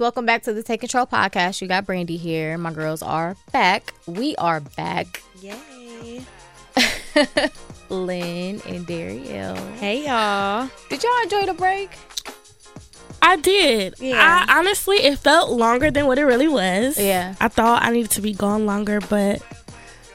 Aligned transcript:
Welcome 0.00 0.24
back 0.24 0.44
to 0.44 0.54
the 0.54 0.62
Take 0.62 0.80
Control 0.80 1.06
podcast. 1.06 1.60
You 1.60 1.68
got 1.68 1.84
Brandy 1.84 2.16
here. 2.16 2.56
My 2.56 2.72
girls 2.72 3.02
are 3.02 3.36
back. 3.52 3.92
We 4.06 4.34
are 4.36 4.60
back. 4.60 5.22
Yay. 5.42 6.24
Lynn 7.90 8.62
and 8.66 8.86
Darielle. 8.86 9.74
Hey, 9.74 10.06
y'all. 10.06 10.70
Did 10.88 11.02
y'all 11.02 11.22
enjoy 11.22 11.44
the 11.44 11.52
break? 11.52 11.90
I 13.20 13.36
did. 13.36 13.96
Yeah. 13.98 14.46
I, 14.48 14.58
honestly, 14.58 14.96
it 14.96 15.18
felt 15.18 15.50
longer 15.50 15.90
than 15.90 16.06
what 16.06 16.18
it 16.18 16.24
really 16.24 16.48
was. 16.48 16.98
Yeah. 16.98 17.34
I 17.38 17.48
thought 17.48 17.82
I 17.82 17.90
needed 17.90 18.12
to 18.12 18.22
be 18.22 18.32
gone 18.32 18.64
longer, 18.64 19.00
but 19.02 19.42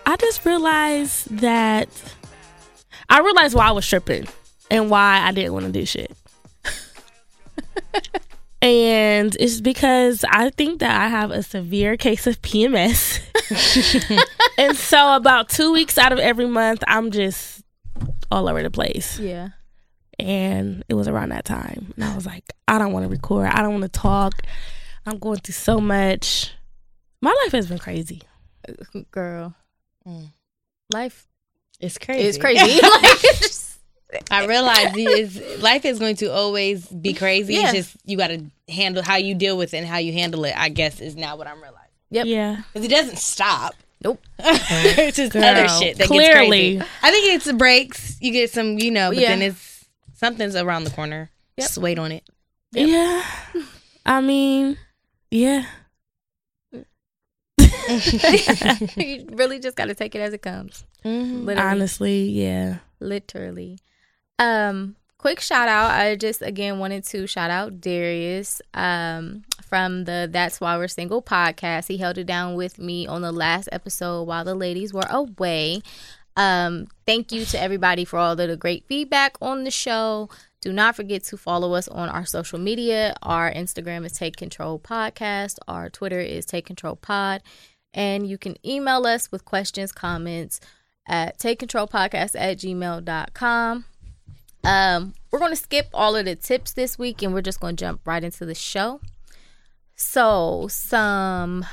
I 0.07 0.15
just 0.15 0.43
realized 0.47 1.27
that 1.41 1.89
I 3.07 3.19
realized 3.19 3.53
why 3.53 3.67
I 3.67 3.71
was 3.71 3.87
tripping 3.87 4.27
and 4.71 4.89
why 4.89 5.19
I 5.21 5.31
didn't 5.31 5.53
want 5.53 5.67
to 5.67 5.71
do 5.71 5.85
shit. 5.85 6.11
and 8.65 9.35
it's 9.39 9.61
because 9.61 10.25
I 10.29 10.49
think 10.49 10.79
that 10.79 10.99
I 10.99 11.07
have 11.07 11.29
a 11.31 11.43
severe 11.43 11.97
case 11.97 12.25
of 12.27 12.41
PMS. 12.41 13.19
and 14.57 14.75
so 14.75 15.15
about 15.15 15.49
two 15.49 15.71
weeks 15.71 15.97
out 15.97 16.11
of 16.11 16.19
every 16.19 16.47
month, 16.47 16.83
I'm 16.87 17.11
just 17.11 17.63
all 18.31 18.49
over 18.49 18.63
the 18.63 18.71
place 18.71 19.19
Yeah. 19.19 19.49
and 20.19 20.83
it 20.89 20.95
was 20.95 21.07
around 21.07 21.29
that 21.29 21.45
time 21.45 21.93
and 21.95 22.03
i 22.03 22.13
was 22.15 22.25
like 22.25 22.43
i 22.67 22.77
don't 22.79 22.91
want 22.91 23.03
to 23.05 23.09
record 23.09 23.47
i 23.47 23.61
don't 23.61 23.71
want 23.79 23.83
to 23.83 23.99
talk 23.99 24.41
i'm 25.05 25.19
going 25.19 25.37
through 25.37 25.53
so 25.53 25.79
much 25.79 26.51
my 27.21 27.29
life 27.43 27.51
has 27.53 27.67
been 27.67 27.77
crazy 27.77 28.21
Girl. 29.11 29.53
Mm. 30.05 30.29
Life 30.91 31.27
It's 31.79 31.97
crazy. 31.99 32.27
It's 32.27 32.37
crazy. 32.39 32.59
like, 32.81 32.83
it's 33.23 33.39
just- 33.39 33.64
I 34.31 34.45
realize 34.45 34.95
is 34.95 35.61
life 35.61 35.83
is 35.85 35.99
going 35.99 36.15
to 36.17 36.27
always 36.31 36.85
be 36.87 37.13
crazy. 37.13 37.55
Yeah. 37.55 37.63
It's 37.63 37.73
just 37.73 37.97
you 38.05 38.17
got 38.17 38.27
to 38.27 38.45
handle 38.69 39.03
how 39.03 39.15
you 39.17 39.35
deal 39.35 39.57
with 39.57 39.73
it 39.73 39.77
and 39.77 39.87
how 39.87 39.97
you 39.97 40.13
handle 40.13 40.45
it. 40.45 40.55
I 40.57 40.69
guess 40.69 41.01
is 41.01 41.15
now 41.15 41.35
what 41.35 41.47
I'm 41.47 41.57
realizing 41.61 41.81
Yep. 42.11 42.25
yeah 42.27 42.61
because 42.71 42.85
it 42.85 42.91
doesn't 42.91 43.17
stop. 43.17 43.73
Nope. 44.03 44.21
it's 44.39 45.17
just 45.17 45.33
Girl, 45.33 45.43
other 45.43 45.67
shit 45.67 45.97
that 45.97 46.07
clearly. 46.07 46.75
gets 46.75 46.85
crazy. 46.85 46.91
I 47.03 47.11
think 47.11 47.33
it's 47.35 47.45
the 47.45 47.53
breaks. 47.53 48.17
You 48.21 48.31
get 48.31 48.51
some, 48.51 48.77
you 48.77 48.91
know, 48.91 49.09
but 49.09 49.17
Yeah. 49.17 49.29
then 49.29 49.41
it's 49.41 49.85
something's 50.13 50.55
around 50.55 50.83
the 50.83 50.91
corner. 50.91 51.31
Yep. 51.57 51.67
Just 51.67 51.77
wait 51.79 51.97
on 51.99 52.11
it. 52.11 52.23
Yep. 52.73 52.89
yeah 52.89 53.23
i 54.05 54.21
mean 54.21 54.77
yeah 55.31 55.65
you 58.97 59.25
really 59.31 59.59
just 59.59 59.75
got 59.77 59.85
to 59.85 59.95
take 59.95 60.13
it 60.15 60.19
as 60.19 60.33
it 60.33 60.41
comes. 60.41 60.83
Mm-hmm. 61.03 61.49
Honestly 61.57 62.29
yeah 62.29 62.77
literally 62.99 63.79
um 64.39 64.95
quick 65.17 65.39
shout 65.39 65.67
out. 65.67 65.91
I 65.91 66.15
just 66.15 66.41
again 66.41 66.79
wanted 66.79 67.03
to 67.05 67.25
shout 67.27 67.49
out 67.49 67.81
darius 67.81 68.61
um 68.73 69.43
from 69.63 70.03
the 70.05 70.29
that's 70.31 70.61
why 70.61 70.77
we're 70.77 70.87
single 70.87 71.21
podcast. 71.21 71.87
He 71.87 71.97
held 71.97 72.17
it 72.17 72.25
down 72.25 72.55
with 72.55 72.77
me 72.77 73.07
on 73.07 73.21
the 73.21 73.31
last 73.31 73.69
episode 73.71 74.23
while 74.23 74.43
the 74.45 74.55
ladies 74.55 74.93
were 74.93 75.07
away. 75.09 75.81
Um 76.37 76.87
thank 77.05 77.31
you 77.31 77.45
to 77.45 77.61
everybody 77.61 78.05
for 78.05 78.19
all 78.19 78.35
the 78.35 78.55
great 78.57 78.85
feedback 78.87 79.37
on 79.41 79.63
the 79.63 79.71
show. 79.71 80.29
Do 80.61 80.73
not 80.73 80.95
forget 80.95 81.23
to 81.25 81.37
follow 81.37 81.73
us 81.73 81.87
on 81.87 82.09
our 82.09 82.25
social 82.25 82.59
media. 82.59 83.15
Our 83.21 83.51
instagram 83.51 84.05
is 84.05 84.13
take 84.13 84.35
control 84.35 84.79
podcast. 84.79 85.57
Our 85.67 85.89
twitter 85.89 86.19
is 86.19 86.45
take 86.45 86.65
control 86.65 86.95
pod. 86.95 87.41
And 87.93 88.27
you 88.27 88.37
can 88.37 88.57
email 88.65 89.07
us 89.07 89.31
with 89.31 89.45
questions 89.45 89.91
comments 89.93 90.59
at 91.07 91.39
takecontrolpodcast 91.39 92.35
at 92.35 92.57
gmail.com. 92.57 93.85
Um, 94.65 95.13
we're 95.31 95.39
going 95.39 95.51
to 95.51 95.55
skip 95.55 95.87
all 95.93 96.15
of 96.15 96.25
the 96.25 96.35
tips 96.35 96.73
this 96.73 96.97
week 96.97 97.21
and 97.21 97.33
we're 97.33 97.41
just 97.41 97.59
going 97.59 97.75
to 97.75 97.85
jump 97.85 98.01
right 98.05 98.23
into 98.23 98.45
the 98.45 98.55
show. 98.55 98.99
So, 99.95 100.67
some 100.69 101.65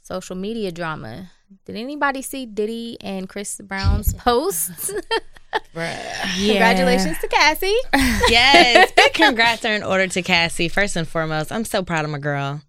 social 0.00 0.36
media 0.36 0.72
drama. 0.72 1.30
Did 1.64 1.76
anybody 1.76 2.22
see 2.22 2.46
Diddy 2.46 2.96
and 3.00 3.28
Chris 3.28 3.60
Brown's 3.62 4.14
posts? 4.18 4.92
Congratulations 5.74 7.18
to 7.18 7.28
Cassie. 7.28 7.76
yes, 8.28 8.92
big 8.92 9.12
congrats 9.14 9.64
are 9.64 9.74
in 9.74 9.82
order 9.82 10.06
to 10.06 10.22
Cassie. 10.22 10.68
First 10.68 10.96
and 10.96 11.06
foremost, 11.06 11.50
I'm 11.52 11.64
so 11.64 11.82
proud 11.82 12.04
of 12.04 12.10
my 12.10 12.18
girl. 12.18 12.62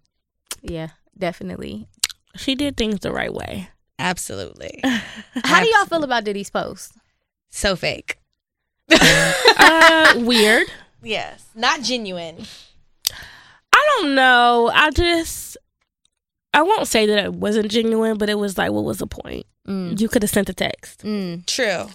Yeah, 0.62 0.88
definitely. 1.16 1.86
she 2.36 2.54
did 2.54 2.76
things 2.76 3.00
the 3.00 3.12
right 3.12 3.32
way 3.32 3.68
Absolutely, 3.98 4.80
How 5.44 5.60
do 5.62 5.68
y'all 5.68 5.86
feel 5.86 6.02
about 6.02 6.24
Diddy's 6.24 6.50
post? 6.50 6.92
so 7.50 7.76
fake. 7.76 8.16
uh 9.58 10.14
weird 10.18 10.66
Yes, 11.04 11.44
not 11.54 11.82
genuine. 11.82 12.44
i 13.72 13.96
don't 13.98 14.14
know 14.14 14.70
i 14.72 14.90
just 14.90 15.56
i 16.54 16.62
won't 16.62 16.86
say 16.88 17.06
that 17.06 17.24
it 17.24 17.32
wasn't 17.34 17.70
genuine 17.70 18.18
but 18.18 18.28
it 18.28 18.38
was 18.38 18.56
like 18.58 18.70
what 18.72 18.84
was 18.84 18.98
the 18.98 19.06
point 19.06 19.46
Mm. 19.68 20.00
you 20.00 20.08
could 20.08 20.22
have 20.24 20.30
sent 20.30 20.48
a 20.48 20.52
text 20.54 21.04
Mm. 21.04 21.46
True, 21.46 21.86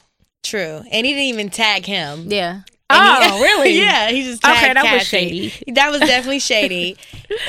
true, 0.42 0.82
and 0.90 1.06
he 1.06 1.12
didn't 1.12 1.26
even 1.26 1.50
tag 1.50 1.86
him. 1.86 2.28
Yeah. 2.32 2.62
And 2.90 3.24
he- 3.26 3.30
Oh, 3.30 3.42
really? 3.42 3.78
yeah, 3.78 4.10
he 4.10 4.24
just 4.24 4.42
tagged 4.42 4.64
okay 4.64 4.74
that 4.74 4.94
was 4.94 5.06
shady 5.06 5.54
That 5.74 5.92
was 5.92 6.00
definitely 6.14 6.40
shady. 6.40 6.96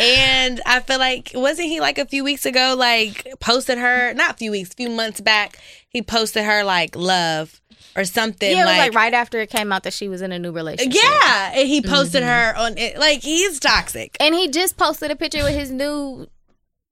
and 0.00 0.60
I 0.66 0.80
feel 0.80 0.98
like 0.98 1.30
wasn't 1.36 1.68
he 1.68 1.78
like 1.78 1.98
a 1.98 2.04
few 2.06 2.24
weeks 2.24 2.44
ago 2.46 2.74
like 2.76 3.28
posted 3.38 3.78
her 3.78 4.12
not 4.14 4.32
a 4.32 4.34
few 4.34 4.50
weeks, 4.50 4.74
few 4.74 4.90
months 4.90 5.20
back, 5.20 5.56
he 5.88 6.02
posted 6.02 6.42
her 6.44 6.64
like 6.64 6.96
love 6.96 7.60
or 7.96 8.04
something 8.04 8.50
Yeah, 8.50 8.58
it 8.62 8.66
was 8.66 8.66
like, 8.66 8.78
like 8.78 8.94
right 8.94 9.14
after 9.14 9.40
it 9.40 9.50
came 9.50 9.72
out 9.72 9.82
that 9.84 9.92
she 9.92 10.08
was 10.08 10.22
in 10.22 10.32
a 10.32 10.38
new 10.38 10.52
relationship. 10.52 11.00
Yeah, 11.02 11.52
and 11.54 11.68
he 11.68 11.82
posted 11.82 12.22
her 12.22 12.54
on 12.56 12.76
it 12.78 12.98
like 12.98 13.22
he's 13.22 13.58
toxic. 13.60 14.16
And 14.20 14.34
he 14.34 14.48
just 14.48 14.76
posted 14.76 15.10
a 15.10 15.16
picture 15.16 15.42
with 15.42 15.54
his 15.54 15.70
new 15.70 16.26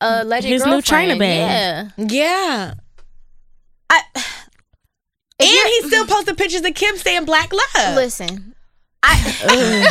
uh 0.00 0.22
legend 0.26 0.52
His 0.52 0.62
new 0.64 0.72
girlfriend. 0.72 0.84
China 1.10 1.18
bag. 1.18 1.92
Yeah. 1.96 2.06
Yeah. 2.08 2.74
I, 3.90 4.02
And 5.38 5.48
he 5.48 5.82
still 5.88 6.06
posted 6.06 6.38
pictures 6.38 6.62
of 6.64 6.74
Kim 6.74 6.96
saying 6.96 7.26
black 7.26 7.52
love. 7.52 7.94
listen. 7.96 8.54
I 9.02 9.86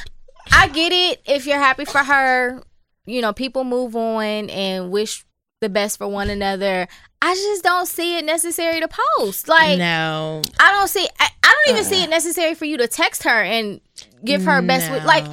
I 0.52 0.68
get 0.68 0.90
it 0.92 1.20
if 1.26 1.46
you're 1.46 1.58
happy 1.58 1.84
for 1.84 1.98
her. 1.98 2.62
You 3.06 3.20
know, 3.20 3.32
people 3.34 3.64
move 3.64 3.94
on 3.94 4.48
and 4.48 4.90
wish 4.90 5.24
the 5.64 5.68
best 5.70 5.98
for 5.98 6.06
one 6.06 6.30
another. 6.30 6.86
I 7.20 7.34
just 7.34 7.64
don't 7.64 7.86
see 7.86 8.18
it 8.18 8.24
necessary 8.24 8.80
to 8.80 8.88
post. 8.88 9.48
Like 9.48 9.78
no. 9.78 10.42
I 10.60 10.72
don't 10.72 10.88
see 10.88 11.08
I, 11.18 11.28
I 11.42 11.54
don't 11.64 11.74
even 11.74 11.84
see 11.84 12.00
it 12.00 12.02
uh-uh. 12.02 12.10
necessary 12.10 12.54
for 12.54 12.66
you 12.66 12.76
to 12.76 12.86
text 12.86 13.24
her 13.24 13.42
and 13.42 13.80
give 14.24 14.44
her 14.44 14.60
best 14.62 14.90
with 14.90 15.04
like 15.04 15.24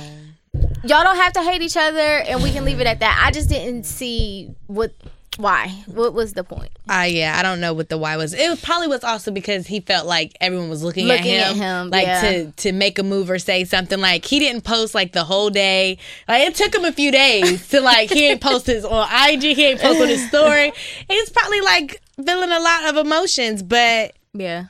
y'all 0.83 1.03
don't 1.03 1.17
have 1.17 1.33
to 1.33 1.41
hate 1.41 1.61
each 1.61 1.77
other 1.77 1.99
and 1.99 2.41
we 2.41 2.51
can 2.51 2.63
leave 2.65 2.79
it 2.79 2.87
at 2.87 3.01
that. 3.01 3.21
I 3.23 3.31
just 3.31 3.49
didn't 3.49 3.85
see 3.85 4.55
what 4.67 4.93
why. 5.37 5.69
What 5.85 6.13
was 6.13 6.33
the 6.33 6.43
point? 6.43 6.71
Uh, 6.89 7.05
yeah, 7.07 7.37
I 7.37 7.41
don't 7.41 7.61
know 7.61 7.73
what 7.73 7.89
the 7.89 7.97
why 7.97 8.17
was. 8.17 8.33
It 8.33 8.61
probably 8.61 8.87
was 8.87 9.03
also 9.03 9.31
because 9.31 9.65
he 9.65 9.79
felt 9.79 10.05
like 10.05 10.35
everyone 10.41 10.69
was 10.69 10.83
looking, 10.83 11.07
Looking 11.07 11.35
at 11.35 11.51
at 11.51 11.55
him, 11.55 11.57
him, 11.57 11.89
like 11.89 12.05
yeah. 12.05 12.21
to 12.21 12.51
to 12.51 12.71
make 12.73 12.99
a 12.99 13.03
move 13.03 13.29
or 13.29 13.39
say 13.39 13.63
something. 13.63 13.99
Like 13.99 14.25
he 14.25 14.39
didn't 14.39 14.61
post 14.61 14.93
like 14.93 15.13
the 15.13 15.23
whole 15.23 15.49
day. 15.49 15.97
Like 16.27 16.47
it 16.47 16.55
took 16.55 16.75
him 16.75 16.83
a 16.85 16.91
few 16.91 17.11
days 17.11 17.67
to 17.69 17.79
like 17.81 18.09
he 18.09 18.27
ain't 18.27 18.41
post 18.41 18.67
his 18.67 18.83
on 18.83 19.07
IG, 19.29 19.41
he 19.41 19.65
ain't 19.67 19.79
post 19.79 20.01
on 20.01 20.07
his 20.07 20.27
story. 20.27 20.73
He's 21.07 21.29
probably 21.29 21.61
like 21.61 22.01
feeling 22.23 22.51
a 22.51 22.59
lot 22.59 22.89
of 22.89 22.97
emotions, 23.05 23.63
but 23.63 24.13
Yeah. 24.33 24.65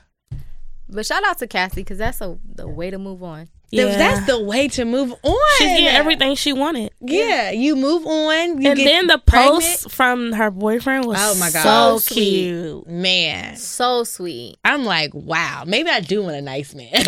But 0.88 1.06
shout 1.06 1.24
out 1.24 1.38
to 1.38 1.46
Cassie 1.46 1.80
because 1.80 1.98
that's 1.98 2.20
a, 2.20 2.38
the 2.54 2.68
way 2.68 2.90
to 2.90 2.98
move 2.98 3.22
on. 3.22 3.48
Th- 3.72 3.88
Yeah. 3.88 3.96
that's 3.96 4.26
the 4.26 4.40
way 4.42 4.68
to 4.68 4.84
move 4.84 5.12
on. 5.22 5.36
she's 5.58 5.66
getting 5.68 5.86
everything 5.88 6.34
she 6.36 6.52
wanted 6.52 6.92
Yeah, 7.00 7.50
you 7.50 7.74
move 7.74 8.06
on. 8.06 8.60
You 8.62 8.68
and 8.70 8.76
get 8.78 8.84
then 8.84 9.06
the 9.08 9.18
pregnant. 9.18 9.54
post 9.62 9.90
from 9.90 10.32
her 10.32 10.50
boyfriend 10.50 11.06
was 11.06 11.18
Oh 11.20 11.34
my 11.40 11.50
God. 11.50 11.62
so 11.62 11.98
So 11.98 12.14
sweet. 12.14 12.14
cute. 12.24 12.86
man. 12.88 13.56
So 13.56 14.04
sweet. 14.04 14.56
I'm 14.64 14.84
like, 14.84 15.10
wow. 15.14 15.64
Maybe 15.66 15.90
I 15.90 16.00
do 16.00 16.22
want 16.22 16.36
a 16.36 16.42
nice 16.42 16.74
man. 16.74 16.92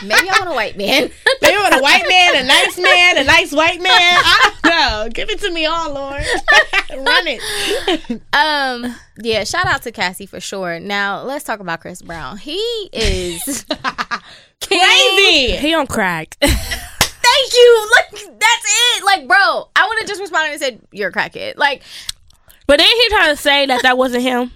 Maybe 0.00 0.28
I 0.30 0.38
want 0.38 0.50
a 0.50 0.54
white 0.54 0.76
man. 0.78 1.10
Maybe 1.42 1.54
I 1.56 1.60
want 1.60 1.74
a 1.74 1.82
white 1.82 2.04
man, 2.08 2.44
a 2.44 2.46
nice 2.46 2.78
man, 2.78 3.18
a 3.18 3.24
nice 3.24 3.52
white 3.52 3.80
man. 3.80 3.90
I 3.92 4.52
don't 4.62 4.70
know. 4.70 5.08
Give 5.12 5.28
it 5.28 5.40
to 5.40 5.50
me 5.50 5.66
all, 5.66 5.92
Lord. 5.92 6.22
Run 6.90 7.24
it. 7.26 8.22
um, 8.32 8.94
yeah, 9.20 9.42
shout 9.42 9.66
out 9.66 9.82
to 9.82 9.90
Cassie 9.90 10.26
for 10.26 10.38
sure. 10.38 10.78
Now 10.78 11.22
let's 11.22 11.42
talk 11.44 11.58
about 11.58 11.80
Chris 11.80 12.00
Brown. 12.00 12.36
He 12.36 12.58
is 12.92 13.64
Crazy. 14.62 15.56
He 15.56 15.74
on 15.74 15.86
crack. 15.86 16.36
Thank 16.40 17.52
you. 17.54 17.88
Like 17.96 18.10
that's 18.38 18.64
it. 18.98 19.04
Like, 19.04 19.28
bro, 19.28 19.68
I 19.76 19.86
would 19.88 19.98
have 19.98 20.06
just 20.08 20.20
responded 20.20 20.52
and 20.52 20.60
said, 20.60 20.80
You're 20.92 21.08
a 21.08 21.12
crackhead. 21.12 21.56
Like, 21.56 21.82
but 22.66 22.78
then 22.78 22.86
he 22.88 23.08
trying 23.08 23.34
to 23.34 23.40
say 23.40 23.66
that 23.66 23.82
that 23.82 23.96
wasn't 23.96 24.22
him. 24.22 24.50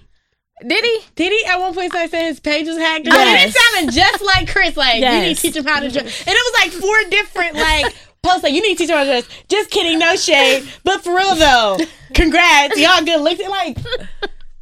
did 0.67 0.83
he? 0.83 0.99
Did 1.15 1.31
he 1.31 1.45
at 1.49 1.59
one 1.59 1.73
point 1.73 1.91
say 1.93 2.07
that 2.07 2.25
his 2.25 2.39
page 2.39 2.67
was 2.67 2.77
hacked? 2.77 3.05
Yes. 3.05 3.49
It 3.55 3.59
sounded 3.59 3.93
just 3.93 4.23
like 4.23 4.49
Chris. 4.51 4.77
Like, 4.77 5.01
you 5.01 5.09
need 5.09 5.35
to 5.35 5.41
teach 5.41 5.55
him 5.55 5.65
how 5.65 5.79
to 5.79 5.89
dress. 5.89 6.21
And 6.27 6.35
it 6.35 6.53
was 6.53 6.61
like 6.61 6.71
four 6.81 7.09
different, 7.09 7.55
like, 7.55 7.95
posts. 8.21 8.43
Like, 8.43 8.53
you 8.53 8.61
need 8.61 8.77
to 8.77 8.83
teach 8.83 8.89
him 8.89 8.97
how 8.97 9.03
to 9.03 9.09
dress. 9.09 9.27
Just 9.49 9.69
kidding. 9.71 9.97
No 9.99 10.15
shade. 10.15 10.67
But 10.83 11.03
for 11.03 11.15
real, 11.15 11.35
though, 11.35 11.77
congrats. 12.13 12.77
Y'all 12.79 13.03
good 13.03 13.21
looks. 13.21 13.41
Like, 13.47 13.77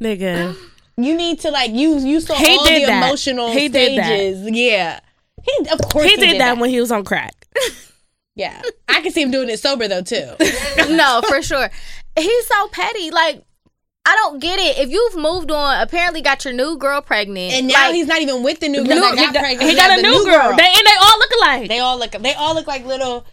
Nigga. 0.00 0.56
you 0.96 1.14
need 1.16 1.40
to, 1.40 1.50
like, 1.50 1.70
you, 1.72 1.98
you 1.98 2.20
saw 2.20 2.34
He 2.34 2.56
all 2.56 2.64
did 2.64 2.82
the 2.82 2.86
that. 2.86 3.06
emotional 3.06 3.50
He 3.52 3.68
did 3.68 3.98
that. 3.98 4.06
stages. 4.06 4.50
Yeah. 4.50 5.00
He, 5.42 5.68
of 5.70 5.80
course, 5.90 6.06
He, 6.06 6.16
did, 6.16 6.40
that 6.40 6.58
when 6.58 6.70
he 6.70 6.80
was 6.80 6.90
on 6.92 7.04
crack. 7.04 7.46
Yeah, 8.34 8.62
I 8.88 9.02
can 9.02 9.12
see 9.12 9.20
him 9.20 9.30
doing 9.30 9.50
it 9.50 9.60
sober 9.60 9.86
though 9.88 10.00
too. 10.00 10.34
no, 10.88 11.20
for 11.28 11.42
sure. 11.42 11.70
He's 12.18 12.46
so 12.46 12.68
petty. 12.68 13.10
Like, 13.10 13.44
I 14.06 14.16
don't 14.16 14.38
get 14.40 14.58
it. 14.58 14.78
If 14.78 14.88
you've 14.90 15.16
moved 15.16 15.50
on, 15.50 15.82
apparently 15.82 16.22
got 16.22 16.44
your 16.44 16.54
new 16.54 16.78
girl 16.78 17.02
pregnant, 17.02 17.52
And 17.52 17.68
now 17.68 17.88
like, 17.88 17.94
he's 17.94 18.06
not 18.06 18.22
even 18.22 18.42
with 18.42 18.60
the 18.60 18.68
new 18.68 18.86
girl 18.86 18.96
No, 18.96 19.00
that 19.14 19.18
he 19.18 19.24
got, 19.26 19.34
got, 19.34 19.40
pregnant. 19.40 19.70
he 19.70 19.76
got 19.76 19.90
has 19.90 19.98
a 19.98 20.02
the 20.02 20.08
new 20.08 20.24
girl. 20.24 20.56
They, 20.56 20.64
and 20.64 20.86
they 20.86 20.96
all 20.98 21.18
look 21.18 21.30
alike. 21.38 21.68
They 21.68 21.78
all 21.80 21.98
look. 21.98 22.10
They 22.12 22.32
all 22.34 22.54
look 22.54 22.66
like 22.66 22.86
little 22.86 23.26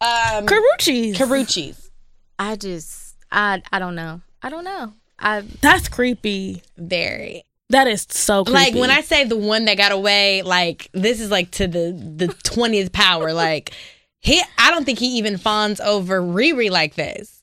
um 0.00 0.46
Karrueche's. 0.46 1.18
Karrueche's. 1.18 1.90
I 2.38 2.54
just, 2.54 3.16
I, 3.32 3.60
I 3.72 3.80
don't 3.80 3.96
know. 3.96 4.20
I 4.40 4.50
don't 4.50 4.64
know. 4.64 4.92
I 5.18 5.40
That's 5.60 5.88
creepy. 5.88 6.62
Very. 6.76 7.42
That 7.70 7.86
is 7.88 8.06
so 8.10 8.44
creepy. 8.44 8.58
Like 8.58 8.74
when 8.74 8.90
I 8.90 9.00
say 9.00 9.24
the 9.24 9.36
one 9.36 9.64
that 9.64 9.76
got 9.76 9.90
away, 9.92 10.42
like 10.42 10.88
this 10.92 11.20
is 11.20 11.30
like 11.30 11.50
to 11.52 11.66
the 11.66 11.92
the 12.16 12.28
twentieth 12.44 12.92
power. 12.92 13.32
Like 13.32 13.72
he, 14.20 14.42
I 14.58 14.70
don't 14.70 14.84
think 14.84 14.98
he 14.98 15.18
even 15.18 15.36
fawns 15.38 15.80
over 15.80 16.20
Riri 16.20 16.70
like 16.70 16.94
this. 16.94 17.42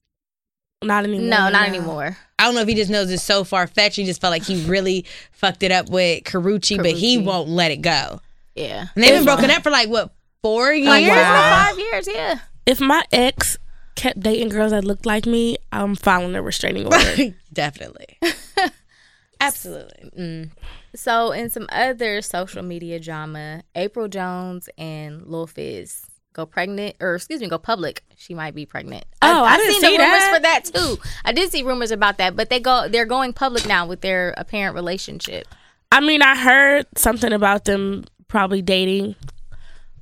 not 0.84 1.04
anymore. 1.04 1.28
no, 1.30 1.50
not 1.50 1.68
anymore. 1.68 2.18
I 2.40 2.46
don't 2.46 2.56
know 2.56 2.62
if 2.62 2.68
he 2.68 2.76
just 2.76 2.90
knows 2.90 3.12
it's 3.12 3.22
so 3.24 3.44
far 3.44 3.68
fetched. 3.68 3.96
He 3.98 4.06
just 4.06 4.20
felt 4.22 4.32
like 4.32 4.44
he 4.44 4.64
really 4.66 5.06
fucked 5.32 5.62
it 5.64 5.72
up 5.72 5.90
with 5.90 6.24
Karrueche, 6.24 6.78
but 6.78 6.92
he 6.94 7.18
won't 7.20 7.50
let 7.50 7.70
it 7.72 7.78
go. 7.84 8.20
Yeah, 8.56 8.88
And 8.96 9.04
they've 9.04 9.12
been 9.12 9.20
If- 9.20 9.26
broken 9.26 9.50
up 9.52 9.64
for 9.64 9.70
like 9.70 9.90
what 9.90 10.14
four 10.42 10.72
years? 10.74 10.88
like 10.88 11.08
wow. 11.08 11.66
five 11.68 11.80
years. 11.80 12.08
Yeah, 12.08 12.40
If 12.66 12.80
my 12.82 13.04
ex 13.12 13.58
kept 13.96 14.20
dating 14.22 14.50
girls 14.50 14.72
that 14.72 14.84
looked 14.84 15.06
like 15.06 15.26
me, 15.28 15.58
I'm 15.72 15.96
filing 15.96 16.36
a 16.36 16.42
restraining 16.42 16.86
order. 16.86 17.34
Definitely. 17.54 18.18
Absolutely. 19.42 20.12
Mm. 20.18 20.50
So, 20.96 21.32
in 21.32 21.50
some 21.50 21.68
other 21.72 22.22
social 22.22 22.64
media 22.64 23.00
drama, 23.00 23.64
Apryl 23.76 24.10
Jones 24.10 24.70
and 24.78 25.26
Lil 25.26 25.48
Fizz 25.48 26.06
go 26.34 26.46
pregnant, 26.46 26.96
or 27.00 27.16
excuse 27.16 27.42
me, 27.42 27.48
go 27.48 27.58
public. 27.58 28.04
She 28.16 28.34
might 28.34 28.56
be 28.56 28.66
pregnant. 28.66 29.06
Oh, 29.22 29.44
I 29.44 29.58
didn't 29.58 29.74
seen 29.74 29.82
see 29.82 29.98
the 29.98 30.04
rumors 30.04 30.20
that. 30.20 30.36
for 30.36 30.42
that 30.42 30.66
too. 30.66 31.10
I 31.26 31.32
did 31.32 31.52
see 31.52 31.64
rumors 31.64 31.92
about 31.92 32.18
that, 32.18 32.36
but 32.36 32.50
they 32.50 32.60
go, 32.60 32.88
they're 32.88 33.06
going 33.06 33.34
public 33.34 33.66
now 33.66 33.86
with 33.86 34.02
their 34.02 34.34
apparent 34.38 34.76
relationship. 34.76 35.48
I 35.92 36.00
mean, 36.00 36.22
I 36.22 36.38
heard 36.38 36.86
something 36.96 37.34
about 37.34 37.66
them 37.66 38.06
probably 38.28 38.62
dating, 38.62 39.16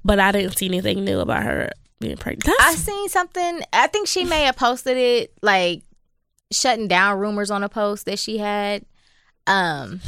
but 0.05 0.19
I 0.19 0.31
didn't 0.31 0.57
see 0.57 0.67
anything 0.67 1.03
new 1.03 1.19
about 1.19 1.43
her 1.43 1.71
being 1.99 2.17
pregnant. 2.17 2.55
I 2.61 2.75
seen 2.75 3.09
something. 3.09 3.61
I 3.73 3.87
think 3.87 4.07
she 4.07 4.23
may 4.23 4.43
have 4.43 4.55
posted 4.55 4.97
it, 4.97 5.33
like 5.41 5.83
shutting 6.51 6.87
down 6.87 7.19
rumors 7.19 7.51
on 7.51 7.63
a 7.63 7.69
post 7.69 8.05
that 8.05 8.19
she 8.19 8.37
had. 8.37 8.85
Um, 9.49 10.01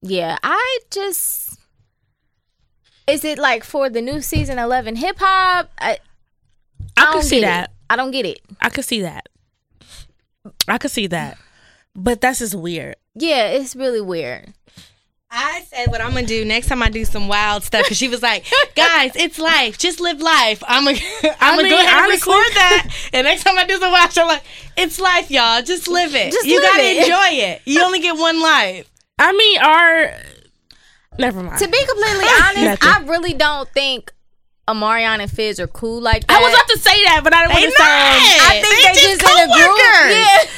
yeah, 0.00 0.38
I 0.42 0.78
just. 0.90 1.58
Is 3.08 3.24
it 3.24 3.38
like 3.38 3.64
for 3.64 3.90
the 3.90 4.00
new 4.00 4.20
season 4.20 4.58
eleven 4.58 4.96
hip 4.96 5.16
hop? 5.18 5.70
I, 5.78 5.98
I 6.96 7.04
don't 7.04 7.12
could 7.14 7.24
see 7.24 7.40
that. 7.40 7.70
It. 7.70 7.76
I 7.90 7.96
don't 7.96 8.12
get 8.12 8.24
it. 8.24 8.40
I 8.60 8.70
could 8.70 8.84
see 8.84 9.02
that. 9.02 9.28
I 10.68 10.78
could 10.78 10.92
see 10.92 11.08
that. 11.08 11.38
But 11.94 12.20
that's 12.20 12.38
just 12.38 12.54
weird. 12.54 12.96
Yeah, 13.14 13.48
it's 13.48 13.74
really 13.74 14.00
weird. 14.00 14.54
I 15.30 15.62
said 15.68 15.88
what 15.90 16.00
I'm 16.00 16.14
gonna 16.14 16.26
do 16.26 16.44
next 16.46 16.68
time 16.68 16.82
I 16.82 16.88
do 16.88 17.04
some 17.04 17.28
wild 17.28 17.62
stuff 17.62 17.82
because 17.84 17.98
she 17.98 18.08
was 18.08 18.22
like, 18.22 18.46
"Guys, 18.74 19.12
it's 19.14 19.38
life. 19.38 19.76
Just 19.76 20.00
live 20.00 20.22
life." 20.22 20.62
I'm 20.66 20.84
gonna, 20.86 20.98
I'm 21.38 21.56
gonna 21.56 21.68
go 21.68 21.76
ahead 21.76 21.86
and 21.88 22.04
honestly- 22.06 22.32
record 22.34 22.54
that. 22.54 22.88
And 23.12 23.24
next 23.26 23.44
time 23.44 23.58
I 23.58 23.64
do 23.66 23.78
some 23.78 23.92
wild, 23.92 24.10
stuff, 24.10 24.22
I'm 24.22 24.28
like, 24.28 24.42
"It's 24.78 24.98
life, 24.98 25.30
y'all. 25.30 25.60
Just 25.62 25.86
live 25.86 26.14
it. 26.14 26.32
Just 26.32 26.46
you 26.46 26.58
live 26.60 26.70
gotta 26.70 26.82
it." 26.82 26.98
enjoy 27.02 27.42
it. 27.44 27.62
You 27.66 27.82
only 27.82 28.00
get 28.00 28.16
one 28.16 28.40
life." 28.40 28.90
I 29.18 29.32
mean, 29.32 29.58
our 29.60 30.12
never 31.18 31.42
mind. 31.42 31.58
To 31.58 31.68
be 31.68 31.86
completely 31.86 32.24
honest, 32.64 32.84
I 32.86 33.02
really 33.06 33.34
don't 33.34 33.68
think 33.70 34.10
Omarion 34.66 35.20
and 35.20 35.30
Fizz 35.30 35.60
are 35.60 35.66
cool 35.66 36.00
like 36.00 36.26
that. 36.26 36.38
I 36.38 36.42
was 36.42 36.54
about 36.54 36.68
to 36.68 36.78
say 36.78 37.04
that, 37.04 37.20
but 37.22 37.34
I 37.34 37.48
didn't 37.48 37.52
want 37.52 37.64
to 37.64 37.70
say. 37.72 37.84
not. 37.84 38.48
I 38.48 38.62
think 38.62 38.76
They 38.76 38.82
they, 38.82 38.94
just 38.94 39.20
just, 39.20 39.38
in 39.38 39.50
a 39.50 39.52
group. 39.52 39.66
coworkers. 39.66 40.14
Yeah. 40.14 40.50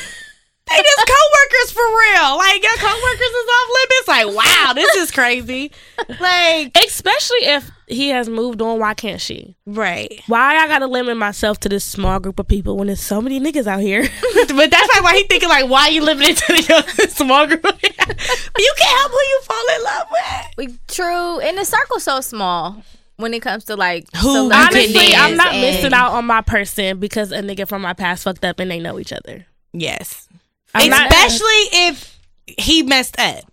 They 0.71 0.83
just 0.83 0.99
coworkers 0.99 1.73
for 1.73 1.83
real. 1.83 2.37
Like 2.39 2.63
your 2.63 2.77
coworkers 2.77 3.21
is 3.21 3.49
off 3.49 3.69
limits. 3.75 4.09
Like, 4.09 4.27
wow, 4.37 4.73
this 4.75 4.95
is 4.97 5.11
crazy. 5.11 5.73
Like, 6.21 6.77
Especially 6.87 7.39
if 7.45 7.71
he 7.89 8.09
has 8.11 8.29
moved 8.29 8.63
on, 8.63 8.79
why 8.79 8.95
can't 8.95 9.21
she? 9.21 9.57
right. 9.67 10.21
Why 10.29 10.57
I 10.57 10.69
gotta 10.69 10.87
limit 10.87 11.17
myself 11.17 11.59
to 11.61 11.69
this 11.69 11.85
small 11.85 12.21
group 12.21 12.39
of 12.39 12.47
people 12.49 12.77
when 12.77 12.87
there's 12.87 13.01
so 13.01 13.21
many 13.21 13.41
niggas 13.41 13.67
out 13.67 13.81
here? 13.81 14.03
But 14.51 14.71
that's 14.71 14.95
like 14.95 15.03
why 15.05 15.15
he 15.17 15.25
thinking 15.25 15.49
like, 15.49 15.69
why 15.71 15.89
you 15.89 16.03
living 16.03 16.35
to 16.35 16.47
the 16.47 17.07
small 17.11 17.47
group? 17.47 17.63
you 17.65 17.71
can't 17.81 18.99
help 18.99 19.11
who 19.13 19.19
you 19.19 19.41
fall 19.43 19.65
in 19.77 19.85
love 19.85 20.07
with. 20.11 20.47
We 20.59 20.79
true, 20.89 21.39
and 21.41 21.57
the 21.57 21.65
circle's 21.65 22.03
so 22.03 22.21
small 22.21 22.83
when 23.17 23.33
it 23.33 23.41
comes 23.43 23.65
to 23.67 23.77
like 23.77 24.05
Who 24.17 24.53
Honestly, 24.53 25.15
I'm 25.15 25.37
not 25.37 25.53
and- 25.53 25.61
missing 25.63 25.93
out 25.95 26.13
on 26.13 26.27
my 26.27 26.41
person 26.43 26.99
because 26.99 27.33
a 27.33 27.41
nigga 27.43 27.67
from 27.69 27.81
my 27.83 27.93
past 27.95 28.25
fucked 28.25 28.45
up 28.45 28.59
and 28.61 28.71
they 28.71 28.81
know 28.81 28.99
each 28.99 29.13
other. 29.13 29.47
Yes. 29.73 30.29
I'm 30.75 30.89
not- 30.91 31.11
Especially 31.13 31.63
if 31.89 32.19
he 32.47 32.83
messed 32.83 33.19
up. 33.19 33.45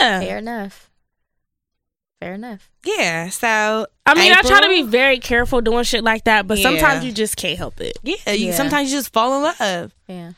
yeah. 0.00 0.20
Fair 0.20 0.38
enough. 0.38 0.90
Fair 2.20 2.34
enough. 2.34 2.68
Yeah. 2.84 3.28
So 3.28 3.86
I 4.06 4.14
mean, 4.14 4.32
I 4.32 4.40
try 4.42 4.60
to 4.60 4.68
be 4.68 4.82
very 4.82 5.18
careful 5.20 5.60
doing 5.60 5.84
shit 5.84 6.02
like 6.02 6.24
that, 6.24 6.46
but 6.48 6.58
sometimes 6.58 7.04
you 7.04 7.12
just 7.12 7.36
can't 7.36 7.56
help 7.58 7.80
it. 7.80 7.96
Yeah, 8.02 8.32
you, 8.32 8.46
Yeah. 8.48 8.54
sometimes 8.54 8.90
you 8.90 8.98
just 8.98 9.12
fall 9.12 9.36
in 9.36 9.42
love. 9.60 9.92
Yeah. 10.08 10.32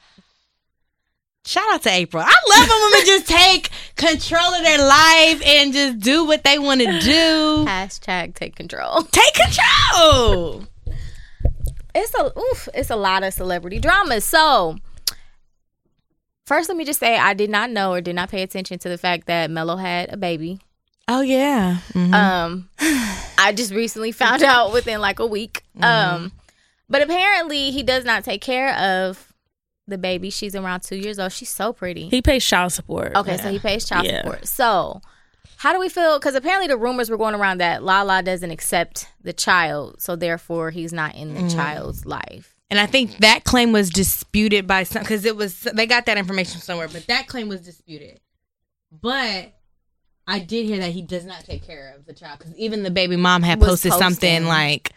Shout 1.47 1.65
out 1.73 1.83
to 1.85 1.89
Apryl. 1.89 2.23
I 2.27 2.35
love 2.59 2.69
when 2.69 2.81
women 2.83 3.07
just 3.07 3.27
take 3.27 3.71
control 3.97 4.53
of 4.55 4.63
their 4.63 4.79
life 4.79 5.43
and 5.47 5.73
just 5.73 5.99
do 6.01 6.27
what 6.27 6.45
they 6.45 6.59
want 6.59 6.83
to 6.83 7.01
do. 7.01 7.65
Hashtag 7.67 8.35
take 8.35 8.55
control. 8.57 9.01
Take 9.11 9.35
control. 9.35 10.65
It's 11.95 12.15
a 12.15 12.39
oof, 12.39 12.69
it's 12.75 12.91
a 12.91 12.97
lot 12.97 13.23
of 13.25 13.33
celebrity 13.33 13.79
dramas. 13.81 14.25
So 14.25 14.77
first 16.51 16.69
let 16.69 16.77
me 16.77 16.85
just 16.85 16.99
say 16.99 17.17
I 17.17 17.33
did 17.35 17.49
not 17.49 17.71
know 17.71 17.93
or 17.93 18.01
did 18.01 18.17
not 18.17 18.29
pay 18.29 18.43
attention 18.43 18.81
to 18.81 18.89
the 18.89 18.99
fact 18.99 19.27
that 19.29 19.51
Melo 19.53 19.77
had 19.77 20.13
a 20.13 20.17
baby. 20.17 20.59
Oh 21.07 21.21
yeah. 21.21 21.79
Um 21.95 22.69
I 23.39 23.53
just 23.55 23.73
recently 23.73 24.11
found 24.13 24.43
out 24.43 24.73
within 24.73 25.01
like 25.01 25.21
a 25.21 25.27
week. 25.27 25.63
Um 25.81 26.33
but 26.89 27.03
apparently 27.03 27.71
he 27.71 27.85
does 27.85 28.05
not 28.05 28.25
take 28.25 28.41
care 28.43 28.75
of 28.77 29.33
the 29.87 29.97
baby. 29.99 30.31
She's 30.31 30.57
around 30.57 30.81
2 30.83 30.97
years 30.97 31.21
old. 31.21 31.31
She's 31.33 31.51
so 31.51 31.73
pretty. 31.73 32.09
He 32.09 32.21
pays 32.21 32.45
child 32.45 32.73
support. 32.73 33.15
Okay, 33.17 33.37
so 33.37 33.49
he 33.51 33.61
pays 33.61 33.85
child 33.85 34.07
Yeah. 34.07 34.23
support. 34.23 34.47
So, 34.49 35.01
how 35.57 35.73
do 35.73 35.79
we 35.79 35.89
feel? 35.89 36.19
Because 36.19 36.35
apparently 36.35 36.67
the 36.69 36.77
rumors 36.77 37.11
were 37.11 37.17
going 37.17 37.35
around 37.35 37.59
that 37.59 37.83
Lala 37.83 38.23
doesn't 38.23 38.51
accept 38.51 39.09
the 39.23 39.33
child, 39.33 40.01
so 40.03 40.17
therefore 40.17 40.71
he's 40.71 40.93
not 40.93 41.15
in 41.15 41.35
the 41.35 41.49
child's 41.55 42.07
life. 42.07 42.55
And 42.71 42.79
I 42.79 42.87
think 42.87 43.19
that 43.19 43.43
claim 43.45 43.73
was 43.73 43.91
disputed 43.91 44.67
by 44.67 44.85
some 44.85 45.03
because 45.03 45.25
it 45.25 45.37
was 45.37 45.61
they 45.75 45.87
got 45.87 46.07
that 46.07 46.19
information 46.19 46.61
somewhere, 46.61 46.89
but 46.89 47.07
that 47.09 47.27
claim 47.27 47.49
was 47.49 47.61
disputed. 47.63 48.21
But 48.93 49.53
I 50.27 50.39
did 50.39 50.67
hear 50.67 50.79
that 50.79 50.93
he 50.93 51.03
does 51.03 51.25
not 51.25 51.45
take 51.45 51.67
care 51.67 51.95
of 51.97 52.07
the 52.07 52.13
child 52.13 52.39
because 52.39 52.55
even 52.57 52.85
the 52.85 52.91
baby 52.91 53.17
mom 53.17 53.43
had 53.43 53.61
posted 53.61 53.93
something 53.93 54.45
like, 54.45 54.93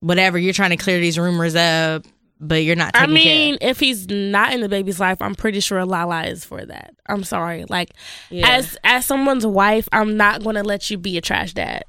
"Whatever, 0.00 0.38
you're 0.38 0.54
trying 0.54 0.70
to 0.70 0.76
clear 0.78 0.98
these 0.98 1.18
rumors 1.18 1.54
up, 1.54 2.06
but 2.40 2.64
you're 2.64 2.76
not 2.76 2.92
I 2.94 3.06
mean, 3.06 3.58
care." 3.58 3.70
if 3.70 3.80
he's 3.80 4.06
not 4.08 4.54
in 4.54 4.62
the 4.62 4.68
baby's 4.70 4.98
life, 4.98 5.20
I'm 5.20 5.34
pretty 5.34 5.60
sure 5.60 5.84
Lala 5.84 6.24
is 6.24 6.44
for 6.44 6.64
that. 6.64 6.94
I'm 7.06 7.24
sorry. 7.24 7.66
Like 7.68 7.90
Yeah. 8.30 8.48
as 8.48 8.78
as 8.82 9.04
someone's 9.04 9.46
wife, 9.46 9.88
I'm 9.92 10.16
not 10.16 10.42
gonna 10.42 10.62
let 10.62 10.90
you 10.90 10.96
be 10.96 11.18
a 11.18 11.20
trash 11.20 11.52
dad. 11.52 11.84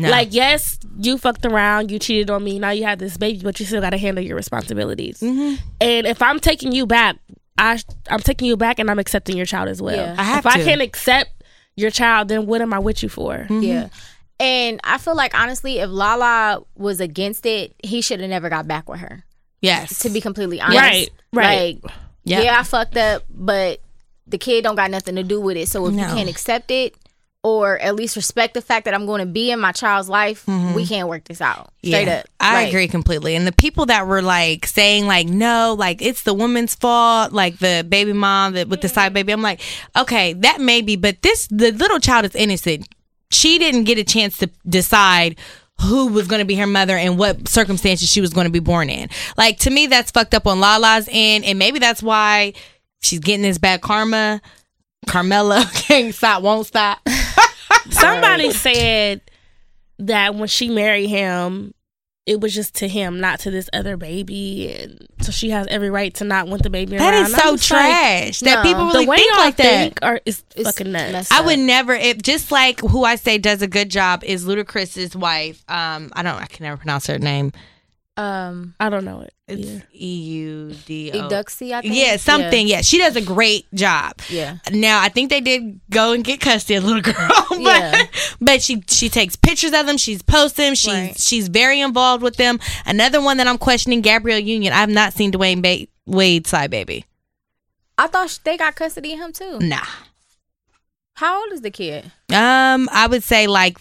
No. 0.00 0.10
Like, 0.10 0.28
yes, 0.30 0.78
you 0.96 1.18
fucked 1.18 1.44
around, 1.44 1.90
you 1.90 1.98
cheated 1.98 2.30
on 2.30 2.44
me, 2.44 2.58
now 2.60 2.70
you 2.70 2.84
have 2.84 3.00
this 3.00 3.16
baby, 3.16 3.40
but 3.42 3.58
you 3.58 3.66
still 3.66 3.80
gotta 3.80 3.98
handle 3.98 4.22
your 4.24 4.36
responsibilities. 4.36 5.18
Mm-hmm. 5.20 5.56
And 5.80 6.06
if 6.06 6.22
I'm 6.22 6.38
taking 6.38 6.70
you 6.72 6.86
back, 6.86 7.16
I 7.58 7.80
I'm 8.08 8.20
taking 8.20 8.46
you 8.46 8.56
back 8.56 8.78
and 8.78 8.88
I'm 8.90 9.00
accepting 9.00 9.36
your 9.36 9.46
child 9.46 9.68
as 9.68 9.82
well. 9.82 9.96
Yeah. 9.96 10.14
I 10.16 10.22
have 10.22 10.46
if 10.46 10.46
I 10.46 10.62
can't 10.62 10.80
accept 10.82 11.42
your 11.76 11.90
child, 11.90 12.28
then 12.28 12.46
what 12.46 12.60
am 12.62 12.72
I 12.72 12.78
with 12.78 13.02
you 13.02 13.08
for? 13.08 13.46
Yeah. 13.50 13.88
And 14.40 14.80
I 14.84 14.98
feel 14.98 15.16
like 15.16 15.34
honestly, 15.34 15.78
if 15.78 15.90
Lala 15.90 16.62
was 16.76 17.00
against 17.00 17.44
it, 17.44 17.74
he 17.82 18.00
should 18.00 18.20
have 18.20 18.30
never 18.30 18.48
got 18.48 18.68
back 18.68 18.88
with 18.88 19.00
her. 19.00 19.24
yes, 19.60 19.98
To 20.00 20.10
be 20.10 20.20
completely 20.20 20.60
honest, 20.60 20.78
Right, 20.80 21.08
right. 21.32 21.82
Like, 21.82 21.92
Yeah. 22.22 22.42
yeah, 22.42 22.60
I 22.60 22.62
fucked 22.62 22.96
up, 22.96 23.24
but 23.28 23.80
the 24.28 24.38
kid 24.38 24.62
don't 24.62 24.76
got 24.76 24.92
nothing 24.92 25.16
to 25.16 25.24
do 25.24 25.40
with 25.40 25.56
it. 25.56 25.66
So 25.68 25.86
if 25.86 25.94
you 25.94 25.98
can't 26.00 26.28
accept 26.28 26.70
it, 26.70 26.94
or 27.44 27.78
at 27.78 27.94
least 27.94 28.16
respect 28.16 28.54
the 28.54 28.60
fact 28.60 28.84
that 28.86 28.94
I'm 28.94 29.06
going 29.06 29.20
to 29.20 29.26
be 29.26 29.50
in 29.50 29.60
my 29.60 29.72
child's 29.72 30.08
life, 30.08 30.44
mm-hmm. 30.46 30.74
we 30.74 30.86
can't 30.86 31.08
work 31.08 31.24
this 31.24 31.40
out. 31.40 31.72
Straight 31.84 32.08
up, 32.08 32.26
I 32.40 32.54
Like, 32.54 32.68
agree 32.68 32.88
completely. 32.88 33.36
And 33.36 33.46
the 33.46 33.52
people 33.52 33.86
that 33.86 34.06
were 34.06 34.22
like 34.22 34.66
saying 34.66 35.06
like 35.06 35.28
no, 35.28 35.74
like 35.78 36.02
it's 36.02 36.22
the 36.22 36.34
woman's 36.34 36.74
fault, 36.74 37.32
like 37.32 37.58
the 37.58 37.86
baby 37.88 38.12
mom 38.12 38.54
that 38.54 38.68
with 38.68 38.80
the 38.80 38.88
side 38.88 39.12
baby. 39.14 39.32
I'm 39.32 39.42
like, 39.42 39.60
okay, 39.96 40.32
that 40.34 40.60
may 40.60 40.82
be, 40.82 40.96
but 40.96 41.22
this 41.22 41.46
the 41.48 41.70
little 41.70 42.00
child 42.00 42.24
is 42.24 42.34
innocent. 42.34 42.88
She 43.30 43.58
didn't 43.58 43.84
get 43.84 43.98
a 43.98 44.04
chance 44.04 44.38
to 44.38 44.50
decide 44.66 45.36
who 45.82 46.08
was 46.08 46.26
going 46.26 46.40
to 46.40 46.46
be 46.46 46.56
her 46.56 46.66
mother 46.66 46.96
and 46.96 47.18
what 47.18 47.46
circumstances 47.46 48.08
she 48.10 48.20
was 48.20 48.32
going 48.32 48.46
to 48.46 48.52
be 48.52 48.58
born 48.58 48.90
in. 48.90 49.08
Like 49.36 49.58
to 49.60 49.70
me, 49.70 49.86
that's 49.86 50.10
fucked 50.10 50.34
up 50.34 50.46
on 50.46 50.58
Lala's 50.58 51.08
end, 51.10 51.44
and 51.44 51.58
maybe 51.58 51.78
that's 51.78 52.02
why 52.02 52.54
she's 53.00 53.20
getting 53.20 53.42
this 53.42 53.58
bad 53.58 53.80
karma. 53.80 54.40
Carmela 55.06 55.64
can't 55.74 56.14
stop, 56.14 56.42
won't 56.42 56.66
stop. 56.66 56.98
Somebody 57.90 58.52
said 58.52 59.20
that 59.98 60.34
when 60.34 60.48
she 60.48 60.68
married 60.68 61.08
him, 61.08 61.74
it 62.28 62.42
was 62.42 62.54
just 62.54 62.74
to 62.76 62.88
him, 62.88 63.20
not 63.20 63.40
to 63.40 63.50
this 63.50 63.70
other 63.72 63.96
baby, 63.96 64.70
and 64.74 65.06
so 65.22 65.32
she 65.32 65.48
has 65.48 65.66
every 65.68 65.88
right 65.88 66.12
to 66.16 66.24
not 66.24 66.46
want 66.46 66.62
the 66.62 66.68
baby. 66.68 66.98
That 66.98 67.14
around. 67.14 67.24
is 67.24 67.32
so 67.32 67.56
just 67.56 67.70
like, 67.70 67.90
trash 67.90 68.40
that 68.40 68.56
no. 68.56 68.62
people 68.62 68.86
really 68.88 69.06
the 69.06 69.10
way 69.10 69.16
think 69.16 69.32
y'all 69.32 69.44
like 69.44 69.56
that. 69.56 69.62
think 69.62 69.98
are 70.02 70.20
is 70.26 70.44
It's 70.54 70.68
fucking 70.68 70.92
nuts. 70.92 71.30
I 71.32 71.40
would 71.40 71.58
never 71.58 71.94
if 71.94 72.20
just 72.20 72.52
like 72.52 72.80
who 72.80 73.04
I 73.04 73.16
say 73.16 73.38
does 73.38 73.62
a 73.62 73.66
good 73.66 73.88
job 73.90 74.24
is 74.24 74.44
Ludacris's 74.44 75.16
wife. 75.16 75.64
Um, 75.70 76.10
I 76.12 76.22
don't 76.22 76.36
I 76.36 76.44
can 76.44 76.64
never 76.64 76.76
pronounce 76.76 77.06
her 77.06 77.18
name. 77.18 77.52
Um, 78.18 78.74
I 78.80 78.90
don't 78.90 79.04
know 79.04 79.20
it. 79.20 79.32
It's 79.46 79.66
either. 79.68 79.82
E 79.94 80.14
U 80.16 80.74
D 80.86 81.12
O. 81.14 81.22
Eudoxie, 81.22 81.72
I 81.72 81.82
think. 81.82 81.94
Yeah, 81.94 82.16
something. 82.16 82.66
Yeah. 82.66 82.80
she 82.82 82.98
does 82.98 83.14
a 83.14 83.20
great 83.22 83.72
job. 83.72 84.14
Yeah. 84.28 84.58
Now 84.72 85.00
I 85.00 85.08
think 85.08 85.30
they 85.30 85.40
did 85.40 85.80
go 85.88 86.12
and 86.12 86.24
get 86.24 86.40
custody 86.40 86.74
of 86.74 86.82
the 86.82 86.88
little 86.92 87.02
girl, 87.14 87.30
but 87.50 87.58
Yeah. 87.60 88.06
but 88.40 88.60
she 88.60 88.82
she 88.88 89.08
takes 89.08 89.36
pictures 89.36 89.72
of 89.72 89.86
them. 89.86 89.96
She's 89.96 90.20
posting 90.20 90.64
them. 90.66 90.74
She's 90.74 90.92
Right. 90.92 91.18
she's 91.20 91.46
very 91.48 91.80
involved 91.80 92.22
with 92.24 92.36
them. 92.36 92.58
Another 92.84 93.22
one 93.22 93.36
that 93.36 93.46
I'm 93.46 93.56
questioning, 93.58 94.00
Gabrielle 94.00 94.38
Union. 94.40 94.72
I 94.72 94.78
have 94.78 94.90
not 94.90 95.12
seen 95.12 95.30
Dwyane 95.30 95.62
ba- 95.62 95.86
Wade's 96.04 96.50
side 96.50 96.70
baby. 96.72 97.04
I 97.96 98.08
thought 98.08 98.36
they 98.42 98.56
got 98.56 98.74
custody 98.74 99.12
of 99.12 99.20
him 99.20 99.32
too. 99.32 99.58
Nah. 99.60 99.86
How 101.14 101.40
old 101.42 101.52
is 101.52 101.60
the 101.62 101.70
kid? 101.70 102.04
Um, 102.32 102.88
I 102.92 103.06
would 103.08 103.22
say 103.22 103.46
like 103.46 103.78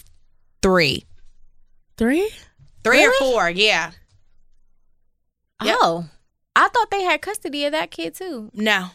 three, 0.62 1.06
Three? 1.98 2.30
three 2.84 3.06
or 3.06 3.14
four. 3.20 3.50
Yeah. 3.50 3.92
Yep. 5.64 5.76
Oh, 5.82 6.06
I 6.56 6.68
thought 6.70 6.92
they 6.92 7.04
had 7.04 7.22
custody 7.22 7.66
of 7.66 7.72
that 7.72 7.92
kid 7.92 8.16
too. 8.16 8.52
No. 8.54 8.88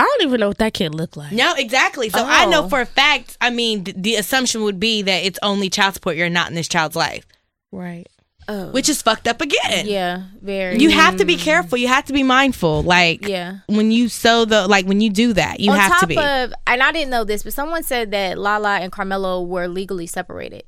I 0.00 0.04
don't 0.04 0.22
even 0.28 0.38
know 0.40 0.48
what 0.48 0.58
that 0.58 0.74
kid 0.74 0.94
looked 0.94 1.16
like. 1.16 1.32
No, 1.32 1.54
exactly. 1.56 2.08
So 2.08 2.24
I 2.24 2.46
know 2.46 2.64
Oh. 2.64 2.68
for 2.68 2.80
a 2.80 2.86
fact. 2.86 3.36
I 3.40 3.50
mean, 3.50 3.82
th- 3.84 3.96
the 3.98 4.14
assumption 4.14 4.62
would 4.62 4.78
be 4.78 5.02
that 5.02 5.24
it's 5.24 5.38
only 5.42 5.68
child 5.70 5.94
support. 5.94 6.16
You're 6.16 6.28
not 6.28 6.48
in 6.48 6.54
this 6.54 6.68
child's 6.68 6.94
life, 6.94 7.26
Right. 7.72 8.06
Oh, 8.50 8.70
which 8.70 8.88
is 8.88 9.02
fucked 9.02 9.28
up 9.28 9.40
again. 9.42 9.86
yeah, 9.86 10.22
very. 10.40 10.78
You 10.78 10.88
have 10.90 11.16
to 11.18 11.24
be 11.26 11.36
careful. 11.36 11.76
You 11.76 11.88
have 11.88 12.04
to 12.06 12.14
be 12.14 12.22
mindful. 12.22 12.82
Like 12.82 13.26
yeah. 13.28 13.58
when 13.66 13.90
you 13.90 14.08
sow 14.08 14.46
the 14.46 14.66
like 14.66 14.86
when 14.86 15.00
you 15.02 15.10
do 15.10 15.34
that, 15.34 15.60
you 15.60 15.70
On 15.72 15.76
have 15.78 15.90
top 15.92 16.00
to 16.00 16.06
be. 16.06 16.16
of, 16.16 16.54
and 16.66 16.82
I 16.82 16.90
didn't 16.92 17.10
know 17.10 17.24
this, 17.24 17.42
but 17.42 17.52
someone 17.52 17.82
said 17.82 18.10
that 18.12 18.38
Lala 18.38 18.78
and 18.78 18.90
Carmelo 18.90 19.42
were 19.42 19.68
legally 19.68 20.06
separated, 20.06 20.62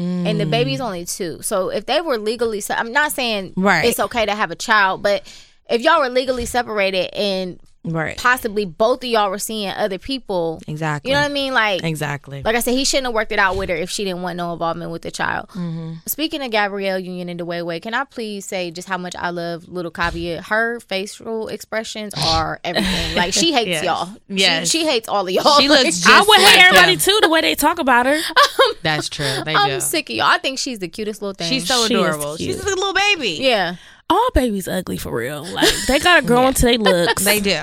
and 0.00 0.40
the 0.40 0.44
Mm. 0.44 0.50
baby's 0.50 0.80
only 0.80 1.04
two. 1.04 1.42
So 1.42 1.68
if 1.68 1.86
they 1.86 2.00
were 2.00 2.18
legally, 2.18 2.60
se- 2.60 2.74
I'm 2.76 2.92
not 2.92 3.12
saying 3.12 3.52
Right. 3.56 3.84
it's 3.84 4.00
okay 4.00 4.26
to 4.26 4.34
have 4.34 4.50
a 4.50 4.56
child, 4.56 5.02
but 5.02 5.22
if 5.68 5.80
y'all 5.82 6.00
were 6.00 6.08
legally 6.08 6.46
separated 6.46 7.10
and 7.14 7.60
right. 7.84 8.16
possibly 8.18 8.64
both 8.64 9.02
of 9.02 9.08
y'all 9.10 9.30
were 9.30 9.38
seeing 9.38 9.70
other 9.70 9.98
people, 9.98 10.60
Exactly. 10.66 11.10
you 11.10 11.14
know 11.16 11.22
what 11.22 11.30
I 11.30 11.32
mean? 11.34 11.52
Like, 11.54 11.82
Exactly. 11.84 12.42
like 12.42 12.54
I 12.56 12.60
said, 12.60 12.72
he 12.74 12.84
shouldn't 12.84 13.06
have 13.06 13.14
worked 13.14 13.32
it 13.32 13.38
out 13.38 13.56
with 13.56 13.68
her 13.68 13.74
if 13.76 13.90
she 13.90 14.04
didn't 14.04 14.22
want 14.22 14.36
no 14.36 14.52
involvement 14.52 14.90
with 14.90 15.02
the 15.02 15.10
child. 15.10 15.48
Mm-hmm. 15.50 15.94
Speaking 16.06 16.42
of 16.42 16.50
Gabrielle 16.50 16.98
Union 16.98 17.28
and 17.28 17.40
Dwyane 17.40 17.64
Wade, 17.64 17.82
can 17.82 17.94
I 17.94 18.04
please 18.04 18.44
say 18.44 18.70
just 18.70 18.88
how 18.88 18.98
much 18.98 19.14
I 19.16 19.30
love 19.30 19.68
little 19.68 19.90
Kaavia? 19.90 20.42
Her 20.44 20.80
facial 20.80 21.48
expressions 21.48 22.12
are 22.16 22.60
everything. 22.64 23.14
like 23.16 23.32
she 23.32 23.52
hates 23.52 23.68
Yes. 23.68 23.84
y'all. 23.84 24.08
Yeah. 24.28 24.60
she, 24.64 24.80
she 24.80 24.86
hates 24.86 25.08
all 25.08 25.26
of 25.26 25.30
y'all. 25.32 25.58
She 25.60 25.68
Like, 25.70 25.84
looks 25.84 26.06
I 26.06 26.10
Just 26.18 26.28
would 26.28 26.38
hate 26.40 26.44
like 26.56 26.64
everybody 26.66 26.94
them. 26.96 27.00
too, 27.00 27.18
the 27.22 27.28
way 27.28 27.40
they 27.40 27.54
talk 27.54 27.78
about 27.78 28.06
her. 28.06 28.20
That's 28.82 29.08
true. 29.08 29.24
They 29.44 29.54
I'm 29.54 29.68
do. 29.70 29.80
sick 29.80 30.10
of 30.10 30.16
y'all. 30.16 30.26
I 30.26 30.38
think 30.38 30.58
she's 30.58 30.78
the 30.80 30.88
cutest 30.88 31.22
little 31.22 31.34
thing. 31.34 31.48
She's 31.48 31.66
so 31.66 31.86
She 31.86 31.94
adorable. 31.94 32.36
cute. 32.36 32.56
She's 32.56 32.62
a 32.62 32.66
little 32.66 32.92
baby. 32.94 33.38
yeah, 33.40 33.76
All 34.10 34.28
babies 34.34 34.68
ugly 34.68 34.98
for 34.98 35.14
real. 35.16 35.44
Like 35.44 35.72
they 35.86 35.98
gotta 35.98 36.26
grow 36.26 36.46
into 36.48 36.62
their 36.62 36.76
looks. 36.78 37.24
They 37.24 37.40
do. 37.40 37.62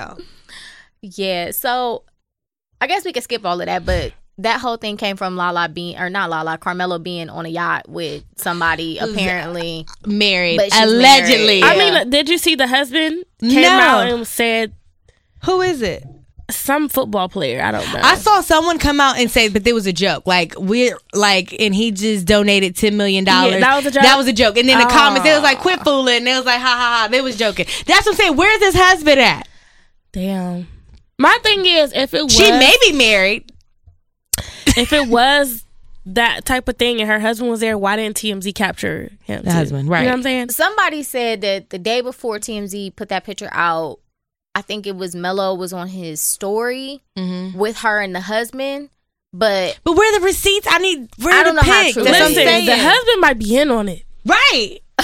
yeah. 1.02 1.50
So 1.52 2.02
I 2.80 2.86
guess 2.86 3.04
we 3.04 3.12
could 3.12 3.22
skip 3.22 3.44
all 3.44 3.60
of 3.60 3.66
that, 3.66 3.84
but. 3.84 4.12
That 4.40 4.60
whole 4.60 4.76
thing 4.76 4.96
came 4.96 5.16
from 5.16 5.34
Lala 5.34 5.68
being, 5.68 5.98
or 5.98 6.08
not 6.08 6.30
Lala, 6.30 6.58
Carmelo 6.58 7.00
being 7.00 7.28
on 7.28 7.44
a 7.44 7.48
yacht 7.48 7.88
with 7.88 8.22
somebody 8.36 8.96
apparently. 8.98 9.84
Married. 10.06 10.58
But 10.58 10.68
Allegedly. 10.80 11.60
married. 11.60 11.64
I 11.64 11.74
Yeah. 11.74 11.78
mean, 11.90 11.94
uh, 11.94 12.04
did 12.04 12.28
you 12.28 12.38
see 12.38 12.54
the 12.54 12.68
husband 12.68 13.24
came 13.40 13.62
No. 13.62 13.68
out 13.68 14.06
and 14.08 14.24
said 14.24 14.74
Who 15.44 15.60
is 15.60 15.82
it? 15.82 16.04
Some 16.50 16.88
football 16.88 17.28
player? 17.28 17.62
I 17.62 17.70
don't 17.72 17.86
know. 17.92 18.00
I 18.02 18.14
saw 18.16 18.40
someone 18.40 18.78
come 18.78 19.00
out 19.00 19.18
and 19.18 19.30
say 19.30 19.48
but 19.48 19.64
there 19.64 19.74
was 19.74 19.86
a 19.86 19.92
joke. 19.92 20.26
Like 20.26 20.54
we're 20.58 20.96
like, 21.14 21.54
and 21.60 21.74
he 21.74 21.90
just 21.90 22.26
donated 22.26 22.76
ten 22.76 22.96
million 22.96 23.24
dollars. 23.24 23.54
Yeah, 23.54 23.60
that 23.60 23.76
was 23.76 23.86
a 23.86 23.90
joke? 23.90 24.02
That 24.02 24.16
was 24.16 24.26
a 24.28 24.32
joke. 24.32 24.56
And 24.56 24.68
then 24.68 24.78
the 24.78 24.86
Oh. 24.86 24.88
comments, 24.88 25.28
it 25.28 25.32
was 25.34 25.42
like, 25.42 25.58
"Quit 25.58 25.80
fooling." 25.82 26.16
And 26.18 26.28
it 26.28 26.36
was 26.36 26.46
like, 26.46 26.60
"Ha 26.60 26.66
ha 26.66 26.98
ha!" 27.02 27.08
They 27.10 27.20
was 27.20 27.36
joking. 27.36 27.66
That's 27.86 28.06
what 28.06 28.12
I'm 28.12 28.16
saying. 28.16 28.36
Where's 28.36 28.62
his 28.62 28.74
husband 28.74 29.20
at? 29.20 29.46
Damn. 30.12 30.66
My 31.18 31.36
thing 31.42 31.66
is, 31.66 31.92
if 31.94 32.14
it 32.14 32.22
was, 32.22 32.32
She 32.34 32.50
may 32.50 32.74
be 32.80 32.92
married. 32.92 33.52
if 34.76 34.92
it 34.92 35.08
was 35.08 35.64
that 36.06 36.44
type 36.46 36.68
of 36.68 36.76
thing, 36.78 37.00
and 37.00 37.10
her 37.10 37.20
husband 37.20 37.50
was 37.50 37.60
there, 37.60 37.76
why 37.76 37.96
didn't 37.96 38.16
TMZ 38.16 38.54
capture 38.54 39.10
him? 39.24 39.42
The 39.42 39.50
too? 39.50 39.56
husband, 39.56 39.88
right. 39.88 40.00
You 40.00 40.04
know 40.06 40.12
what 40.12 40.16
I'm 40.18 40.22
saying? 40.22 40.50
Somebody 40.50 41.02
said 41.02 41.40
that 41.42 41.70
the 41.70 41.78
day 41.78 42.00
before 42.00 42.38
TMZ 42.38 42.94
put 42.96 43.08
that 43.10 43.24
picture 43.24 43.50
out, 43.52 43.98
I 44.58 44.62
think 44.62 44.88
it 44.88 44.96
was 44.96 45.14
Melo 45.14 45.54
was 45.54 45.72
on 45.72 45.86
his 45.88 46.20
story 46.20 47.00
Mm-hmm. 47.16 47.56
with 47.56 47.78
her 47.78 48.00
and 48.00 48.12
the 48.12 48.20
husband. 48.22 48.90
But 49.32 49.78
But 49.84 49.92
where 49.92 50.12
are 50.12 50.18
the 50.18 50.24
receipts? 50.24 50.66
I 50.68 50.78
need. 50.78 51.08
Where 51.22 51.38
I 51.38 51.44
don't 51.44 51.54
the 51.54 51.62
know 51.62 51.70
how 51.70 51.82
pics? 51.82 51.94
true 51.94 52.02
That's 52.02 52.16
I'm 52.16 52.22
Listen, 52.28 52.44
saying. 52.44 52.66
the 52.66 52.76
husband 52.76 53.20
might 53.20 53.38
be 53.38 53.56
in 53.56 53.70
on 53.70 53.88
it. 53.88 54.02
right. 54.26 54.78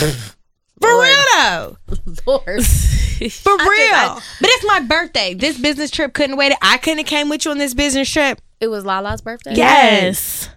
For 0.81 0.89
Lord. 0.91 1.07
real 1.09 1.25
though. 1.37 1.77
Lord, 2.27 2.45
For 2.67 3.23
real. 3.23 3.29
just- 3.29 3.43
I- 3.47 4.21
but 4.41 4.51
it's 4.51 4.65
my 4.67 4.81
birthday. 4.81 5.35
This 5.35 5.57
business 5.59 5.91
trip 5.91 6.13
couldn't 6.15 6.37
wait. 6.37 6.53
I 6.61 6.79
couldn't 6.79 6.99
have 6.99 7.07
came 7.07 7.29
with 7.29 7.45
you 7.45 7.53
on 7.53 7.59
this 7.59 7.75
business 7.75 8.11
trip. 8.11 8.41
it 8.61 8.67
was 8.69 8.85
Lala's 8.85 9.21
birthday. 9.21 9.55
yes. 9.55 10.49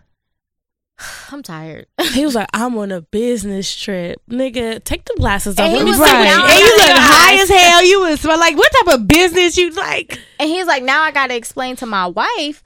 I'm 1.31 1.43
tired. 1.43 1.87
He 2.13 2.25
was 2.25 2.35
like, 2.35 2.47
I'm 2.53 2.77
on 2.77 2.91
a 2.91 3.01
business 3.01 3.75
trip. 3.75 4.21
Nigga, 4.29 4.83
take 4.83 5.05
the 5.05 5.15
glasses 5.17 5.57
And 5.59 5.71
off. 5.73 5.77
he 5.77 5.83
was 5.83 5.99
like, 5.99 6.11
and 6.11 6.59
you 6.59 6.65
look 6.65 6.97
high 6.97 7.41
as 7.41 7.49
hell. 7.49 7.83
You 7.85 7.99
was 8.01 8.21
smell 8.21 8.39
like 8.39 8.57
what 8.57 8.71
type 8.83 8.95
of 8.99 9.07
business 9.07 9.57
you 9.57 9.71
like? 9.71 10.19
And 10.39 10.49
he's 10.49 10.65
like, 10.65 10.83
now 10.83 11.01
I 11.03 11.11
got 11.11 11.27
to 11.27 11.35
explain 11.35 11.75
to 11.77 11.85
my 11.85 12.07
wife. 12.07 12.63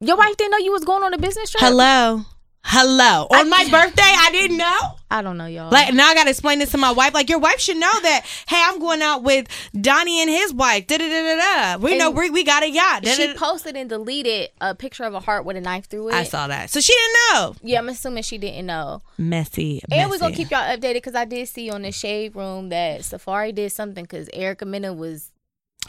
Your 0.00 0.16
wife 0.16 0.36
didn't 0.36 0.52
know 0.52 0.58
you 0.58 0.72
was 0.72 0.84
going 0.84 1.02
on 1.02 1.12
a 1.14 1.18
business 1.18 1.50
trip. 1.50 1.60
Hello. 1.62 2.22
Hello. 2.64 3.26
On 3.30 3.48
my 3.50 3.68
birthday, 3.70 4.02
I 4.04 4.30
didn't 4.32 4.56
know. 4.56 4.96
I 5.10 5.22
don't 5.22 5.38
know, 5.38 5.46
y'all. 5.46 5.70
Like 5.70 5.94
now 5.94 6.08
I 6.08 6.14
gotta 6.14 6.30
explain 6.30 6.58
this 6.58 6.70
to 6.72 6.78
my 6.78 6.90
wife. 6.90 7.14
Like 7.14 7.30
your 7.30 7.38
wife 7.38 7.60
should 7.60 7.78
know 7.78 8.00
that, 8.02 8.26
hey, 8.46 8.60
I'm 8.64 8.78
going 8.78 9.00
out 9.00 9.22
with 9.22 9.48
Donnie 9.78 10.20
and 10.20 10.28
his 10.28 10.52
wife. 10.52 10.86
Da 10.86 10.98
da 10.98 11.08
da 11.08 11.22
da 11.22 11.36
da. 11.76 11.82
We 11.82 11.92
And 11.92 11.98
know 11.98 12.10
we, 12.10 12.30
we 12.30 12.44
got 12.44 12.62
a 12.62 12.70
yacht. 12.70 13.04
Da, 13.04 13.12
she 13.12 13.26
da, 13.28 13.34
posted 13.34 13.76
and 13.76 13.88
deleted 13.88 14.50
a 14.60 14.74
picture 14.74 15.04
of 15.04 15.14
a 15.14 15.20
heart 15.20 15.44
with 15.44 15.56
a 15.56 15.60
knife 15.60 15.88
through 15.88 16.10
it. 16.10 16.14
I 16.14 16.24
saw 16.24 16.46
that. 16.48 16.70
So 16.70 16.80
she 16.80 16.92
didn't 16.92 17.16
know. 17.32 17.54
Yeah, 17.62 17.78
I'm 17.78 17.88
assuming 17.88 18.22
she 18.22 18.38
didn't 18.38 18.66
know. 18.66 19.02
Messy. 19.16 19.82
And 19.90 20.10
we're 20.10 20.18
gonna 20.18 20.34
keep 20.34 20.50
y'all 20.50 20.60
updated 20.60 20.94
because 20.94 21.14
I 21.14 21.24
did 21.24 21.48
see 21.48 21.70
on 21.70 21.82
the 21.82 21.92
shade 21.92 22.36
room 22.36 22.68
that 22.68 23.00
Safaree 23.00 23.54
did 23.54 23.72
something 23.72 24.04
because 24.04 24.28
Erica 24.34 24.66
Mena 24.66 24.92
was 24.92 25.32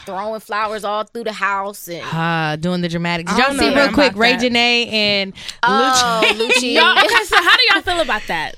throwing 0.06 0.40
flowers 0.40 0.84
all 0.84 1.04
through 1.04 1.26
the 1.26 1.34
house 1.34 1.88
and 1.88 2.04
uh, 2.14 2.56
doing 2.56 2.82
the 2.82 2.88
dramatics. 2.88 3.34
Did 3.34 3.44
y'all 3.44 3.58
see 3.58 3.76
real 3.76 3.92
quick 3.92 4.16
Ray 4.16 4.38
that. 4.38 4.42
Janae 4.42 4.92
and 4.92 5.34
oh, 5.64 6.22
Lucci? 6.24 6.38
Lucci. 6.38 6.74
Y'all, 6.76 6.98
okay, 6.98 7.24
so 7.26 7.36
how 7.36 7.58
do 7.58 7.64
y'all 7.74 7.82
feel 7.82 8.00
about 8.00 8.22
that? 8.28 8.56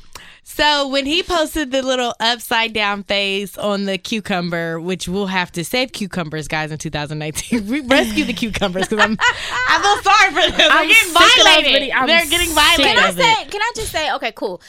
So 0.53 0.89
when 0.89 1.05
he 1.05 1.23
posted 1.23 1.71
the 1.71 1.81
little 1.81 2.13
upside 2.19 2.73
down 2.73 3.03
face 3.03 3.57
on 3.57 3.85
the 3.85 3.97
cucumber, 3.97 4.81
which 4.81 5.07
we'll 5.07 5.27
have 5.27 5.49
to 5.53 5.63
save 5.63 5.93
cucumbers, 5.93 6.49
guys, 6.49 6.71
in 6.71 6.77
2019. 6.77 7.67
We 7.71 7.79
rescue 7.79 8.25
the 8.25 8.33
cucumbers 8.33 8.87
because 8.89 9.03
I'm 9.03 9.17
I 9.19 9.79
feel 9.81 10.11
sorry 10.11 10.29
for 10.51 10.57
them. 10.57 10.69
I'm 10.71 10.87
getting 10.87 11.09
sick 11.09 11.15
of 11.15 11.21
those 11.23 11.43
violated. 11.45 11.91
I'm 11.91 12.07
They're 12.07 12.25
getting 12.25 12.53
violated. 12.53 12.85
Can 12.85 12.97
I 12.97 13.11
say? 13.11 13.45
Can 13.49 13.61
I 13.61 13.71
just 13.75 13.91
say? 13.91 14.13
Okay, 14.13 14.31
cool. 14.33 14.61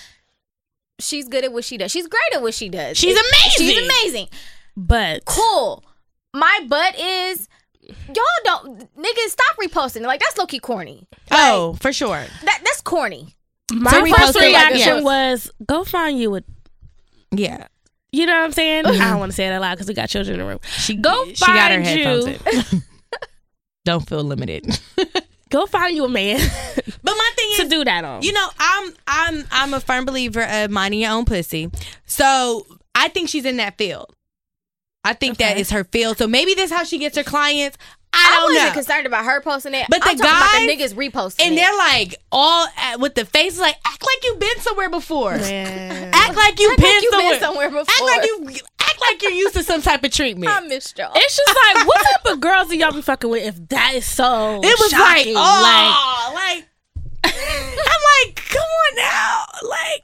She's 1.00 1.26
good 1.28 1.42
at 1.44 1.52
what 1.52 1.64
she 1.64 1.76
does. 1.78 1.90
She's 1.90 2.06
great 2.06 2.22
at 2.34 2.42
what 2.42 2.54
she 2.54 2.68
does. 2.68 2.96
She's 2.96 3.16
It's- 3.16 3.58
amazing. 3.58 3.74
She's 3.76 3.84
amazing. 3.84 4.28
But 4.76 5.24
Cool. 5.24 5.84
My 6.32 6.60
butt 6.68 6.96
is. 6.98 7.48
Y'all 7.82 8.24
don't 8.44 8.78
niggas 8.96 9.28
stop 9.30 9.56
reposting. 9.60 10.02
Like 10.02 10.20
that's 10.20 10.38
low 10.38 10.46
key 10.46 10.60
corny. 10.60 11.08
Oh, 11.32 11.76
for 11.80 11.92
sure. 11.92 12.24
That 12.44 12.60
that's 12.64 12.80
corny. 12.80 13.34
My 13.72 13.90
So 13.90 14.00
first 14.06 14.16
posted, 14.16 14.42
like, 14.52 14.70
reaction 14.70 14.96
yeah. 14.98 15.02
was 15.02 15.50
go 15.66 15.84
find 15.84 16.18
you 16.18 16.36
a 16.36 16.42
Yeah. 17.30 17.66
you 18.12 18.26
know 18.26 18.34
what 18.34 18.44
I'm 18.44 18.52
saying? 18.52 18.84
Mm-hmm. 18.84 19.02
I 19.02 19.10
don't 19.10 19.18
want 19.18 19.32
to 19.32 19.36
say 19.36 19.46
it 19.46 19.52
out 19.52 19.60
loud 19.60 19.74
because 19.74 19.88
we 19.88 19.94
got 19.94 20.08
children 20.08 20.38
in 20.38 20.46
the 20.46 20.50
room. 20.50 20.60
She 20.78 20.94
Go 20.96 21.24
she 21.26 21.34
got 21.46 21.70
her 21.70 21.82
find 21.82 21.86
headphones 21.86 22.26
you. 22.72 22.78
in. 22.78 22.82
Don't 23.84 24.08
feel 24.08 24.22
limited. 24.22 24.78
Go 25.50 25.66
find 25.66 25.94
you 25.94 26.04
a 26.04 26.08
man 26.08 26.38
But 27.02 27.14
my 27.16 27.30
thing 27.36 27.48
is 27.52 27.58
to 27.58 27.68
do 27.68 27.84
that 27.84 28.04
on. 28.04 28.22
you 28.22 28.32
know, 28.32 28.48
I'm 28.58 28.94
I'm 29.06 29.44
I'm 29.50 29.74
a 29.74 29.80
firm 29.80 30.04
believer 30.06 30.42
of 30.42 30.70
minding 30.70 31.00
your 31.00 31.10
own 31.12 31.24
pussy. 31.24 31.70
So 32.06 32.64
I 32.94 33.08
think 33.08 33.28
she's 33.28 33.44
in 33.44 33.56
that 33.58 33.76
field. 33.76 34.14
I 35.04 35.14
think 35.14 35.38
that 35.38 35.52
Okay. 35.52 35.60
is 35.60 35.70
her 35.70 35.84
field. 35.84 36.16
So 36.18 36.26
maybe 36.28 36.54
this 36.54 36.70
is 36.70 36.76
how 36.76 36.84
she 36.84 36.96
gets 36.98 37.16
her 37.16 37.24
clients. 37.24 37.76
I 38.14 38.26
I 38.28 38.34
don't 38.36 38.52
wasn't 38.54 38.68
know. 38.68 38.72
concerned 38.74 39.06
about 39.06 39.24
her 39.24 39.40
posting 39.40 39.74
it. 39.74 39.86
But 39.88 40.00
I'm 40.06 40.16
the 40.16 40.22
talking 40.22 40.36
about 40.36 40.78
the 40.78 40.84
niggas 40.84 40.94
reposting 40.94 41.46
and 41.46 41.54
it. 41.54 41.56
they're 41.56 41.76
like 41.78 42.16
all 42.30 42.66
at, 42.76 43.00
with 43.00 43.14
the 43.14 43.24
faces 43.24 43.58
like 43.58 43.76
act 43.86 44.02
like 44.02 44.24
you've 44.24 44.38
been 44.38 44.58
somewhere 44.60 44.90
before. 44.90 45.36
Man. 45.38 46.10
Act 46.12 46.36
like 46.36 46.60
you've 46.60 46.76
been, 46.76 46.84
like 46.86 47.02
you 47.02 47.10
somewhere. 47.10 47.30
been 47.32 47.40
somewhere 47.40 47.68
before. 47.70 47.80
Act 47.88 48.02
like 48.02 48.24
you 48.26 48.60
act 48.80 49.00
like 49.00 49.22
you're 49.22 49.32
used 49.32 49.54
to 49.54 49.62
some 49.62 49.80
type 49.82 50.04
of 50.04 50.10
treatment. 50.10 50.52
I 50.52 50.60
missed 50.60 50.98
y'all. 50.98 51.12
It's 51.14 51.36
just 51.36 51.56
like, 51.74 51.86
what 51.86 52.02
type 52.04 52.32
of 52.32 52.40
girls 52.40 52.68
do 52.68 52.76
y'all 52.76 52.92
be 52.92 53.02
fucking 53.02 53.30
with 53.30 53.44
if 53.44 53.68
that 53.68 53.94
is 53.94 54.04
so 54.06 54.60
it 54.62 54.78
was 54.78 54.90
shocking? 54.90 55.34
like, 55.34 55.36
oh, 55.38 56.32
like, 56.34 56.64
I'm 57.24 58.26
like, 58.26 58.36
come 58.48 58.60
on 58.62 58.96
now, 58.96 59.44
like. 59.68 60.02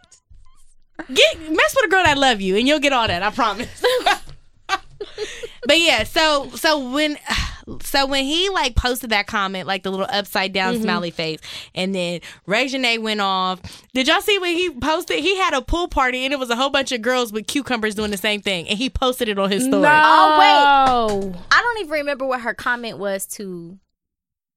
Get 1.14 1.38
mess 1.50 1.74
with 1.76 1.86
a 1.86 1.88
girl 1.88 2.02
that 2.04 2.18
love 2.18 2.40
you, 2.40 2.56
and 2.56 2.66
you'll 2.68 2.80
get 2.80 2.92
all 2.92 3.06
that. 3.06 3.22
I 3.22 3.30
promise. 3.30 3.84
but 5.68 5.78
yeah, 5.78 6.04
so 6.04 6.48
so 6.54 6.90
when 6.90 7.18
so 7.82 8.06
when 8.06 8.24
he 8.24 8.48
like 8.48 8.74
posted 8.74 9.10
that 9.10 9.26
comment, 9.26 9.66
like 9.66 9.82
the 9.82 9.90
little 9.90 10.06
upside 10.08 10.54
down 10.54 10.72
Mm-hmm. 10.74 10.82
smiley 10.82 11.10
face, 11.10 11.40
and 11.74 11.94
then 11.94 12.20
Reginae 12.48 12.98
went 13.00 13.20
off. 13.20 13.60
Did 13.92 14.08
y'all 14.08 14.22
see 14.22 14.38
when 14.38 14.56
he 14.56 14.70
posted? 14.70 15.20
He 15.20 15.36
had 15.36 15.52
a 15.52 15.60
pool 15.60 15.86
party, 15.86 16.24
and 16.24 16.32
it 16.32 16.38
was 16.38 16.48
a 16.48 16.56
whole 16.56 16.70
bunch 16.70 16.90
of 16.90 17.02
girls 17.02 17.32
with 17.32 17.46
cucumbers 17.46 17.94
doing 17.94 18.10
the 18.10 18.16
same 18.16 18.40
thing, 18.40 18.66
and 18.66 18.78
he 18.78 18.88
posted 18.88 19.28
it 19.28 19.38
on 19.38 19.50
his 19.50 19.64
story. 19.64 19.86
Oh, 19.86 20.38
wait, 20.38 21.36
I 21.52 21.60
don't 21.60 21.80
even 21.80 21.92
remember 21.92 22.24
what 22.26 22.40
her 22.40 22.54
comment 22.54 22.98
was 22.98 23.26
to 23.26 23.78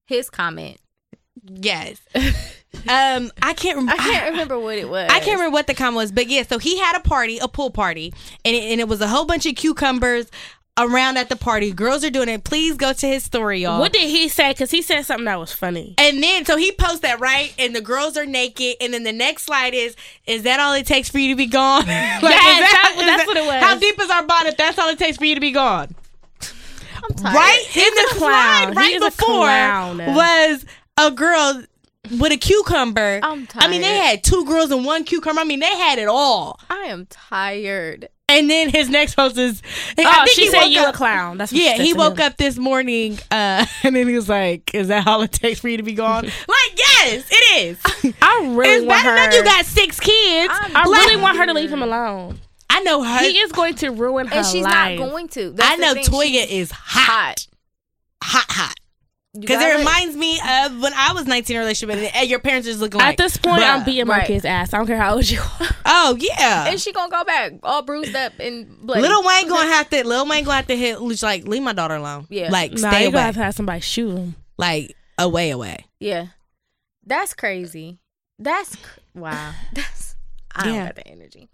his 0.05 0.29
comment. 0.29 0.77
Yes. 1.43 1.99
um, 2.15 3.31
I 3.41 3.53
can't. 3.55 3.77
Rem- 3.77 3.89
I 3.89 3.97
can't 3.97 4.31
remember 4.31 4.57
what 4.57 4.77
it 4.77 4.89
was. 4.89 5.09
I 5.11 5.19
can't 5.19 5.37
remember 5.37 5.51
what 5.51 5.67
the 5.67 5.73
comment 5.73 5.97
was, 5.97 6.11
but 6.13 6.27
yeah. 6.27 6.43
So 6.43 6.57
he 6.57 6.77
had 6.77 6.95
a 6.95 7.01
party, 7.01 7.37
a 7.39 7.47
pool 7.49 7.71
party, 7.71 8.13
and 8.45 8.55
it, 8.55 8.63
and 8.71 8.79
it 8.79 8.87
was 8.87 9.01
a 9.01 9.07
whole 9.07 9.25
bunch 9.25 9.45
of 9.45 9.55
cucumbers 9.55 10.29
around 10.79 11.17
at 11.17 11.29
the 11.29 11.35
party. 11.35 11.71
Girls 11.71 12.03
are 12.03 12.09
doing 12.09 12.29
it. 12.29 12.43
Please 12.43 12.75
go 12.75 12.93
to 12.93 13.07
his 13.07 13.23
story, 13.23 13.61
y'all. 13.61 13.79
What 13.79 13.93
did 13.93 14.09
he 14.09 14.27
say? 14.29 14.51
Because 14.51 14.71
he 14.71 14.81
said 14.81 15.03
something 15.03 15.25
that 15.25 15.39
was 15.39 15.51
funny. 15.53 15.95
and 15.97 16.21
then 16.23 16.45
so 16.45 16.57
he 16.57 16.71
posts 16.71 16.99
that 17.01 17.19
right, 17.19 17.53
and 17.59 17.75
the 17.75 17.81
girls 17.81 18.17
are 18.17 18.25
naked, 18.25 18.75
and 18.81 18.93
then 18.93 19.03
the 19.03 19.11
next 19.11 19.43
slide 19.43 19.73
is, 19.73 19.95
is 20.25 20.43
that 20.43 20.59
all 20.59 20.73
it 20.73 20.85
takes 20.85 21.09
for 21.09 21.19
you 21.19 21.29
to 21.33 21.35
be 21.37 21.45
gone? 21.47 21.81
like, 21.85 21.87
Yes, 21.89 22.21
is 22.21 22.71
that- 22.71 22.95
is 22.97 23.05
that's 23.05 23.27
what 23.27 23.37
it 23.37 23.45
was. 23.45 23.61
How 23.63 23.77
deep 23.77 23.99
is 23.99 24.09
our 24.09 24.25
bond 24.25 24.47
if 24.47 24.57
that's 24.57 24.79
all 24.79 24.89
it 24.89 24.97
takes 24.99 25.17
for 25.17 25.25
you 25.25 25.35
to 25.35 25.41
be 25.41 25.51
gone? 25.51 25.93
I'm 27.03 27.15
tired. 27.15 27.35
Right 27.35 27.65
in 27.75 27.93
the 27.95 28.07
a 28.11 28.15
clown. 28.17 28.73
slide, 28.73 28.75
right 28.75 28.93
is 28.95 29.01
a 29.01 29.05
before 29.97 30.15
was 30.15 30.65
a 30.99 31.11
girl 31.11 31.63
with 32.19 32.31
a 32.31 32.37
cucumber. 32.37 33.19
I'm 33.23 33.47
tired. 33.47 33.63
I 33.63 33.67
mean, 33.69 33.81
they 33.81 33.95
had 33.97 34.23
two 34.23 34.45
girls 34.45 34.69
and 34.71 34.85
one 34.85 35.03
cucumber. 35.03 35.41
I 35.41 35.43
mean, 35.43 35.59
they 35.61 35.65
had 35.77 35.97
it 35.99 36.07
all. 36.07 36.59
I 36.69 36.83
am 36.85 37.07
tired. 37.07 38.09
And 38.37 38.49
then 38.49 38.69
his 38.69 38.89
next 38.89 39.15
post 39.15 39.37
is, 39.37 39.61
I 39.97 40.03
Oh, 40.21 40.25
think 40.25 40.29
she 40.35 40.41
he 40.43 40.49
said 40.49 40.61
woke 40.61 40.71
you 40.71 40.85
a 40.87 40.93
clown. 40.93 41.37
That's 41.37 41.51
what 41.51 41.61
Yeah, 41.61 41.71
she 41.73 41.77
said 41.77 41.85
he 41.85 41.93
woke 41.93 42.19
him. 42.19 42.25
up 42.27 42.37
this 42.37 42.57
morning, 42.57 43.19
uh, 43.29 43.65
and 43.83 43.95
then 43.95 44.07
he 44.07 44.15
was 44.15 44.29
like, 44.29 44.73
"Is 44.73 44.87
that 44.89 45.05
all 45.07 45.21
it 45.21 45.31
takes 45.31 45.59
for 45.59 45.67
you 45.69 45.77
to 45.77 45.83
be 45.83 45.93
gone?" 45.93 46.25
like, 46.47 46.77
yes, 46.77 47.27
it 47.31 47.61
is. 48.03 48.13
I 48.21 48.47
really 48.53 48.75
it's 48.75 48.85
want 48.85 49.03
bad 49.03 49.05
her. 49.05 49.23
enough 49.23 49.33
you 49.35 49.43
got 49.43 49.65
six 49.65 49.99
kids. 49.99 50.53
I'm 50.55 50.75
I 50.75 50.83
Like, 50.85 51.01
really 51.07 51.21
want 51.21 51.37
her 51.37 51.45
to 51.45 51.53
leave 51.53 51.71
him 51.71 51.81
alone. 51.83 52.39
I 52.69 52.79
know 52.83 53.03
her. 53.03 53.19
He 53.19 53.37
is 53.39 53.51
going 53.51 53.75
to 53.75 53.89
ruin 53.91 54.27
her 54.27 54.35
life. 54.37 54.45
And 54.45 54.47
she's 54.47 54.63
life. 54.63 54.97
not 54.99 55.09
going 55.09 55.27
to. 55.29 55.51
That's 55.51 55.71
I 55.73 55.75
know 55.75 55.93
thing. 55.93 56.05
Toya 56.05 56.47
She's 56.47 56.51
is 56.51 56.71
hot, 56.71 57.45
hot, 58.23 58.45
hot. 58.49 58.75
You 58.79 58.80
Because 59.39 59.61
it 59.61 59.67
gotta- 59.67 59.77
reminds 59.79 60.17
me 60.17 60.39
of 60.39 60.81
when 60.81 60.91
I 60.93 61.13
was 61.13 61.25
19 61.25 61.55
in 61.55 61.61
a 61.61 61.63
relationship, 61.63 61.95
and, 61.97 62.15
and 62.15 62.29
your 62.29 62.39
parents 62.39 62.67
just 62.67 62.81
looking 62.81 62.99
like 62.99 63.11
At 63.11 63.17
this 63.17 63.37
point, 63.37 63.61
I'm 63.63 63.81
bruh. 63.81 63.85
beating 63.85 64.05
Right. 64.07 64.27
Marcus' 64.29 64.43
ass. 64.43 64.73
I 64.73 64.77
don't 64.77 64.87
care 64.87 64.97
how 64.97 65.15
old 65.15 65.29
you 65.29 65.39
are. 65.39 65.67
Oh 65.85 66.17
yeah. 66.19 66.67
And 66.67 66.79
she 66.79 66.91
gonna 66.91 67.09
go 67.09 67.23
back 67.23 67.53
all 67.63 67.81
bruised 67.81 68.13
up 68.15 68.33
and 68.39 68.67
bloody. 68.81 69.01
Little 69.01 69.23
Wayne 69.23 69.47
gonna 69.47 69.69
have 69.69 69.89
to. 69.91 70.05
Lil 70.05 70.27
Wayne 70.27 70.43
gonna 70.43 70.57
have 70.57 70.67
to 70.67 70.75
hit. 70.75 70.99
Like, 71.23 71.45
leave 71.47 71.61
my 71.63 71.71
daughter 71.73 71.95
alone. 71.95 72.27
Yeah. 72.29 72.49
Like, 72.51 72.73
Nah, 72.73 72.89
stay 72.89 73.05
you 73.05 73.11
gotta 73.11 73.17
away. 73.17 73.21
have 73.27 73.35
to 73.35 73.43
have 73.43 73.55
somebody 73.55 73.79
shoot 73.79 74.17
him. 74.17 74.35
Like, 74.57 74.95
away, 75.17 75.51
away. 75.51 75.85
Yeah, 75.99 76.27
that's 77.05 77.33
crazy. 77.33 77.99
That's 78.37 78.75
cr- 78.75 78.99
wow. 79.15 79.53
That's 79.73 80.15
I 80.53 80.65
don't 80.65 80.73
Yeah. 80.73 80.85
got 80.87 80.95
the 80.95 81.07
energy. 81.07 81.49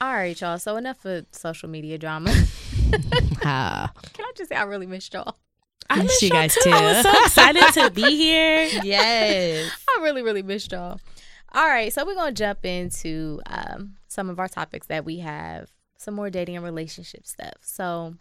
All 0.00 0.12
right, 0.14 0.40
y'all. 0.40 0.58
So 0.58 0.76
enough 0.76 1.04
of 1.04 1.26
social 1.32 1.68
media 1.68 1.98
drama. 1.98 2.32
Can 3.42 3.44
I 3.44 4.32
just 4.36 4.48
say 4.50 4.56
I 4.56 4.62
really 4.62 4.86
missed 4.86 5.12
y'all? 5.12 5.36
I 5.90 6.02
Miss 6.02 6.22
you 6.22 6.30
guys, 6.30 6.54
too. 6.54 6.60
too. 6.64 6.70
I 6.70 6.92
was 6.92 7.02
so 7.02 7.10
excited 7.24 7.72
to 7.74 7.90
be 7.90 8.16
here. 8.16 8.64
yes. 8.82 9.70
I 9.98 10.02
really, 10.02 10.22
really 10.22 10.42
missed 10.42 10.72
y'all. 10.72 11.00
All 11.52 11.66
right, 11.68 11.92
so 11.92 12.04
we're 12.04 12.16
gonna 12.16 12.32
jump 12.32 12.64
into 12.64 13.40
um, 13.46 13.96
some 14.08 14.28
of 14.28 14.40
our 14.40 14.48
topics 14.48 14.88
that 14.88 15.04
we 15.04 15.18
have, 15.18 15.70
some 15.96 16.14
more 16.14 16.28
dating 16.28 16.56
and 16.56 16.64
relationship 16.64 17.26
stuff. 17.26 17.54
So, 17.60 18.16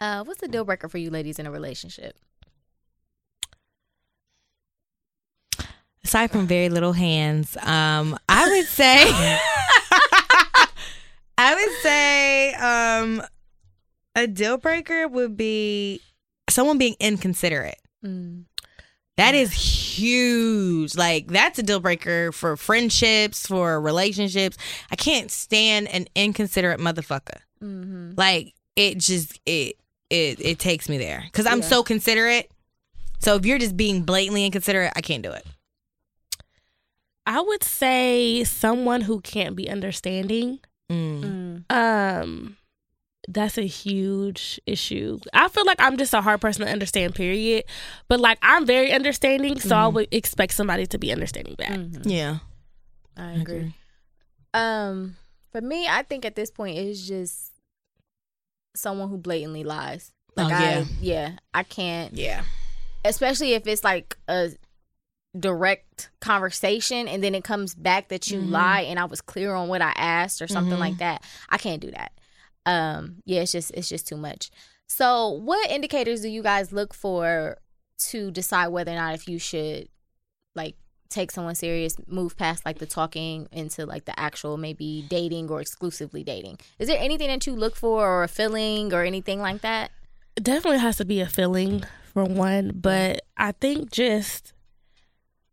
uh, 0.00 0.24
what's 0.24 0.40
the 0.40 0.48
deal 0.48 0.64
breaker 0.64 0.88
for 0.88 0.98
you 0.98 1.10
ladies 1.10 1.38
in 1.38 1.46
a 1.46 1.52
relationship? 1.52 2.16
aside 6.06 6.30
from 6.30 6.46
very 6.46 6.68
little 6.68 6.92
hands, 6.92 7.56
um, 7.62 8.16
I 8.28 8.48
would 8.48 8.66
say, 8.66 9.02
I 11.36 11.54
would 11.54 11.82
say, 11.82 12.54
um, 12.54 13.22
a 14.14 14.28
deal 14.28 14.56
breaker 14.56 15.08
would 15.08 15.36
be 15.36 16.00
someone 16.50 16.78
being 16.78 16.96
inconsiderate. 17.00 17.80
Mm. 18.04 18.44
That 19.16 19.34
is 19.34 19.52
huge. 19.52 20.94
Like 20.94 21.28
that's 21.28 21.58
a 21.58 21.62
deal 21.62 21.80
breaker 21.80 22.32
for 22.32 22.56
friendships, 22.56 23.46
for 23.46 23.80
relationships. 23.80 24.58
I 24.90 24.96
can't 24.96 25.30
stand 25.30 25.88
an 25.88 26.06
inconsiderate 26.14 26.80
motherfucker. 26.80 27.38
hmm 27.60 28.12
Like 28.16 28.54
it 28.76 28.98
just 28.98 29.40
it 29.46 29.76
it 30.10 30.38
it 30.40 30.58
takes 30.58 30.88
me 30.88 30.98
there 30.98 31.22
because 31.24 31.46
I'm 31.46 31.60
Yeah. 31.62 31.66
so 31.68 31.82
considerate. 31.82 32.50
So 33.18 33.36
if 33.36 33.46
you're 33.46 33.58
just 33.58 33.76
being 33.76 34.02
blatantly 34.02 34.44
inconsiderate, 34.44 34.92
I 34.94 35.00
can't 35.00 35.22
do 35.22 35.32
it. 35.32 35.46
I 37.24 37.40
would 37.40 37.64
say 37.64 38.44
someone 38.44 39.00
who 39.00 39.20
can't 39.20 39.56
be 39.56 39.68
understanding. 39.68 40.60
Mm. 40.92 41.64
Mm. 41.68 42.22
Um, 42.22 42.56
that's 43.28 43.58
a 43.58 43.66
huge 43.66 44.60
issue. 44.66 45.18
I 45.32 45.48
feel 45.48 45.64
like 45.66 45.80
I'm 45.80 45.96
just 45.96 46.14
a 46.14 46.20
hard 46.20 46.40
person 46.40 46.64
to 46.64 46.70
understand. 46.72 47.14
Period. 47.14 47.64
But 48.08 48.20
like 48.20 48.38
I'm 48.42 48.66
very 48.66 48.92
understanding, 48.92 49.58
so 49.58 49.74
I 49.76 49.80
Mhm. 49.88 49.92
would 49.94 50.08
expect 50.12 50.54
somebody 50.54 50.86
to 50.86 50.98
be 50.98 51.10
understanding 51.12 51.54
back. 51.54 51.70
Mhm. 51.70 52.02
Yeah. 52.10 52.38
I 53.16 53.32
agree. 53.32 53.74
Um, 54.54 55.16
for 55.52 55.60
me, 55.60 55.88
I 55.88 56.02
think 56.02 56.24
at 56.24 56.36
this 56.36 56.50
point 56.50 56.78
it's 56.78 57.06
just 57.06 57.52
someone 58.74 59.08
who 59.08 59.16
blatantly 59.18 59.64
lies. 59.64 60.12
Like 60.36 60.52
Oh, 60.52 60.56
I, 60.56 60.60
yeah. 60.62 60.84
yeah, 61.00 61.32
I 61.54 61.62
can't. 61.62 62.14
Yeah. 62.14 62.44
especially 63.04 63.52
if 63.54 63.66
it's 63.68 63.84
like 63.84 64.16
a 64.26 64.50
direct 65.38 66.10
conversation 66.20 67.06
and 67.06 67.22
then 67.22 67.34
it 67.36 67.44
comes 67.44 67.72
back 67.74 68.08
that 68.08 68.30
you 68.30 68.40
Mhm. 68.40 68.50
lie 68.50 68.80
and 68.80 68.98
I 68.98 69.04
was 69.04 69.20
clear 69.20 69.54
on 69.54 69.68
what 69.68 69.80
I 69.80 69.92
asked 69.96 70.42
or 70.42 70.48
something 70.48 70.76
Mhm. 70.76 70.80
like 70.80 70.98
that. 70.98 71.22
I 71.48 71.56
can't 71.58 71.80
do 71.80 71.90
that. 71.92 72.10
Um 72.66 73.22
yeah, 73.24 73.40
it's 73.40 73.52
just 73.52 73.70
it's 73.72 73.88
just 73.88 74.06
too 74.06 74.16
much. 74.16 74.50
So, 74.88 75.30
what 75.30 75.70
indicators 75.70 76.20
do 76.20 76.28
you 76.28 76.42
guys 76.42 76.72
look 76.72 76.94
for 76.94 77.58
to 77.98 78.30
decide 78.30 78.68
whether 78.68 78.92
or 78.92 78.96
not 78.96 79.14
if 79.14 79.28
you 79.28 79.38
should 79.38 79.88
like 80.54 80.76
take 81.08 81.30
someone 81.30 81.54
serious, 81.54 81.96
move 82.06 82.36
past 82.36 82.64
like 82.64 82.78
the 82.78 82.86
talking 82.86 83.48
into 83.52 83.86
like 83.86 84.04
the 84.04 84.18
actual 84.18 84.56
maybe 84.56 85.04
dating 85.08 85.48
or 85.50 85.60
exclusively 85.60 86.22
dating? 86.22 86.58
Is 86.78 86.88
there 86.88 87.00
anything 87.00 87.28
that 87.28 87.46
you 87.46 87.54
look 87.54 87.76
for 87.76 88.06
or 88.06 88.22
a 88.22 88.28
feeling 88.28 88.92
or 88.92 89.02
anything 89.02 89.40
like 89.40 89.62
that? 89.62 89.90
It 90.36 90.44
definitely 90.44 90.80
has 90.80 90.98
to 90.98 91.04
be 91.04 91.20
a 91.20 91.26
feeling 91.26 91.84
for 92.12 92.24
one, 92.24 92.72
but 92.74 93.22
I 93.36 93.52
think 93.52 93.90
just 93.90 94.52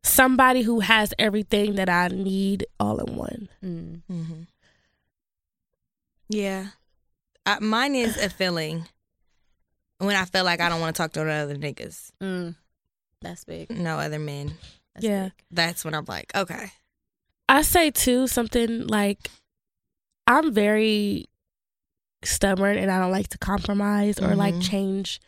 somebody 0.03 0.63
who 0.63 0.81
has 0.81 1.13
everything 1.17 1.75
that 1.75 1.89
I 1.89 2.09
need 2.09 2.65
all 2.79 2.99
in 2.99 3.15
one. 3.15 3.49
Mm. 3.63 4.01
Mm-hmm. 4.11 4.41
Yeah. 6.29 6.67
Uh, 7.45 7.57
mine 7.59 7.95
is 7.95 8.17
a 8.17 8.29
feeling 8.29 8.85
when 9.97 10.15
I 10.15 10.25
feel 10.25 10.43
like 10.43 10.61
I 10.61 10.69
don't 10.69 10.79
want 10.81 10.95
to 10.95 11.01
talk 11.01 11.11
to 11.13 11.21
other 11.29 11.55
niggas, 11.55 12.11
Mm. 12.21 12.55
That's 13.21 13.43
big. 13.45 13.69
no 13.69 13.97
other 13.99 14.19
men. 14.19 14.57
That's 14.93 15.05
Yeah. 15.05 15.23
big. 15.25 15.33
That's 15.51 15.85
when 15.85 15.93
I'm 15.93 16.05
like, 16.07 16.33
okay. 16.35 16.71
I 17.49 17.61
say 17.61 17.91
too 17.91 18.27
something 18.27 18.87
like 18.87 19.29
I'm 20.27 20.53
very 20.53 21.25
stubborn 22.23 22.77
and 22.77 22.89
I 22.89 22.99
don't 22.99 23.11
like 23.11 23.27
to 23.29 23.37
compromise 23.37 24.19
or 24.19 24.35
like 24.35 24.55
Mhm. 24.55 24.63
change 24.69 25.19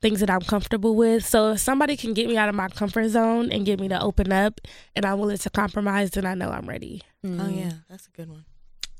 things 0.00 0.20
that 0.20 0.30
I'm 0.30 0.40
comfortable 0.42 0.94
with. 0.94 1.26
So 1.26 1.52
if 1.52 1.60
somebody 1.60 1.96
can 1.96 2.14
get 2.14 2.28
me 2.28 2.36
out 2.36 2.48
of 2.48 2.54
my 2.54 2.68
comfort 2.68 3.08
zone 3.08 3.50
and 3.52 3.66
get 3.66 3.80
me 3.80 3.88
to 3.88 4.00
open 4.00 4.32
up 4.32 4.60
and 4.96 5.04
I'm 5.04 5.18
willing 5.18 5.38
to 5.38 5.50
compromise, 5.50 6.12
then 6.12 6.24
I 6.24 6.34
know 6.34 6.50
I'm 6.50 6.66
ready. 6.68 7.02
Oh 7.24 7.28
Mhm. 7.28 7.56
yeah, 7.58 7.72
that's 7.88 8.06
a 8.06 8.10
good 8.10 8.28
one. 8.30 8.44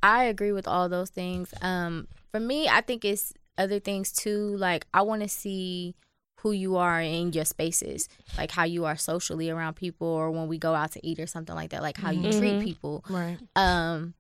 I 0.02 0.24
agree 0.24 0.52
with 0.52 0.66
all 0.66 0.88
those 0.88 1.10
things. 1.10 1.52
Um, 1.60 2.08
for 2.30 2.40
me, 2.40 2.68
I 2.68 2.80
think 2.80 3.04
it's 3.04 3.32
other 3.58 3.78
things 3.80 4.12
too. 4.12 4.56
Like 4.56 4.86
I 4.94 5.02
want 5.02 5.22
to 5.22 5.28
see 5.28 5.94
who 6.40 6.52
you 6.52 6.76
are 6.76 7.00
in 7.02 7.32
your 7.34 7.44
spaces, 7.44 8.08
like 8.38 8.50
how 8.50 8.64
you 8.64 8.86
are 8.86 8.96
socially 8.96 9.50
around 9.50 9.74
people, 9.74 10.06
or 10.08 10.30
when 10.30 10.48
we 10.48 10.56
go 10.56 10.74
out 10.74 10.92
to 10.92 11.06
eat 11.06 11.18
or 11.18 11.26
something 11.26 11.54
like 11.54 11.70
that. 11.70 11.82
Like 11.82 11.98
how 11.98 12.10
you 12.10 12.32
treat 12.32 12.54
Mhm. 12.54 12.60
people. 12.62 13.04
Right. 13.08 13.38
Um, 13.56 14.14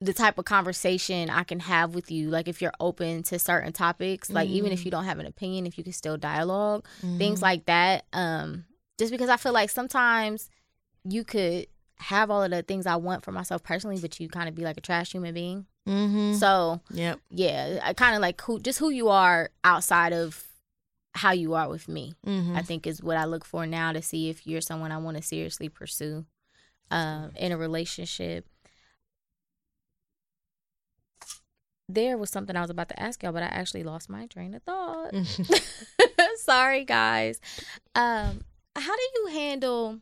the 0.00 0.12
type 0.12 0.36
of 0.36 0.44
conversation 0.44 1.30
I 1.30 1.44
can 1.44 1.60
have 1.60 1.94
with 1.94 2.10
you, 2.10 2.28
like 2.28 2.46
if 2.46 2.60
you're 2.60 2.74
open 2.78 3.22
to 3.24 3.38
certain 3.38 3.72
topics, 3.72 4.30
like 4.30 4.50
even 4.50 4.70
if 4.70 4.80
Mhm. 4.80 4.84
you 4.84 4.90
don't 4.90 5.04
have 5.04 5.18
an 5.18 5.24
opinion, 5.24 5.66
if 5.66 5.78
you 5.78 5.84
can 5.84 5.94
still 5.94 6.18
dialogue, 6.18 6.84
things 7.16 7.38
Mhm. 7.38 7.42
like 7.42 7.64
that. 7.66 8.04
Um, 8.12 8.66
just 8.98 9.10
because 9.12 9.30
I 9.30 9.38
feel 9.38 9.52
like 9.54 9.70
sometimes 9.70 10.50
you 11.04 11.24
could 11.24 11.68
have 11.98 12.30
all 12.30 12.42
of 12.42 12.50
the 12.50 12.62
things 12.62 12.86
I 12.86 12.96
want 12.96 13.24
for 13.24 13.32
myself 13.32 13.62
personally, 13.62 13.98
but 14.00 14.18
you 14.20 14.28
kind 14.28 14.48
of 14.48 14.54
be 14.54 14.62
like 14.64 14.76
a 14.76 14.80
trash 14.80 15.12
human 15.12 15.32
being. 15.34 15.66
Mhm. 15.88 16.34
So 16.38 16.80
Yep. 16.90 17.20
yeah, 17.30 17.80
I 17.82 17.92
kind 17.94 18.14
of 18.16 18.20
like 18.22 18.40
who 18.42 18.58
just 18.60 18.78
who 18.78 18.90
you 18.90 19.08
are 19.08 19.50
outside 19.62 20.12
of 20.12 20.44
how 21.14 21.30
you 21.32 21.54
are 21.54 21.68
with 21.68 21.86
me. 21.88 22.14
Mhm. 22.26 22.56
I 22.56 22.62
think 22.62 22.86
is 22.86 23.02
what 23.02 23.16
I 23.16 23.24
look 23.24 23.44
for 23.44 23.66
now 23.66 23.92
to 23.92 24.02
see 24.02 24.28
if 24.28 24.46
you're 24.46 24.60
someone 24.60 24.90
I 24.92 24.98
want 24.98 25.16
to 25.16 25.22
seriously 25.22 25.68
pursue. 25.68 26.26
um, 26.90 27.32
in 27.36 27.50
a 27.50 27.56
relationship. 27.56 28.46
There 31.88 32.16
was 32.16 32.30
something 32.30 32.56
I 32.56 32.60
was 32.60 32.70
about 32.70 32.88
to 32.90 33.00
ask 33.00 33.22
y'all, 33.22 33.32
but 33.32 33.42
I 33.42 33.46
actually 33.46 33.82
lost 33.82 34.08
my 34.08 34.26
train 34.26 34.54
of 34.54 34.62
thought. 34.62 35.12
Sorry, 36.36 36.84
guys. 36.84 37.40
Um, 37.94 38.40
how 38.76 38.96
do 38.96 39.02
you 39.16 39.26
handle 39.32 40.00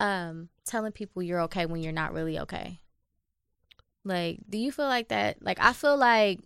um 0.00 0.48
telling 0.64 0.92
people 0.92 1.22
you're 1.22 1.40
okay 1.42 1.66
when 1.66 1.82
you're 1.82 1.92
not 1.92 2.12
really 2.12 2.38
okay? 2.40 2.80
Like, 4.04 4.38
do 4.48 4.58
you 4.58 4.72
feel 4.72 4.86
like 4.86 5.08
that? 5.08 5.42
Like, 5.42 5.58
I 5.60 5.72
feel 5.72 5.96
like 5.96 6.40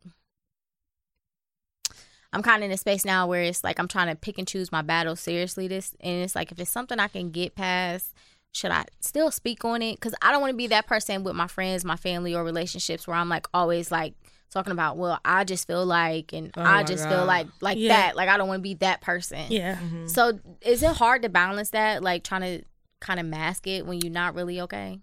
I'm 2.32 2.42
kind 2.42 2.62
of 2.62 2.66
in 2.66 2.72
a 2.72 2.78
space 2.78 3.04
now 3.04 3.26
where 3.26 3.42
it's 3.42 3.62
like 3.62 3.78
I'm 3.78 3.88
trying 3.88 4.08
to 4.08 4.14
pick 4.16 4.38
and 4.38 4.48
choose 4.48 4.72
my 4.72 4.82
battles 4.82 5.20
seriously. 5.20 5.68
This 5.68 5.94
and 6.00 6.22
it's 6.22 6.34
like 6.34 6.50
if 6.50 6.58
it's 6.58 6.70
something 6.70 6.98
I 6.98 7.08
can 7.08 7.30
get 7.30 7.54
past, 7.54 8.14
should 8.52 8.70
I 8.70 8.86
still 9.00 9.30
speak 9.30 9.64
on 9.64 9.82
it? 9.82 9.96
Because 9.96 10.14
I 10.22 10.32
don't 10.32 10.40
want 10.40 10.52
to 10.52 10.56
be 10.56 10.66
that 10.68 10.86
person 10.86 11.24
with 11.24 11.34
my 11.34 11.46
friends, 11.46 11.84
my 11.84 11.96
family, 11.96 12.34
or 12.34 12.42
relationships 12.42 13.06
where 13.06 13.16
I'm 13.16 13.28
like 13.28 13.46
always 13.52 13.90
like 13.90 14.14
talking 14.50 14.72
about, 14.72 14.96
well, 14.96 15.18
I 15.24 15.44
just 15.44 15.66
feel 15.66 15.84
like, 15.84 16.32
and 16.32 16.52
Oh 16.56 16.62
I 16.62 16.82
just 16.84 17.04
God. 17.04 17.14
feel 17.16 17.26
like 17.26 17.46
like 17.60 17.76
Yeah. 17.78 17.88
that. 17.88 18.16
Like 18.16 18.30
I 18.30 18.38
don't 18.38 18.48
want 18.48 18.60
to 18.60 18.62
be 18.62 18.74
that 18.74 19.02
person. 19.02 19.44
Yeah. 19.50 19.78
So 20.06 20.40
is 20.62 20.82
it 20.82 20.96
hard 20.96 21.22
to 21.22 21.28
balance 21.28 21.70
that? 21.70 22.02
Like 22.02 22.24
trying 22.24 22.40
to 22.60 22.64
kind 23.02 23.20
of 23.20 23.26
mask 23.26 23.66
it 23.66 23.86
when 23.86 24.00
you're 24.00 24.12
not 24.12 24.34
really 24.34 24.60
okay? 24.62 25.00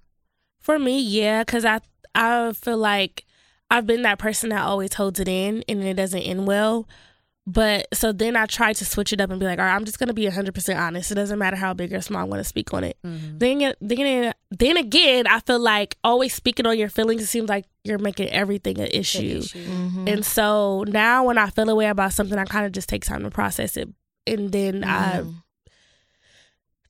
For 0.60 0.80
me, 0.80 1.00
yeah, 1.00 1.44
because 1.44 1.66
I 1.66 1.80
I 2.16 2.52
feel 2.54 2.78
like 2.78 3.26
I've 3.70 3.86
been 3.86 4.02
that 4.02 4.18
person 4.20 4.50
that 4.50 4.62
always 4.62 4.94
holds 4.96 5.20
it 5.20 5.28
in 5.28 5.64
and 5.70 5.84
it 5.84 5.94
doesn't 5.94 6.20
end 6.22 6.48
well. 6.48 6.88
But 7.48 7.88
so 7.96 8.12
then 8.12 8.36
I 8.36 8.46
try 8.46 8.74
to 8.74 8.86
switch 8.86 9.12
it 9.12 9.20
up 9.20 9.32
and 9.32 9.40
be 9.40 9.46
like, 9.48 9.58
all 9.58 9.66
right, 9.66 9.74
I'm 9.74 9.86
just 9.86 9.98
gonna 9.98 10.14
be 10.14 10.26
100 10.26 10.54
percent 10.54 10.78
honest. 10.80 11.12
It 11.12 11.16
doesn't 11.16 11.40
matter 11.40 11.56
how 11.56 11.74
big 11.74 11.92
or 11.94 12.02
small 12.02 12.22
I'm 12.24 12.30
gonna 12.30 12.44
speak 12.44 12.74
on 12.74 12.84
it. 12.84 12.98
Then 13.04 13.58
again- 13.58 13.74
then 13.82 14.00
again- 14.00 14.34
then 14.52 14.78
again, 14.78 15.28
I 15.28 15.40
feel 15.40 15.60
like 15.60 15.98
always 16.04 16.34
speaking 16.34 16.68
on 16.68 16.78
your 16.78 16.90
feelings. 16.90 17.24
It 17.24 17.28
seems 17.28 17.50
like 17.50 17.66
you're 17.84 17.98
making 17.98 18.30
everything 18.30 18.80
an 18.80 18.90
issue. 18.92 19.42
Mm-hmm. 19.42 20.08
And 20.08 20.26
so 20.26 20.84
now 20.88 21.24
when 21.26 21.38
I 21.40 21.50
feel 21.50 21.70
a 21.70 21.76
way 21.76 21.88
about 21.88 22.14
something, 22.14 22.38
I 22.38 22.46
kind 22.46 22.66
of 22.68 22.72
just 22.72 22.90
take 22.90 23.04
time 23.06 23.24
to 23.24 23.32
process 23.32 23.78
it, 23.78 23.90
and 24.28 24.52
then 24.52 24.84
I 24.84 25.24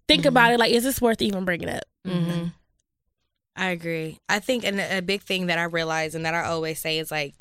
Mm-hmm. 0.09 0.21
think 0.23 0.25
about 0.25 0.51
it 0.53 0.59
like, 0.59 0.71
is 0.71 0.83
this 0.83 1.01
worth 1.01 1.21
even 1.21 1.45
bringing 1.45 1.69
up? 1.69 1.83
hmm 2.05 2.45
I 3.55 3.71
agree. 3.71 4.19
I 4.29 4.39
think 4.39 4.63
and 4.63 4.79
a 4.79 5.01
big 5.01 5.21
thing 5.21 5.47
that 5.47 5.59
I 5.59 5.63
realize 5.63 6.15
and 6.15 6.23
that 6.25 6.33
I 6.33 6.45
always 6.45 6.79
say 6.79 6.97
is 6.97 7.11
like, 7.11 7.35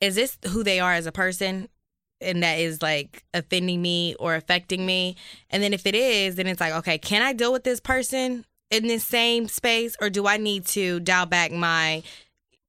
is 0.00 0.14
this 0.14 0.38
who 0.48 0.64
they 0.64 0.80
are 0.80 0.94
as 0.94 1.04
a 1.06 1.12
person? 1.12 1.68
And 2.22 2.42
that 2.42 2.58
is 2.58 2.80
like 2.80 3.22
offending 3.34 3.82
me 3.82 4.14
or 4.18 4.34
affecting 4.34 4.86
me. 4.86 5.16
And 5.50 5.62
then 5.62 5.74
if 5.74 5.84
it 5.86 5.94
is, 5.94 6.36
then 6.36 6.46
it's 6.46 6.60
like, 6.60 6.72
okay, 6.72 6.96
can 6.96 7.20
I 7.20 7.34
deal 7.34 7.52
with 7.52 7.64
this 7.64 7.80
person 7.80 8.46
in 8.70 8.86
this 8.86 9.04
same 9.04 9.46
space 9.46 9.94
or 10.00 10.08
do 10.08 10.26
I 10.26 10.38
need 10.38 10.64
to 10.68 11.00
dial 11.00 11.26
back 11.26 11.52
my 11.52 12.02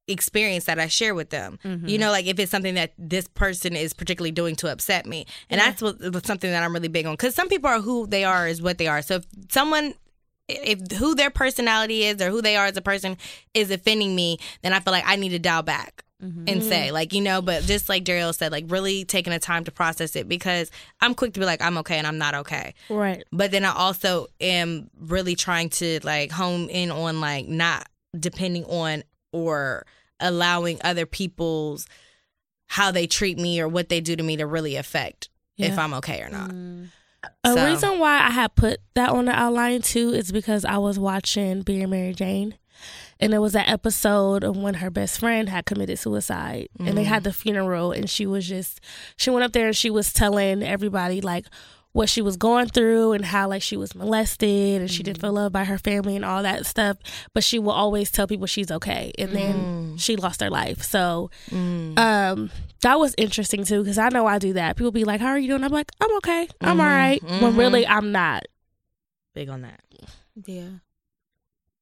experience 0.09 0.65
that 0.65 0.79
I 0.79 0.87
share 0.87 1.15
with 1.15 1.29
them? 1.29 1.59
You 1.63 1.69
mm-hmm. 1.69 1.95
know, 2.01 2.11
like 2.11 2.25
if 2.25 2.39
it's 2.39 2.51
something 2.51 2.75
that 2.75 2.93
this 2.97 3.27
person 3.27 3.75
is 3.75 3.93
particularly 3.93 4.31
doing 4.31 4.55
to 4.57 4.71
upset 4.71 5.05
me. 5.05 5.25
And 5.49 5.59
that's 5.59 5.81
what, 5.81 6.25
something 6.25 6.49
that 6.49 6.63
I'm 6.63 6.73
really 6.73 6.87
big 6.87 7.05
on. 7.05 7.13
Because 7.13 7.35
some 7.35 7.47
people 7.47 7.69
are 7.69 7.79
who 7.79 8.07
they 8.07 8.23
are 8.23 8.47
is 8.47 8.61
what 8.61 8.77
they 8.77 8.87
are. 8.87 9.01
So 9.01 9.15
if 9.15 9.25
someone 9.49 9.93
if 10.49 10.91
who 10.97 11.15
their 11.15 11.29
personality 11.29 12.03
is 12.03 12.21
or 12.21 12.29
who 12.29 12.41
they 12.41 12.55
are 12.55 12.65
as 12.65 12.77
a 12.77 12.81
person 12.81 13.17
is 13.53 13.71
offending 13.71 14.15
me, 14.15 14.39
then 14.61 14.73
I 14.73 14.79
feel 14.79 14.91
like 14.91 15.03
I 15.05 15.15
need 15.15 15.29
to 15.29 15.39
dial 15.39 15.61
back 15.61 16.03
mm-hmm. 16.21 16.45
and 16.47 16.63
say, 16.63 16.91
like, 16.91 17.13
you 17.13 17.21
know, 17.21 17.41
but 17.41 17.63
just 17.63 17.89
like 17.89 18.03
Daryl 18.03 18.35
said, 18.35 18.51
like 18.51 18.65
really 18.67 19.05
taking 19.05 19.31
the 19.31 19.39
time 19.39 19.63
to 19.65 19.71
process 19.71 20.15
it 20.15 20.27
because 20.27 20.71
I'm 21.01 21.13
quick 21.13 21.33
to 21.33 21.39
be 21.39 21.45
like, 21.45 21.61
I'm 21.61 21.77
okay 21.79 21.97
and 21.97 22.07
I'm 22.07 22.17
not 22.17 22.35
okay. 22.35 22.73
Right. 22.89 23.23
But 23.31 23.51
then 23.51 23.65
I 23.65 23.73
also 23.73 24.27
am 24.41 24.89
really 24.99 25.35
trying 25.35 25.69
to 25.69 25.99
like 26.03 26.31
home 26.31 26.69
in 26.69 26.91
on 26.91 27.21
like 27.21 27.47
not 27.47 27.87
depending 28.17 28.65
on 28.65 29.03
or 29.31 29.85
allowing 30.19 30.79
other 30.83 31.05
people's 31.05 31.87
how 32.67 32.91
they 32.91 33.07
treat 33.07 33.37
me 33.37 33.59
or 33.59 33.67
what 33.67 33.89
they 33.89 33.99
do 33.99 34.15
to 34.15 34.23
me 34.23 34.37
to 34.37 34.45
really 34.45 34.75
affect 34.75 35.29
if 35.57 35.77
I'm 35.77 35.93
okay 35.95 36.21
or 36.21 36.29
not. 36.29 36.51
Mm. 36.51 36.89
A 37.43 37.53
So- 37.53 37.65
reason 37.65 37.99
why 37.99 38.21
I 38.25 38.29
had 38.29 38.55
put 38.55 38.79
that 38.93 39.09
on 39.09 39.25
the 39.25 39.33
outline 39.33 39.81
too 39.81 40.13
is 40.13 40.31
because 40.31 40.63
I 40.63 40.77
was 40.77 40.97
watching 40.97 41.63
Being 41.63 41.89
Mary 41.89 42.13
Jane. 42.13 42.55
And 43.19 43.33
it 43.33 43.39
was 43.39 43.51
that 43.51 43.67
episode 43.67 44.45
of 44.45 44.55
when 44.55 44.75
her 44.75 44.89
best 44.89 45.19
friend 45.19 45.49
had 45.49 45.65
committed 45.65 45.99
suicide. 45.99 46.69
And 46.79 46.97
they 46.97 47.03
had 47.03 47.21
mm. 47.21 47.25
the 47.25 47.33
funeral 47.33 47.91
and 47.91 48.09
she 48.09 48.25
was 48.25 48.47
just 48.47 48.79
she 49.17 49.29
went 49.29 49.43
up 49.43 49.51
there 49.51 49.67
and 49.67 49.75
she 49.75 49.89
was 49.89 50.13
telling 50.13 50.63
everybody 50.63 51.19
like 51.19 51.45
what 51.99 52.07
she 52.07 52.21
was 52.21 52.37
going 52.37 52.65
through 52.65 53.11
and 53.11 53.25
how 53.25 53.49
like 53.49 53.61
she 53.61 53.75
was 53.75 53.93
molested 53.93 54.79
and 54.79 54.89
she 54.89 55.03
didn't 55.03 55.17
mm-hmm. 55.17 55.27
feel 55.27 55.33
loved 55.33 55.51
by 55.51 55.65
her 55.65 55.77
family 55.77 56.15
and 56.15 56.23
all 56.23 56.41
that 56.43 56.65
stuff. 56.65 56.95
But 57.33 57.43
she 57.43 57.59
will 57.59 57.73
always 57.73 58.09
tell 58.09 58.25
people 58.25 58.47
she's 58.47 58.71
okay. 58.71 59.11
And 59.19 59.33
then 59.33 59.55
mm. 59.55 59.99
she 59.99 60.15
lost 60.15 60.39
her 60.39 60.49
life. 60.49 60.81
So 60.81 61.29
mm. 61.49 61.99
um 61.99 62.51
that 62.83 62.97
was 62.97 63.13
interesting 63.17 63.65
too 63.65 63.83
because 63.83 63.97
I 63.97 64.07
know 64.07 64.25
I 64.25 64.39
do 64.39 64.53
that. 64.53 64.77
People 64.77 64.93
be 64.93 65.03
like, 65.03 65.19
"How 65.19 65.27
are 65.27 65.37
you 65.37 65.49
doing?" 65.49 65.61
I'm 65.61 65.73
like, 65.73 65.91
"I'm 65.99 66.15
okay. 66.19 66.47
I'm 66.61 66.69
mm-hmm. 66.69 66.79
all 66.79 66.85
right." 66.85 67.21
When 67.21 67.39
mm-hmm. 67.41 67.59
really 67.59 67.85
I'm 67.85 68.13
not. 68.13 68.43
Big 69.35 69.49
on 69.49 69.63
that. 69.63 69.81
Yeah. 70.45 70.69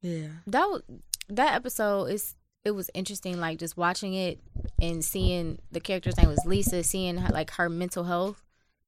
Yeah. 0.02 0.30
that 0.48 0.66
was, 0.68 0.82
that 1.30 1.54
episode 1.54 2.06
is 2.06 2.34
it 2.66 2.72
was 2.72 2.90
interesting 2.96 3.40
like 3.40 3.60
just 3.60 3.78
watching 3.78 4.16
it 4.16 4.40
and 4.82 5.06
seeing 5.06 5.60
the 5.72 5.80
character's 5.80 6.18
name 6.18 6.28
was 6.28 6.44
lisa 6.46 6.84
seeing 6.84 7.18
her, 7.18 7.30
like 7.30 7.52
her 7.52 7.70
mental 7.70 8.04
health 8.06 8.42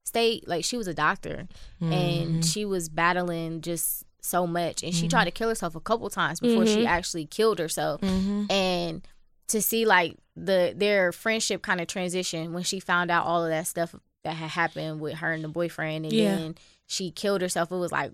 state 0.10 0.48
like 0.48 0.66
she 0.66 0.76
was 0.76 0.88
a 0.88 0.94
doctor. 0.94 1.48
And 1.80 1.92
mm-hmm. 1.92 2.42
she 2.42 2.66
was 2.66 2.90
battling 2.90 3.62
just 3.62 4.04
so 4.22 4.46
much. 4.46 4.84
And 4.84 4.94
she 4.94 5.04
mm-hmm. 5.04 5.10
tried 5.10 5.26
to 5.26 5.32
kill 5.32 5.50
herself 5.50 5.76
a 5.76 5.80
couple 5.80 6.10
times 6.10 6.40
before 6.40 6.66
she 6.66 6.80
mm-hmm. 6.80 6.88
actually 6.88 7.26
killed 7.26 7.60
herself. 7.60 8.02
And 8.50 9.08
to 9.48 9.62
see 9.62 9.86
like 9.86 10.18
the 10.36 10.74
their 10.76 11.12
friendship 11.12 11.62
kind 11.62 11.82
of 11.82 11.88
transition 11.88 12.54
when 12.54 12.64
she 12.64 12.80
found 12.80 13.12
out 13.12 13.26
all 13.26 13.44
of 13.44 13.50
that 13.50 13.68
stuff 13.68 13.96
that 14.24 14.36
had 14.36 14.50
happened 14.50 15.00
with 15.00 15.16
her 15.16 15.32
and 15.32 15.44
the 15.44 15.50
boyfriend. 15.50 16.06
And 16.06 16.14
Yeah. 16.14 16.36
then 16.36 16.56
she 16.86 17.12
killed 17.12 17.42
herself. 17.42 17.72
It 17.72 17.78
was 17.78 17.92
like 17.92 18.12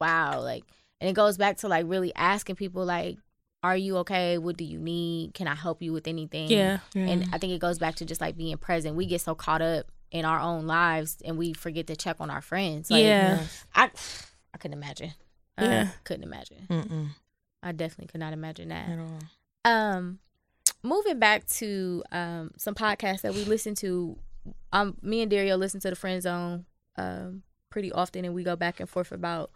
wow 0.00 0.40
like 0.40 0.64
and 1.00 1.08
it 1.08 1.12
goes 1.12 1.36
back 1.36 1.58
to 1.58 1.68
like 1.68 1.86
really 1.88 2.12
asking 2.14 2.56
people 2.56 2.84
like 2.84 3.18
are 3.64 3.76
you 3.76 3.98
okay? 3.98 4.38
What 4.38 4.56
do 4.56 4.64
you 4.64 4.80
need? 4.80 5.34
Can 5.34 5.46
i 5.46 5.54
help 5.54 5.82
you 5.82 5.92
with 5.92 6.08
anything? 6.08 6.48
Yeah. 6.48 6.78
and 6.96 7.28
i 7.32 7.38
think 7.38 7.52
it 7.52 7.60
goes 7.60 7.78
back 7.78 7.96
to 7.96 8.04
just 8.04 8.20
like 8.20 8.36
being 8.36 8.56
present. 8.58 8.96
We 8.96 9.06
get 9.06 9.20
so 9.20 9.34
caught 9.34 9.62
up 9.62 9.90
in 10.12 10.24
our 10.24 10.38
own 10.38 10.66
lives 10.68 11.16
and 11.24 11.36
we 11.36 11.52
forget 11.52 11.86
to 11.88 11.96
check 11.96 12.16
on 12.20 12.30
our 12.30 12.40
friends 12.42 12.90
like 12.90 13.02
yeah. 13.02 13.44
i 13.74 13.90
i 14.54 14.58
couldn't 14.58 14.76
imagine 14.78 15.12
I 15.58 15.64
Yeah. 15.64 15.88
couldn't 16.04 16.22
imagine 16.22 16.66
Mm-mm. 16.70 17.08
i 17.62 17.72
definitely 17.72 18.06
could 18.06 18.20
not 18.20 18.32
imagine 18.32 18.68
that 18.68 18.88
At 18.88 18.98
all. 19.00 19.18
um 19.64 20.18
moving 20.82 21.18
back 21.18 21.46
to 21.46 22.04
um 22.12 22.50
some 22.56 22.74
podcasts 22.74 23.22
that 23.22 23.34
we 23.34 23.44
listen 23.44 23.74
to 23.76 24.18
um 24.72 24.96
me 25.02 25.22
and 25.22 25.30
dario 25.30 25.56
listen 25.56 25.80
to 25.80 25.90
the 25.90 25.96
friend 25.96 26.22
zone 26.22 26.66
um 26.96 27.42
pretty 27.70 27.90
often 27.90 28.24
and 28.24 28.34
we 28.34 28.44
go 28.44 28.54
back 28.54 28.80
and 28.80 28.88
forth 28.88 29.12
about 29.12 29.50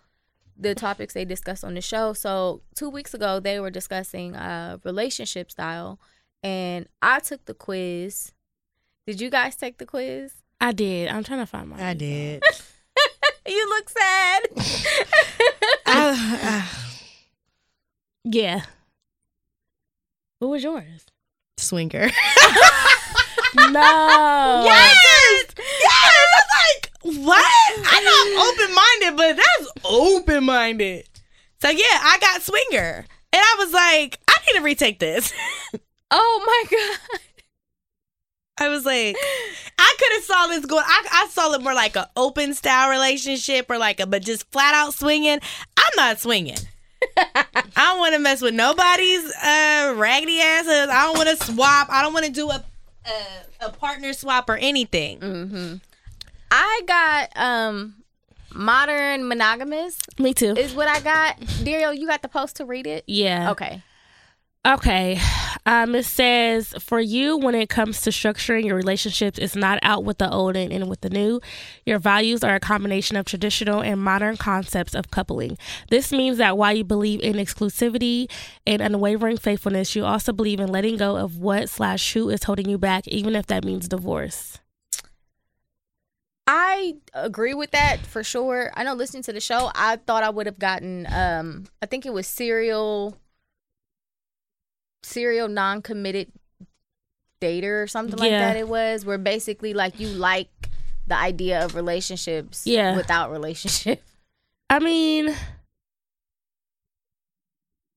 the 0.58 0.74
topics 0.74 1.12
they 1.12 1.24
discuss 1.26 1.62
on 1.62 1.74
the 1.74 1.82
show 1.82 2.14
so 2.14 2.62
two 2.74 2.88
weeks 2.88 3.12
ago 3.12 3.38
they 3.40 3.60
were 3.60 3.70
discussing 3.70 4.34
uh 4.34 4.78
relationship 4.84 5.50
style 5.50 6.00
and 6.42 6.88
i 7.02 7.18
took 7.20 7.44
the 7.44 7.52
quiz 7.52 8.32
did 9.06 9.20
you 9.20 9.28
guys 9.28 9.54
take 9.54 9.76
the 9.76 9.84
quiz 9.84 10.32
I 10.60 10.72
did. 10.72 11.08
I'm 11.08 11.24
trying 11.24 11.40
to 11.40 11.46
find 11.46 11.68
my. 11.68 11.90
I 11.90 11.94
did. 11.94 12.42
you 13.46 13.68
look 13.68 13.90
sad 13.90 14.42
uh, 15.86 16.66
Yeah. 18.24 18.62
What 20.38 20.48
was 20.48 20.62
yours? 20.62 21.06
Swinger. 21.58 22.06
no. 23.56 24.62
yes! 24.64 25.46
Yes! 25.56 26.22
I'm 27.04 27.14
like, 27.14 27.24
what? 27.24 27.44
I 27.86 28.00
know 28.02 28.16
I'm 28.22 28.38
open 28.48 28.74
minded, 28.74 29.16
but 29.16 29.36
that's 29.36 29.72
open 29.84 30.44
minded. 30.44 31.08
So 31.62 31.70
yeah, 31.70 31.84
I 31.84 32.18
got 32.20 32.42
swinger. 32.42 33.06
And 33.32 33.42
I 33.42 33.54
was 33.58 33.72
like, 33.72 34.18
I 34.28 34.34
need 34.46 34.58
to 34.58 34.64
retake 34.64 34.98
this. 34.98 35.32
oh 36.10 36.44
my 36.46 36.78
god 36.78 37.20
I 38.58 38.68
was 38.68 38.84
like, 38.86 39.16
I 39.78 39.94
could 39.98 40.12
have 40.14 40.24
saw 40.24 40.46
this 40.48 40.64
going. 40.66 40.84
I, 40.86 41.06
I 41.12 41.28
saw 41.28 41.52
it 41.52 41.62
more 41.62 41.74
like 41.74 41.96
an 41.96 42.06
open 42.16 42.54
style 42.54 42.90
relationship 42.90 43.66
or 43.70 43.78
like 43.78 44.00
a, 44.00 44.06
but 44.06 44.22
just 44.22 44.50
flat 44.50 44.74
out 44.74 44.94
swinging. 44.94 45.40
I'm 45.76 45.92
not 45.96 46.20
swinging. 46.20 46.56
I 47.16 47.44
don't 47.76 47.98
want 47.98 48.14
to 48.14 48.18
mess 48.18 48.40
with 48.40 48.54
nobody's 48.54 49.24
uh, 49.36 49.94
raggedy 49.96 50.40
asses. 50.40 50.88
I 50.90 51.04
don't 51.06 51.18
want 51.18 51.38
to 51.38 51.44
swap. 51.44 51.88
I 51.90 52.02
don't 52.02 52.12
want 52.14 52.26
to 52.26 52.32
do 52.32 52.48
a, 52.50 52.64
a 53.04 53.66
a 53.66 53.70
partner 53.70 54.12
swap 54.12 54.48
or 54.50 54.56
anything. 54.56 55.18
mm-hmm. 55.20 55.74
i 56.50 56.80
got 56.86 57.30
um 57.36 57.94
modern 58.54 59.28
monogamous 59.28 59.98
Me 60.18 60.32
too. 60.34 60.54
is 60.56 60.74
what 60.74 60.88
I 60.88 61.00
got. 61.00 61.36
Dario, 61.64 61.90
you 61.90 62.06
got 62.06 62.22
the 62.22 62.28
post 62.28 62.56
to 62.56 62.64
read 62.64 62.86
it? 62.86 63.04
yeah. 63.06 63.50
Okay. 63.50 63.82
Okay. 64.66 65.20
Um, 65.64 65.94
it 65.94 66.06
says 66.06 66.74
for 66.80 66.98
you, 66.98 67.36
when 67.36 67.54
it 67.54 67.68
comes 67.68 68.00
to 68.00 68.10
structuring 68.10 68.64
your 68.64 68.74
relationships, 68.74 69.38
it's 69.38 69.54
not 69.54 69.78
out 69.82 70.02
with 70.02 70.18
the 70.18 70.28
old 70.28 70.56
and 70.56 70.72
in 70.72 70.88
with 70.88 71.02
the 71.02 71.10
new. 71.10 71.40
Your 71.84 72.00
values 72.00 72.42
are 72.42 72.56
a 72.56 72.60
combination 72.60 73.16
of 73.16 73.26
traditional 73.26 73.80
and 73.80 74.02
modern 74.02 74.36
concepts 74.36 74.92
of 74.96 75.12
coupling. 75.12 75.56
This 75.88 76.10
means 76.10 76.38
that 76.38 76.58
while 76.58 76.76
you 76.76 76.82
believe 76.82 77.20
in 77.20 77.34
exclusivity 77.34 78.28
and 78.66 78.82
unwavering 78.82 79.36
faithfulness, 79.36 79.94
you 79.94 80.04
also 80.04 80.32
believe 80.32 80.58
in 80.58 80.68
letting 80.68 80.96
go 80.96 81.16
of 81.16 81.36
what 81.38 81.68
slash 81.68 82.14
who 82.14 82.28
is 82.28 82.42
holding 82.42 82.68
you 82.68 82.76
back, 82.76 83.06
even 83.06 83.36
if 83.36 83.46
that 83.46 83.64
means 83.64 83.86
divorce. 83.86 84.58
I 86.48 86.96
agree 87.14 87.54
with 87.54 87.70
that 87.70 88.04
for 88.04 88.24
sure. 88.24 88.72
I 88.74 88.82
know 88.82 88.94
listening 88.94 89.22
to 89.24 89.32
the 89.32 89.40
show, 89.40 89.70
I 89.76 89.96
thought 89.96 90.24
I 90.24 90.30
would 90.30 90.46
have 90.46 90.58
gotten 90.58 91.06
um 91.08 91.66
I 91.80 91.86
think 91.86 92.04
it 92.04 92.12
was 92.12 92.26
serial 92.26 93.16
serial 95.06 95.48
non-committed 95.48 96.30
dater 97.40 97.82
or 97.82 97.86
something 97.86 98.18
like 98.18 98.30
Yeah. 98.30 98.40
that 98.40 98.56
it 98.56 98.68
was 98.68 99.04
where 99.04 99.18
basically 99.18 99.74
like 99.74 100.00
you 100.00 100.08
like 100.08 100.48
the 101.06 101.16
idea 101.16 101.64
of 101.64 101.74
relationships 101.74 102.66
Yeah. 102.66 102.96
without 102.96 103.30
relationship. 103.30 104.02
I 104.70 104.78
mean, 104.80 105.34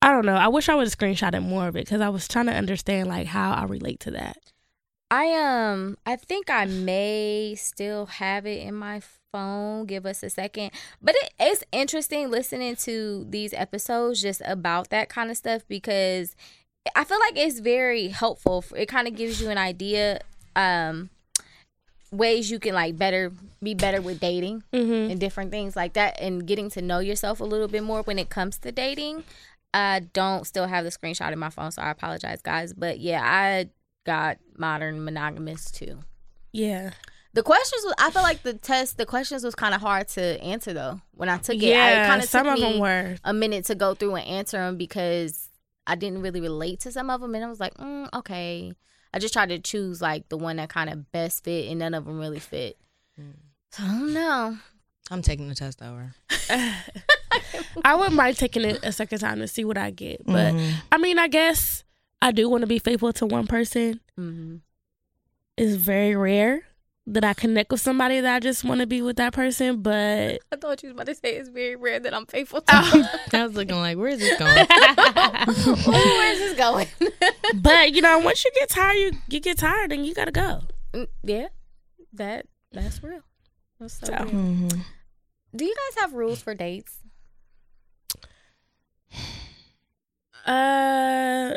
I 0.02 0.12
don't 0.12 0.24
know. 0.24 0.34
I 0.36 0.48
wish 0.48 0.68
I 0.68 0.74
would 0.74 0.86
have 0.86 0.96
screenshotted 0.96 1.42
more 1.42 1.68
of 1.68 1.76
it 1.76 1.84
because 1.84 2.00
I 2.00 2.08
was 2.08 2.26
trying 2.26 2.46
to 2.46 2.52
understand 2.54 3.08
like 3.08 3.26
how 3.26 3.52
I 3.52 3.64
relate 3.64 4.00
to 4.00 4.10
that. 4.12 4.36
I 5.10 5.32
um 5.34 5.98
I 6.06 6.16
think 6.16 6.48
I 6.48 6.64
may 6.66 7.54
still 7.58 8.06
have 8.06 8.46
it 8.46 8.62
in 8.62 8.74
my 8.74 9.02
phone. 9.32 9.86
Give 9.86 10.06
us 10.06 10.22
a 10.22 10.30
second. 10.30 10.70
But 11.02 11.16
it, 11.16 11.34
it's 11.40 11.64
interesting 11.72 12.30
listening 12.30 12.76
to 12.76 13.26
these 13.28 13.52
episodes 13.52 14.22
just 14.22 14.40
about 14.46 14.90
that 14.90 15.08
kind 15.08 15.30
of 15.30 15.36
stuff 15.36 15.62
because 15.68 16.34
I 16.96 17.04
feel 17.04 17.18
like 17.20 17.36
it's 17.36 17.60
very 17.60 18.08
helpful. 18.08 18.64
It 18.76 18.86
kind 18.86 19.06
of 19.06 19.14
gives 19.16 19.40
you 19.40 19.50
an 19.50 19.58
idea 19.58 20.20
um 20.56 21.10
ways 22.12 22.50
you 22.50 22.58
can 22.58 22.74
like 22.74 22.96
better 22.98 23.30
be 23.62 23.74
better 23.74 24.00
with 24.00 24.18
dating 24.18 24.64
Mm-hmm. 24.72 25.12
and 25.12 25.20
different 25.20 25.50
things 25.52 25.76
like 25.76 25.92
that 25.92 26.20
and 26.20 26.44
getting 26.46 26.68
to 26.70 26.82
know 26.82 26.98
yourself 26.98 27.40
a 27.40 27.44
little 27.44 27.68
bit 27.68 27.84
more 27.84 28.02
when 28.02 28.18
it 28.18 28.28
comes 28.30 28.58
to 28.58 28.72
dating. 28.72 29.22
I 29.72 30.00
don't 30.12 30.44
still 30.46 30.66
have 30.66 30.82
the 30.84 30.90
screenshot 30.90 31.32
in 31.32 31.38
my 31.38 31.50
phone, 31.50 31.70
so 31.70 31.82
I 31.82 31.90
apologize, 31.90 32.42
guys. 32.42 32.72
But 32.72 32.98
yeah, 32.98 33.20
I 33.22 33.66
got 34.04 34.38
modern 34.56 35.04
monogamous 35.04 35.70
too. 35.70 36.00
Yeah. 36.52 36.90
The 37.32 37.44
questions 37.44 37.82
was 37.84 37.94
I 37.98 38.10
feel 38.10 38.22
like 38.22 38.42
the 38.42 38.54
test 38.54 38.96
the 38.98 39.06
questions 39.06 39.44
was 39.44 39.54
kind 39.54 39.72
of 39.74 39.80
hard 39.80 40.08
to 40.08 40.40
answer 40.42 40.72
though. 40.72 41.00
When 41.14 41.28
I 41.28 41.36
took 41.38 41.56
it, 41.56 41.62
I, 41.62 41.68
Yeah. 41.68 42.04
it 42.04 42.06
kind 42.08 42.22
of 42.22 42.28
some 42.28 42.48
of 42.48 42.58
them 42.58 42.80
were. 42.80 43.16
a 43.22 43.32
minute 43.32 43.66
to 43.66 43.76
go 43.76 43.94
through 43.94 44.16
and 44.16 44.26
answer 44.26 44.56
them 44.58 44.76
because 44.76 45.49
I 45.90 45.96
didn't 45.96 46.22
really 46.22 46.40
relate 46.40 46.80
to 46.80 46.92
some 46.92 47.10
of 47.10 47.20
them, 47.20 47.34
and 47.34 47.44
I 47.44 47.48
was 47.48 47.58
like, 47.60 47.74
mm, 47.74 48.08
okay. 48.14 48.72
I 49.12 49.18
just 49.18 49.32
tried 49.34 49.48
to 49.48 49.58
choose 49.58 50.00
like 50.00 50.28
the 50.28 50.36
one 50.38 50.56
that 50.56 50.68
kind 50.68 50.88
of 50.88 51.10
best 51.10 51.42
fit, 51.44 51.68
and 51.68 51.80
none 51.80 51.94
of 51.94 52.04
them 52.04 52.18
really 52.18 52.38
fit. 52.38 52.78
So 53.72 53.82
I 53.82 53.86
don't 53.88 54.14
know. 54.14 54.58
I'm 55.10 55.22
taking 55.22 55.48
the 55.48 55.54
test 55.56 55.82
over. 55.82 56.14
I 57.84 57.94
wouldn't 57.94 58.14
mind 58.14 58.36
taking 58.36 58.64
it 58.64 58.78
a 58.84 58.92
second 58.92 59.18
time 59.18 59.38
to 59.40 59.48
see 59.48 59.64
what 59.64 59.76
I 59.78 59.90
get. 59.90 60.24
But 60.24 60.54
Mhm. 60.54 60.72
I 60.92 60.98
mean, 60.98 61.18
I 61.18 61.26
guess 61.28 61.82
I 62.22 62.30
do 62.32 62.48
want 62.48 62.60
to 62.62 62.66
be 62.66 62.78
faithful 62.78 63.12
to 63.14 63.26
one 63.26 63.46
person. 63.46 64.00
hmm 64.16 64.56
It's 65.56 65.74
very 65.74 66.14
rare 66.14 66.62
that 67.10 67.24
I 67.24 67.34
connect 67.34 67.70
with 67.70 67.80
somebody 67.80 68.20
that 68.20 68.34
I 68.36 68.40
just 68.40 68.64
want 68.64 68.80
to 68.80 68.86
be 68.86 69.02
with 69.02 69.16
that 69.16 69.32
person. 69.32 69.82
But 69.82 70.40
I 70.52 70.56
thought 70.56 70.82
you 70.82 70.88
was 70.88 70.94
about 70.94 71.06
to 71.06 71.14
say 71.14 71.36
it's 71.36 71.48
very 71.48 71.76
rare 71.76 71.98
that 72.00 72.14
I'm 72.14 72.26
faithful 72.26 72.60
to. 72.62 72.72
I 73.32 73.44
was 73.46 73.54
looking 73.54 73.76
like, 73.76 73.98
where 73.98 74.08
is 74.08 74.20
this 74.20 74.38
going? 74.38 74.54
Where's 75.86 76.38
this 76.38 76.56
going? 76.56 76.86
but 77.54 77.92
you 77.92 78.00
know, 78.02 78.18
once 78.20 78.44
you 78.44 78.50
get 78.54 78.68
tired, 78.70 78.96
you 78.96 79.12
you 79.28 79.40
get 79.40 79.58
tired 79.58 79.92
and 79.92 80.06
you 80.06 80.14
gotta 80.14 80.32
go. 80.32 80.60
Mm, 80.94 81.06
yeah, 81.22 81.48
that 82.12 82.46
that's 82.72 83.02
real. 83.02 83.20
That's 83.78 83.94
so 83.98 84.06
So. 84.06 84.12
real. 84.12 84.26
Mhm. 84.26 84.80
Do 85.54 85.64
you 85.64 85.74
guys 85.74 86.02
have 86.02 86.12
rules 86.14 86.40
for 86.40 86.54
dates? 86.54 86.96
Uh, 90.46 91.54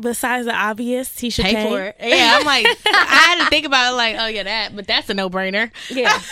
besides 0.00 0.46
the 0.46 0.54
obvious, 0.54 1.18
he 1.18 1.30
should 1.30 1.44
Pay 1.44 1.54
pay, 1.54 1.68
for 1.68 1.82
it. 1.82 1.96
Yeah, 2.00 2.36
I'm 2.38 2.46
like, 2.46 2.66
I 2.86 3.34
had 3.36 3.44
to 3.44 3.50
think 3.50 3.66
about 3.66 3.92
it. 3.92 3.96
Like, 3.96 4.16
oh 4.18 4.26
yeah, 4.26 4.42
that, 4.44 4.74
but 4.76 4.86
that's 4.86 5.08
a 5.10 5.14
no 5.14 5.28
brainer. 5.30 5.70
Yeah. 5.90 6.20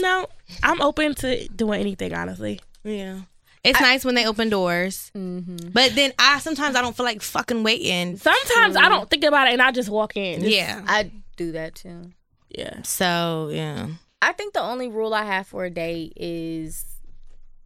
No, 0.00 0.26
I'm 0.62 0.82
open 0.82 1.14
to 1.16 1.48
doing 1.48 1.80
anything. 1.80 2.12
Honestly, 2.12 2.60
Yeah, 2.84 3.20
it's 3.64 3.80
nice 3.80 4.04
when 4.04 4.14
they 4.14 4.26
open 4.26 4.50
doors, 4.50 5.10
mm-hmm. 5.16 5.70
but 5.72 5.94
then 5.94 6.12
I 6.18 6.38
sometimes 6.40 6.76
I 6.76 6.82
don't 6.82 6.94
feel 6.94 7.06
like 7.06 7.22
fucking 7.22 7.62
waiting. 7.62 8.16
sometimes 8.18 8.76
I 8.76 8.88
don't 8.88 9.08
think 9.08 9.24
about 9.24 9.48
it 9.48 9.54
and 9.54 9.62
I 9.62 9.70
just 9.72 9.88
walk 9.88 10.16
in. 10.16 10.40
Just- 10.40 10.52
Yeah, 10.52 10.82
I 10.86 11.10
do 11.36 11.52
that 11.52 11.76
too. 11.76 12.12
yeah. 12.50 12.82
so 12.82 13.48
yeah. 13.52 13.86
I 14.20 14.32
think 14.32 14.54
the 14.54 14.60
only 14.60 14.88
rule 14.88 15.14
I 15.14 15.24
have 15.24 15.46
for 15.46 15.64
a 15.64 15.70
date 15.70 16.12
is 16.16 16.84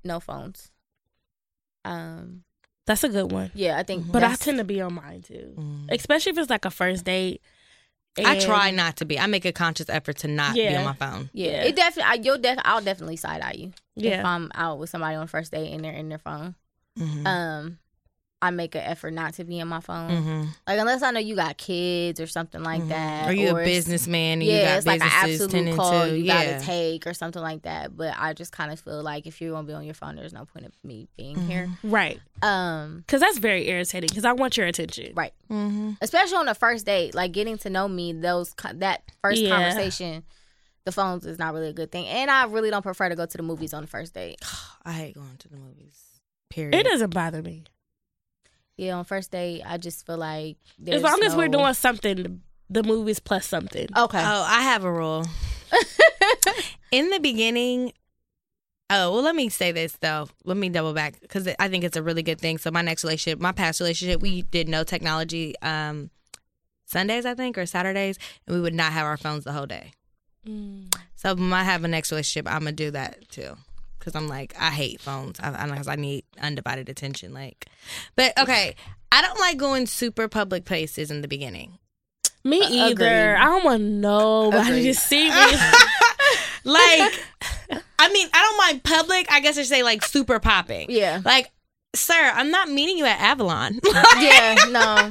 no 0.05 0.21
phones. 0.21 0.71
Um. 1.85 2.43
That's 2.91 3.05
a 3.05 3.09
good 3.09 3.31
one. 3.31 3.53
Yeah, 3.55 3.79
I 3.79 3.85
think. 3.85 4.11
But 4.11 4.25
I 4.25 4.35
tend 4.35 4.59
to 4.59 4.65
be 4.65 4.81
on 4.81 4.95
mine 4.95 5.23
too, 5.23 5.55
Mm. 5.57 5.93
especially 5.93 6.31
if 6.33 6.39
it's 6.39 6.51
like 6.51 6.65
a 6.65 6.73
first 6.73 7.05
date. 7.05 7.41
I 8.19 8.37
try 8.41 8.73
not 8.73 8.97
to 8.97 9.05
be. 9.05 9.17
I 9.17 9.27
make 9.27 9.45
a 9.45 9.53
conscious 9.53 9.89
effort 9.89 10.17
to 10.19 10.27
not 10.29 10.55
be 10.55 10.75
on 10.75 10.85
my 10.85 10.95
phone. 10.95 11.31
Yeah, 11.33 11.51
Yeah. 11.53 11.63
it 11.67 11.77
definitely. 11.77 12.25
You'll 12.25 12.39
def. 12.39 12.59
I'll 12.65 12.81
definitely 12.83 13.15
side 13.15 13.43
eye 13.43 13.55
you 13.57 13.73
if 13.97 14.25
I'm 14.25 14.51
out 14.57 14.81
with 14.81 14.91
somebody 14.91 15.15
on 15.15 15.29
first 15.29 15.53
date 15.53 15.73
and 15.73 15.85
they're 15.85 15.93
in 15.93 16.09
their 16.09 16.19
phone. 16.19 16.57
Mhm. 16.99 17.25
Um, 17.27 17.79
I 18.43 18.51
make 18.51 18.75
an 18.75 18.81
effort 18.81 19.11
not 19.13 19.35
to 19.35 19.45
be 19.45 19.59
in 19.59 19.69
my 19.69 19.81
phone. 19.81 20.11
Mhm. 20.11 20.49
Like 20.67 20.79
unless 20.79 21.03
I 21.03 21.11
know 21.11 21.21
you 21.21 21.37
got 21.37 21.59
kids 21.59 22.21
or 22.21 22.27
something 22.27 22.63
like 22.63 22.81
Mhm. 22.83 22.89
that. 22.89 23.27
Are 23.27 23.35
you 23.35 23.51
a 23.55 23.63
businessman 23.65 24.41
and 24.41 24.43
yeah, 24.45 24.55
you 24.55 24.65
got 24.65 24.77
it's 24.79 24.87
like 24.87 25.01
an 25.03 25.07
businesses 25.09 25.41
absolute 25.43 25.51
tending 25.51 25.77
call 25.77 26.05
to? 26.07 26.17
you 26.17 26.25
yeah. 26.25 26.53
gotta 26.55 26.65
take 26.65 27.07
or 27.07 27.13
something 27.13 27.43
like 27.43 27.63
that. 27.63 27.95
But 27.97 28.15
I 28.19 28.33
just 28.33 28.51
kind 28.53 28.73
of 28.73 28.81
feel 28.81 29.03
like 29.03 29.27
if 29.27 29.41
you're 29.43 29.51
gonna 29.53 29.67
be 29.67 29.75
on 29.75 29.85
your 29.85 29.93
phone, 29.95 30.17
there's 30.17 30.33
no 30.33 30.47
point 30.47 30.65
of 30.65 30.73
me 30.83 31.07
being 31.19 31.37
here. 31.49 31.69
right. 31.83 32.19
Um, 32.41 33.05
Because 33.07 33.21
that's 33.21 33.37
very 33.39 33.69
irritating. 33.69 34.09
Because 34.09 34.25
I 34.25 34.33
want 34.33 34.57
your 34.57 34.67
attention. 34.67 35.13
right. 35.15 35.35
Mhm. 35.51 35.99
Especially 36.01 36.37
on 36.39 36.47
the 36.47 36.55
first 36.55 36.87
date, 36.87 37.15
like 37.15 37.33
getting 37.33 37.59
to 37.59 37.69
know 37.69 37.89
me, 37.89 38.15
those 38.15 38.55
that 38.75 39.03
first 39.21 39.43
Yeah. 39.43 39.51
conversation, 39.51 40.23
the 40.87 40.93
phones 40.93 41.27
is 41.27 41.39
not 41.39 41.53
really 41.53 41.69
a 41.69 41.73
good 41.75 41.93
thing. 41.93 42.07
And 42.07 42.31
I 42.31 42.45
really 42.45 42.71
don't 42.71 42.81
prefer 42.83 43.11
to 43.11 43.17
go 43.17 43.27
to 43.27 43.37
the 43.37 43.43
movies 43.43 43.75
on 43.75 43.83
the 43.83 43.87
first 43.87 44.15
date. 44.15 44.39
I 44.87 44.93
hate 44.93 45.15
going 45.15 45.37
to 45.41 45.49
the 45.49 45.57
movies. 45.59 46.01
Period. 46.49 46.75
It 46.75 46.85
doesn't 46.87 47.13
bother 47.13 47.43
me 47.43 47.65
Yeah, 48.81 48.97
on 48.97 49.05
first 49.05 49.31
date, 49.31 49.63
I 49.67 49.77
just 49.77 50.07
feel 50.07 50.17
like 50.17 50.57
as 50.89 51.03
long 51.03 51.23
as 51.23 51.37
we're 51.37 51.49
doing 51.49 51.75
something. 51.75 52.41
The 52.71 52.83
movies 52.83 53.21
plus 53.21 53.47
something. 53.47 53.89
okay. 53.95 54.19
Oh, 54.19 54.47
I 54.49 54.63
have 54.63 54.85
a 54.85 54.93
rule. 54.93 55.27
In 56.93 57.11
the 57.11 57.19
beginning, 57.19 57.93
oh, 58.89 59.13
well, 59.13 59.23
let 59.23 59.35
me 59.35 59.51
say 59.51 59.71
this 59.71 59.99
though. 60.01 60.29
Let 60.47 60.57
me 60.57 60.71
double 60.71 60.95
back 60.95 61.21
because 61.21 61.47
I 61.59 61.69
think 61.69 61.85
it's 61.85 61.99
a 61.99 62.03
really 62.03 62.23
good 62.23 62.41
thing. 62.41 62.57
So, 62.57 62.71
my 62.71 62.81
next 62.81 63.05
relationship, 63.05 63.39
my 63.39 63.53
past 63.53 63.81
relationship, 63.81 64.23
we 64.23 64.43
did 64.43 64.67
no 64.67 64.83
technology 64.83 65.57
um, 65.61 66.09
Sundays, 66.87 67.27
I 67.27 67.35
think, 67.35 67.59
or 67.59 67.67
Saturdays, 67.67 68.19
and 68.47 68.57
we 68.57 68.63
would 68.63 68.73
not 68.73 68.93
have 68.93 69.05
our 69.05 69.19
phones 69.19 69.45
the 69.45 69.53
whole 69.53 69.67
day. 69.67 69.93
Mm. 70.49 70.95
So, 71.17 71.35
when 71.35 71.53
I 71.53 71.65
have 71.65 71.85
a 71.85 71.89
next 71.89 72.13
relationship, 72.13 72.51
I'm 72.51 72.61
gonna 72.61 72.73
do 72.73 72.93
that 72.93 73.29
too. 73.29 73.57
Cause 74.01 74.15
I'm 74.17 74.29
like, 74.29 74.55
I 74.59 74.71
hate 74.71 75.01
phones. 75.01 75.39
I, 75.41 75.51
I, 75.51 75.93
I 75.93 75.97
need 75.97 76.25
undivided 76.41 76.89
attention. 76.89 77.33
Like, 77.35 77.67
but 78.17 78.37
okay, 78.41 78.75
I 79.13 79.23
don't 79.23 79.39
like 79.39 79.59
going 79.59 79.87
super 79.87 80.27
public 80.27 80.65
places 80.65 81.11
in 81.11 81.21
the 81.21 81.29
beginning. 81.29 81.79
Me 82.43 82.63
either. 82.63 82.93
agreed. 82.93 83.35
I 83.37 83.45
don't 83.45 83.65
want 83.65 83.83
nobody 83.83 84.71
Agreed. 84.71 84.83
to 84.85 84.95
see 84.95 85.29
me. 85.29 85.35
like 86.65 87.21
I 87.99 88.11
mean, 88.13 88.29
I 88.33 88.41
don't 88.43 88.57
mind 88.57 88.83
public. 88.83 89.31
I 89.31 89.41
guess 89.41 89.59
I 89.59 89.63
say 89.63 89.83
like 89.83 90.03
super 90.05 90.41
popping. 90.41 90.91
yeah. 90.91 91.21
Like, 91.25 91.51
sir, 91.95 92.33
I'm 92.35 92.51
not 92.51 92.69
meeting 92.69 92.97
you 92.99 93.05
at 93.07 93.21
Avalon. 93.21 93.81
Yeah. 94.21 94.55
No. 94.71 95.11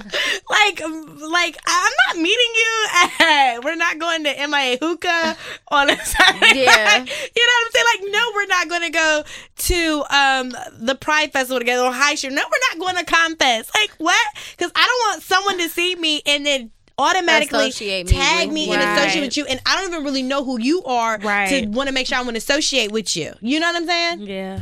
like, 0.50 0.82
like 0.82 1.58
I'm 1.68 1.94
not 2.08 2.16
meeting 2.16 2.54
you 2.56 2.86
at. 3.20 3.60
We're 3.64 3.76
not 3.76 3.98
going 3.98 4.24
to 4.26 4.48
MIA 4.48 4.78
hookah 4.80 5.36
on 5.70 5.90
a 5.90 5.98
Saturday. 5.98 6.64
Yeah. 6.64 6.76
night. 6.76 7.32
You 7.36 7.46
know 7.46 7.54
what 7.56 7.66
I'm 7.66 7.72
saying? 7.72 7.86
Like, 7.96 8.12
no, 8.12 8.32
we're 8.36 8.46
not 8.46 8.70
going 8.70 8.82
to 8.84 8.90
go 8.90 9.24
to 9.58 10.16
um 10.16 10.54
the 10.86 10.96
Pride 10.96 11.32
Festival 11.34 11.60
together 11.60 11.84
or 11.84 11.92
High 11.92 12.16
Street. 12.16 12.34
No, 12.34 12.44
we're 12.44 12.80
not 12.80 12.94
going 12.94 13.04
to 13.04 13.12
ComFest. 13.12 13.74
Like, 13.76 13.92
what? 13.98 14.28
Because 14.52 14.72
I 14.76 14.86
don't 14.86 15.12
want 15.12 15.24
someone 15.24 15.58
to 15.60 15.70
see 15.70 15.96
me 15.96 16.22
and 16.26 16.46
then 16.46 16.72
automatically 16.98 17.70
Associate 17.70 18.06
me 18.06 18.12
tag 18.12 18.48
with 18.48 18.54
me 18.54 18.66
you. 18.68 18.74
and 18.74 19.00
associate 19.00 19.22
with 19.22 19.38
you, 19.38 19.46
and 19.46 19.60
I 19.66 19.76
don't 19.82 19.92
even 19.92 20.04
really 20.04 20.24
know 20.24 20.44
who 20.44 20.60
you 20.60 20.84
are 20.84 21.18
right. 21.20 21.50
to 21.50 21.68
want 21.68 21.88
to 21.88 21.94
make 21.94 22.08
sure 22.08 22.18
I 22.18 22.22
want 22.22 22.34
to 22.36 22.40
associate 22.40 22.92
with 22.92 23.16
you. 23.16 23.34
You 23.42 23.60
know 23.60 23.68
what 23.68 23.76
I'm 23.78 23.88
saying? 23.88 24.20
yeah. 24.22 24.62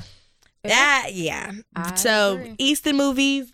That 0.68 1.10
yeah. 1.14 1.52
I 1.76 1.96
so 1.96 2.36
agree. 2.38 2.56
Eastern 2.58 2.98
movies, 2.98 3.54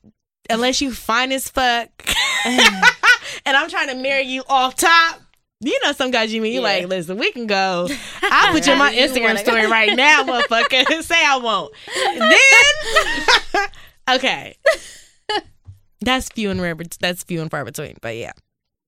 unless 0.49 0.81
you 0.81 0.93
fine 0.93 1.31
as 1.31 1.49
fuck, 1.49 1.89
and 2.45 3.57
I'm 3.57 3.69
trying 3.69 3.89
to 3.89 3.95
marry 3.95 4.23
you 4.23 4.43
off 4.47 4.75
top. 4.75 5.19
You 5.61 5.79
know, 5.83 5.93
some 5.93 6.11
guys 6.11 6.33
you 6.33 6.41
meet, 6.41 6.49
you 6.49 6.59
Yeah. 6.59 6.67
like, 6.67 6.87
listen, 6.87 7.17
we 7.17 7.31
can 7.31 7.47
go. 7.47 7.87
I'll 8.23 8.51
put 8.51 8.65
you 8.67 8.73
on 8.73 8.79
my 8.79 8.93
Instagram 8.93 9.37
story 9.37 9.65
right 9.65 9.95
now, 9.95 10.23
motherfucker. 10.25 11.01
Say 11.03 11.15
I 11.25 11.37
won't. 11.37 11.73
Then, 13.53 13.67
okay. 14.17 14.57
That's 16.01 16.27
few 16.27 16.49
and 16.49 16.61
rare, 16.61 16.75
that's 16.99 17.23
few 17.23 17.41
and 17.41 17.49
far 17.49 17.63
between. 17.63 17.95
But 18.01 18.17
yeah. 18.17 18.33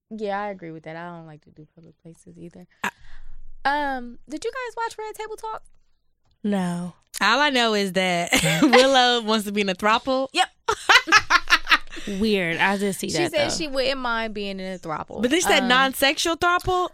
Yeah, 0.09 0.38
I 0.41 0.49
agree 0.49 0.71
with 0.71 0.83
that. 0.83 0.97
I 0.97 1.05
don't 1.15 1.25
like 1.25 1.45
to 1.45 1.49
do 1.51 1.65
public 1.75 1.97
places 2.01 2.38
either. 2.38 2.67
Um, 3.63 4.19
did 4.29 4.43
you 4.43 4.51
guys 4.51 4.75
watch 4.75 4.97
Red 4.97 5.15
Table 5.15 5.38
Talk? 5.38 5.63
No. 6.45 6.93
All 7.21 7.39
I 7.39 7.49
know 7.49 7.73
is 7.73 7.93
that 7.93 8.29
Willow 8.62 9.21
wants 9.21 9.45
to 9.45 9.51
be 9.51 9.62
in 9.62 9.69
a 9.69 9.73
throuple. 9.75 10.27
Yep. 10.34 10.47
Weird. 12.19 12.58
I 12.58 12.77
just 12.77 12.99
see 12.99 13.10
She 13.10 13.17
that. 13.17 13.31
She 13.31 13.38
said 13.38 13.49
though. 13.49 13.53
she 13.55 13.67
wouldn't 13.67 13.99
mind 13.99 14.34
being 14.34 14.60
in 14.60 14.73
a 14.73 14.77
throuple. 14.79 15.21
But 15.21 15.31
they 15.31 15.39
said 15.39 15.63
Um, 15.63 15.67
non-sexual 15.69 16.38
throuple. 16.38 16.89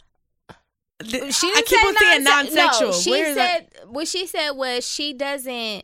She 1.03 1.17
I 1.17 1.19
didn't 1.31 1.33
keep 1.65 1.79
say 1.79 1.87
on 1.87 1.95
saying 1.97 2.23
non-se- 2.23 2.55
non-sexual. 2.55 2.91
No, 2.91 2.93
she 2.93 3.09
Where 3.11 3.27
is 3.29 3.35
said 3.35 3.67
that? 3.73 3.89
what 3.91 4.07
she 4.07 4.27
said 4.27 4.51
was 4.51 4.87
she 4.87 5.13
doesn't. 5.13 5.83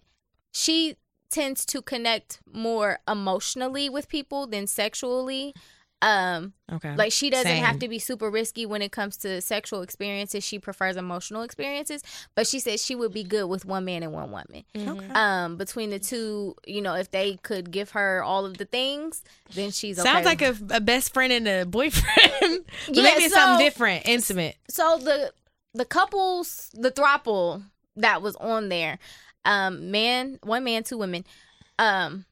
She 0.54 0.96
tends 1.32 1.66
to 1.66 1.82
connect 1.82 2.40
more 2.54 3.00
emotionally 3.08 3.90
with 3.90 4.08
people 4.08 4.48
than 4.48 4.68
sexually. 4.68 5.54
Um, 6.02 6.54
Okay. 6.72 6.96
like 6.96 7.12
she 7.12 7.30
doesn't 7.32 7.48
Same. 7.52 7.64
have 7.64 7.80
to 7.80 7.88
be 7.88 7.98
super 7.98 8.30
risky 8.30 8.66
when 8.68 8.82
it 8.84 8.92
comes 8.92 9.18
to 9.18 9.42
sexual 9.42 9.82
experiences. 9.82 10.44
She 10.44 10.60
prefers 10.60 10.96
emotional 10.96 11.42
experiences, 11.42 12.04
but 12.36 12.46
she 12.46 12.60
said 12.60 12.80
she 12.80 12.94
would 12.94 13.14
be 13.14 13.24
good 13.24 13.46
with 13.48 13.66
one 13.66 13.86
man 13.86 14.04
and 14.04 14.12
one 14.14 14.30
woman. 14.30 14.64
Okay. 14.76 15.08
Um, 15.16 15.58
between 15.58 15.90
the 15.90 15.98
two, 15.98 16.56
you 16.68 16.82
know, 16.82 16.94
if 16.94 17.10
they 17.10 17.38
could 17.38 17.72
give 17.72 17.92
her 17.92 18.22
all 18.22 18.46
of 18.46 18.58
the 18.58 18.66
things, 18.66 19.24
then 19.56 19.72
she's 19.72 19.98
okay. 19.98 20.08
Sounds 20.08 20.26
like 20.26 20.42
a, 20.44 20.56
a 20.72 20.80
best 20.82 21.14
friend 21.14 21.34
and 21.34 21.48
a 21.48 21.66
boyfriend. 21.66 22.66
Yeah, 22.90 23.04
maybe 23.04 23.24
it's 23.24 23.34
something 23.34 23.66
different, 23.66 24.06
intimate. 24.06 24.56
so 24.70 24.98
the 25.00 25.32
the 25.74 25.86
couples 25.86 26.70
the 26.74 26.92
throuple 26.92 27.64
that 27.96 28.22
was 28.22 28.36
on 28.38 28.70
there 28.70 29.00
um 29.46 29.92
man 29.92 30.40
one 30.44 30.64
man 30.64 30.84
two 30.84 30.98
women 30.98 31.24
um 31.80 32.26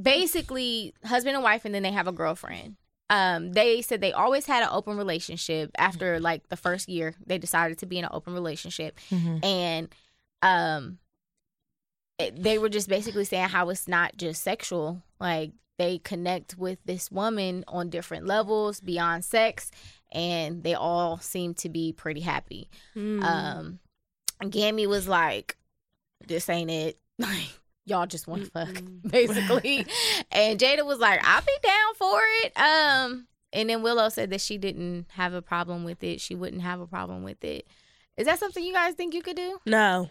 basically 0.00 0.94
husband 1.04 1.34
and 1.34 1.42
wife 1.44 1.64
and 1.64 1.74
then 1.74 1.82
they 1.82 1.92
have 1.92 2.06
a 2.08 2.12
girlfriend 2.12 2.76
um 3.10 3.52
they 3.52 3.80
said 3.82 4.00
they 4.00 4.12
always 4.12 4.46
had 4.46 4.62
an 4.62 4.68
open 4.72 4.96
relationship. 4.96 5.70
After 5.78 6.20
like 6.20 6.48
the 6.48 6.56
first 6.56 6.88
year 6.88 7.14
they 7.26 7.38
decided 7.38 7.78
to 7.78 7.86
be 7.86 7.98
in 7.98 8.04
an 8.04 8.10
open 8.12 8.34
relationship. 8.34 8.98
And 9.42 9.88
um 10.42 10.98
it- 12.18 12.42
they 12.42 12.58
were 12.58 12.68
just 12.68 12.88
basically 12.88 13.24
saying 13.24 13.48
how 13.48 13.68
it's 13.70 13.88
not 13.88 14.16
just 14.16 14.42
sexual. 14.42 15.02
Like 15.20 15.52
they 15.78 15.98
connect 15.98 16.58
with 16.58 16.78
this 16.84 17.10
woman 17.10 17.64
on 17.68 17.88
different 17.88 18.26
levels 18.26 18.80
beyond 18.80 19.24
sex 19.24 19.70
and 20.10 20.62
they 20.64 20.74
all 20.74 21.18
seem 21.18 21.54
to 21.54 21.68
be 21.68 21.92
pretty 21.92 22.20
happy. 22.20 22.68
Mm. 22.96 23.22
um 23.24 23.78
gammy 24.50 24.86
was 24.86 25.06
like 25.08 25.56
this 26.26 26.48
ain't 26.48 26.70
it. 26.70 26.98
Like 27.20 27.48
y'all 27.88 28.06
just 28.06 28.26
want 28.26 28.44
to 28.44 28.50
fuck 28.50 28.82
basically 29.10 29.86
and 30.32 30.58
jada 30.58 30.84
was 30.84 30.98
like 30.98 31.20
i'll 31.24 31.40
be 31.40 31.52
down 31.62 31.94
for 31.96 32.20
it 32.42 32.52
um 32.56 33.26
and 33.52 33.70
then 33.70 33.82
willow 33.82 34.08
said 34.08 34.30
that 34.30 34.40
she 34.40 34.58
didn't 34.58 35.06
have 35.12 35.32
a 35.34 35.42
problem 35.42 35.84
with 35.84 36.02
it 36.04 36.20
she 36.20 36.34
wouldn't 36.34 36.62
have 36.62 36.80
a 36.80 36.86
problem 36.86 37.22
with 37.22 37.42
it 37.44 37.66
is 38.16 38.26
that 38.26 38.38
something 38.38 38.62
you 38.64 38.72
guys 38.72 38.94
think 38.94 39.14
you 39.14 39.22
could 39.22 39.36
do 39.36 39.58
no. 39.66 40.10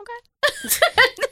okay 0.00 0.68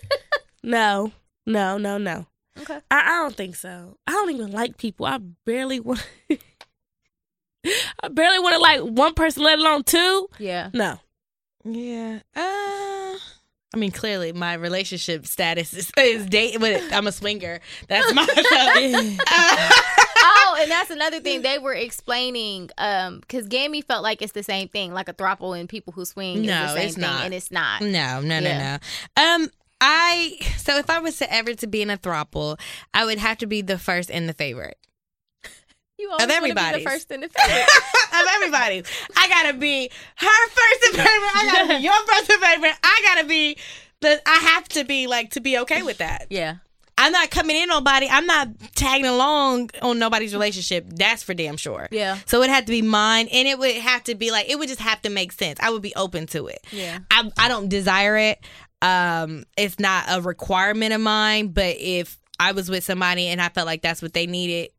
No. 0.69 1.13
No. 1.47 1.79
No. 1.79 1.97
No. 1.99 2.27
okay 2.61 2.81
I, 2.91 3.01
I 3.01 3.23
don't 3.23 3.35
think 3.35 3.57
so. 3.57 3.97
I 4.07 4.13
don't 4.13 4.31
even 4.31 4.53
like 4.53 4.77
people. 4.77 5.07
I 5.07 5.19
barely 5.47 5.81
want. 5.81 6.07
I 8.03 8.09
barely 8.11 8.39
want 8.39 8.55
to 8.55 8.61
like 8.61 8.81
one 8.83 9.15
person, 9.15 9.43
let 9.45 9.59
alone 9.59 9.83
two. 9.85 10.29
yeah 10.39 10.71
No. 10.75 11.01
Yeah. 11.65 12.21
Uh, 12.37 13.17
I 13.75 13.77
mean, 13.77 13.91
clearly 13.91 14.33
my 14.33 14.55
relationship 14.55 15.27
status 15.27 15.75
is, 15.75 15.91
is 15.99 16.25
date, 16.27 16.57
but 16.59 16.81
I'm 16.93 17.07
a 17.07 17.13
swinger. 17.13 17.61
That's 17.87 18.15
my. 18.15 18.27
oh, 19.29 20.57
and 20.61 20.71
that's 20.71 20.91
another 20.91 21.21
thing 21.21 21.43
they 21.43 21.59
were 21.59 21.75
explaining. 21.75 22.71
Um, 22.79 23.21
because 23.21 23.47
Gammy 23.47 23.83
felt 23.83 24.03
like 24.03 24.23
it's 24.23 24.33
the 24.33 24.43
same 24.43 24.69
thing, 24.69 24.93
like 24.93 25.09
a 25.09 25.15
throuple 25.15 25.59
and 25.59 25.69
people 25.69 25.93
who 25.93 26.05
swing. 26.05 26.43
No, 26.43 26.65
is 26.65 26.71
the 26.71 26.77
same 26.77 26.87
it's 26.87 26.95
thing, 26.95 27.03
not. 27.03 27.25
and 27.27 27.35
it's 27.35 27.51
not. 27.51 27.83
No, 27.83 28.21
no, 28.21 28.39
Yeah. 28.39 28.79
no, 29.17 29.23
no. 29.23 29.45
Um, 29.45 29.51
I 29.81 30.39
so 30.57 30.77
if 30.79 30.91
I 30.91 30.99
was 30.99 31.19
to 31.19 31.33
ever 31.33 31.55
to 31.55 31.67
be 31.67 31.83
in 31.83 31.91
a 31.91 31.97
throuple, 31.99 32.59
I 32.95 33.05
would 33.05 33.19
have 33.19 33.39
to 33.39 33.47
be 33.47 33.63
the 33.63 33.79
first 33.79 34.11
and 34.11 34.29
the 34.29 34.33
favorite 34.33 34.79
You 35.99 36.11
always 36.11 36.29
everybody's. 36.31 36.85
the 36.85 36.91
first 36.91 37.11
and 37.11 37.23
the 37.25 37.29
favorite. 37.29 37.67
of 38.13 38.27
everybody. 38.35 38.83
I 39.17 39.29
gotta 39.29 39.55
be 39.59 39.91
her 40.17 40.49
first 40.49 40.85
and 40.87 40.95
favorite. 40.97 41.35
I 41.35 41.51
gotta 41.53 41.69
be 41.69 41.75
your 41.85 42.07
first 42.07 42.31
and 42.31 42.41
favorite. 42.43 42.75
I 42.83 43.01
gotta 43.05 43.27
be 43.27 43.57
the. 44.01 44.21
I 44.27 44.35
have 44.37 44.69
to 44.71 44.85
be 44.85 45.07
like 45.07 45.31
to 45.33 45.41
be 45.41 45.59
okay 45.59 45.83
with 45.83 45.99
that. 45.99 46.27
yeah, 46.31 46.57
I'm 46.97 47.11
not 47.13 47.31
coming 47.31 47.57
in 47.57 47.71
on 47.71 47.79
nobody. 47.85 48.07
I'm 48.09 48.27
not 48.27 48.49
tagging 48.77 49.07
along 49.07 49.71
on 49.83 49.99
nobody's 49.99 50.33
relationship. 50.33 50.87
That's 50.89 51.23
for 51.25 51.35
damn 51.35 51.57
sure. 51.57 51.89
yeah, 51.91 52.19
So 52.27 52.43
it 52.43 52.51
had 52.51 52.67
to 52.67 52.71
be 52.73 52.83
mine, 52.83 53.29
and 53.33 53.49
it 53.49 53.59
would 53.59 53.75
have 53.75 54.05
to 54.05 54.15
be 54.15 54.31
like 54.31 54.49
it 54.49 54.59
would 54.59 54.69
just 54.69 54.81
have 54.81 55.03
to 55.03 55.11
make 55.11 55.33
sense. 55.33 55.59
I 55.61 55.71
would 55.71 55.83
be 55.83 55.95
open 55.97 56.27
to 56.29 56.47
it. 56.47 56.65
yeah. 56.71 57.01
I 57.11 57.31
I 57.37 57.49
don't 57.49 57.69
desire 57.69 58.17
it. 58.17 58.39
Um, 58.83 59.43
it's 59.57 59.81
not 59.81 60.05
a 60.09 60.21
requirement 60.23 60.93
of 60.95 61.01
mine. 61.01 61.49
But 61.49 61.77
if 61.81 62.17
I 62.39 62.53
was 62.53 62.71
with 62.71 62.85
somebody 62.85 63.27
and 63.27 63.41
I 63.43 63.49
felt 63.49 63.67
like 63.67 63.83
that's 63.83 64.01
what 64.01 64.13
they 64.15 64.27
needed 64.29 64.71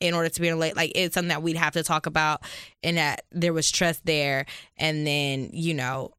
in 0.00 0.14
order 0.14 0.28
to 0.28 0.40
be 0.40 0.48
in 0.48 0.54
a 0.54 0.56
late, 0.56 0.76
like 0.76 0.92
it's 0.94 1.14
something 1.14 1.28
that 1.28 1.42
we'd 1.42 1.56
have 1.56 1.74
to 1.74 1.82
talk 1.82 2.06
about, 2.06 2.42
and 2.82 2.96
that 2.96 3.24
there 3.32 3.52
was 3.52 3.70
trust 3.70 4.04
there, 4.04 4.46
and 4.76 5.06
then 5.06 5.50
you 5.52 5.74
know 5.74 6.12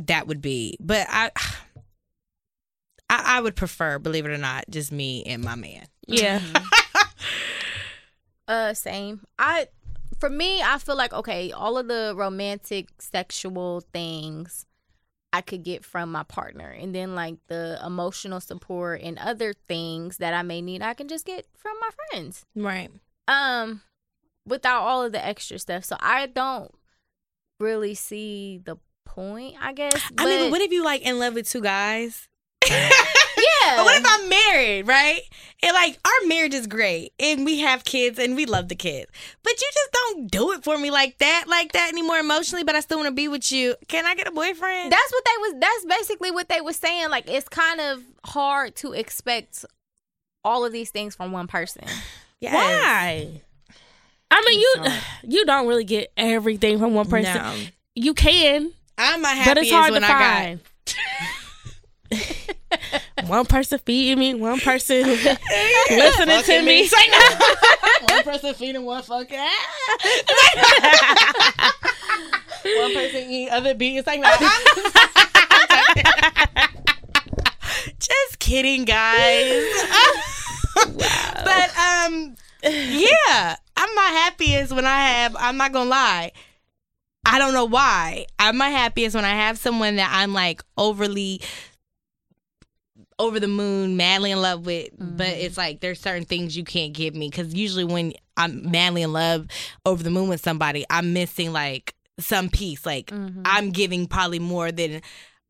that 0.00 0.26
would 0.26 0.40
be. 0.40 0.76
But 0.80 1.06
I. 1.08 1.30
I, 3.12 3.38
I 3.38 3.40
would 3.40 3.56
prefer, 3.56 3.98
believe 3.98 4.24
it 4.24 4.30
or 4.30 4.38
not, 4.38 4.66
just 4.70 4.92
me 4.92 5.24
and 5.24 5.42
my 5.42 5.56
man. 5.56 5.84
Yeah. 6.06 6.40
Uh, 8.50 8.74
same. 8.74 9.20
I, 9.38 9.68
for 10.18 10.28
me, 10.28 10.60
I 10.60 10.78
feel 10.78 10.96
like 10.96 11.12
okay, 11.12 11.52
all 11.52 11.78
of 11.78 11.86
the 11.86 12.14
romantic, 12.16 12.88
sexual 12.98 13.84
things. 13.92 14.66
I 15.32 15.40
could 15.40 15.62
get 15.62 15.84
from 15.84 16.10
my 16.10 16.24
partner, 16.24 16.68
and 16.68 16.92
then 16.92 17.14
like 17.14 17.36
the 17.46 17.78
emotional 17.86 18.40
support 18.40 19.02
and 19.02 19.16
other 19.20 19.52
things 19.52 20.16
that 20.16 20.34
I 20.34 20.42
may 20.42 20.60
need, 20.60 20.82
I 20.82 20.94
can 20.94 21.06
just 21.06 21.24
get 21.24 21.46
from 21.56 21.74
my 21.80 21.90
friends. 22.10 22.44
Right. 22.56 22.90
Um 23.30 23.80
without 24.46 24.82
all 24.82 25.02
of 25.02 25.12
the 25.12 25.24
extra 25.24 25.58
stuff 25.58 25.84
so 25.84 25.96
i 26.00 26.26
don't 26.26 26.72
really 27.60 27.94
see 27.94 28.60
the 28.64 28.76
point 29.04 29.54
i 29.60 29.72
guess 29.72 29.94
I 30.18 30.24
mean, 30.24 30.38
but 30.38 30.44
but- 30.46 30.50
what 30.52 30.60
if 30.62 30.72
you 30.72 30.84
like 30.84 31.02
in 31.02 31.18
love 31.18 31.34
with 31.34 31.48
two 31.48 31.60
guys? 31.60 32.26
yeah 32.68 33.76
But 33.76 33.84
what 33.84 33.96
if 34.00 34.04
I'm 34.06 34.28
married, 34.28 34.86
right? 34.86 35.20
And 35.62 35.72
like 35.74 35.98
our 36.04 36.26
marriage 36.28 36.54
is 36.54 36.66
great 36.66 37.12
and 37.18 37.44
we 37.44 37.60
have 37.60 37.84
kids 37.84 38.18
and 38.18 38.36
we 38.36 38.44
love 38.46 38.68
the 38.68 38.74
kids. 38.74 39.10
But 39.42 39.52
you 39.60 39.68
just 39.72 39.92
don't 39.92 40.30
do 40.30 40.52
it 40.52 40.62
for 40.62 40.76
me 40.78 40.90
like 40.90 41.18
that, 41.18 41.44
like 41.48 41.72
that 41.72 41.88
anymore 41.90 42.18
emotionally, 42.18 42.64
but 42.64 42.74
I 42.76 42.80
still 42.80 42.98
want 42.98 43.08
to 43.08 43.14
be 43.14 43.28
with 43.28 43.50
you. 43.50 43.76
Can 43.88 44.04
I 44.06 44.14
get 44.14 44.28
a 44.28 44.30
boyfriend? 44.30 44.92
that's 44.92 45.12
what 45.12 45.24
they 45.24 45.38
was 45.40 45.54
that's 45.60 45.86
basically 45.86 46.30
what 46.30 46.48
they 46.48 46.60
was 46.60 46.76
saying 46.76 47.08
like 47.10 47.28
it's 47.28 47.48
kind 47.48 47.80
of 47.80 48.02
hard 48.24 48.74
to 48.76 48.92
expect 48.92 49.64
all 50.44 50.64
of 50.64 50.72
these 50.72 50.90
things 50.90 51.14
from 51.16 51.32
one 51.32 51.46
person 51.46 51.84
Yes. 52.40 52.54
Why? 52.54 53.42
I 54.30 54.42
mean, 54.46 54.60
you 54.60 54.74
you 55.38 55.44
don't 55.46 55.66
really 55.66 55.84
get 55.84 56.12
everything 56.16 56.78
from 56.78 56.94
one 56.94 57.08
person. 57.08 57.34
No. 57.34 57.54
You 57.94 58.14
can, 58.14 58.72
I'm 58.96 59.20
my 59.22 59.42
but 59.44 59.58
it's 59.58 59.70
hard 59.70 59.92
when 59.92 60.02
to 60.02 60.08
I 60.10 60.58
find. 62.10 63.28
one 63.28 63.44
person 63.46 63.78
feeding 63.84 64.18
me, 64.18 64.34
one 64.34 64.58
person 64.60 65.06
listening 65.90 66.42
to 66.44 66.62
me. 66.62 66.88
one 68.08 68.22
person 68.22 68.54
feeding 68.54 68.84
one 68.84 69.02
fucking 69.02 69.36
ass. 69.38 69.50
one 72.64 72.94
person 72.94 73.30
eating 73.30 73.50
other 73.50 73.74
beat. 73.74 73.98
It's 73.98 74.06
like, 74.06 74.20
no, 74.20 74.28
I'm- 74.28 74.62
just 77.98 78.38
kidding, 78.38 78.84
guys. 78.84 79.64
But 81.42 81.70
um, 81.78 82.36
yeah, 82.62 83.56
I'm 83.76 83.94
my 83.94 84.10
happiest 84.12 84.72
when 84.72 84.86
I 84.86 84.96
have. 84.96 85.36
I'm 85.38 85.56
not 85.56 85.72
gonna 85.72 85.88
lie. 85.90 86.32
I 87.24 87.38
don't 87.38 87.52
know 87.52 87.64
why. 87.64 88.26
I'm 88.38 88.56
my 88.56 88.68
happiest 88.68 89.14
when 89.14 89.24
I 89.24 89.34
have 89.34 89.58
someone 89.58 89.96
that 89.96 90.10
I'm 90.12 90.32
like 90.32 90.62
overly 90.76 91.42
over 93.18 93.38
the 93.38 93.48
moon, 93.48 93.96
madly 93.96 94.30
in 94.30 94.40
love 94.40 94.64
with. 94.64 94.90
But 94.98 95.26
mm. 95.26 95.42
it's 95.42 95.56
like 95.56 95.80
there's 95.80 96.00
certain 96.00 96.24
things 96.24 96.56
you 96.56 96.64
can't 96.64 96.92
give 96.92 97.14
me 97.14 97.28
because 97.28 97.54
usually 97.54 97.84
when 97.84 98.14
I'm 98.36 98.70
madly 98.70 99.02
in 99.02 99.12
love, 99.12 99.46
over 99.84 100.02
the 100.02 100.10
moon 100.10 100.28
with 100.28 100.40
somebody, 100.40 100.84
I'm 100.90 101.12
missing 101.12 101.52
like 101.52 101.94
some 102.18 102.48
piece. 102.48 102.86
Like 102.86 103.06
mm-hmm. 103.06 103.42
I'm 103.44 103.70
giving 103.70 104.06
probably 104.06 104.38
more 104.38 104.72
than 104.72 105.02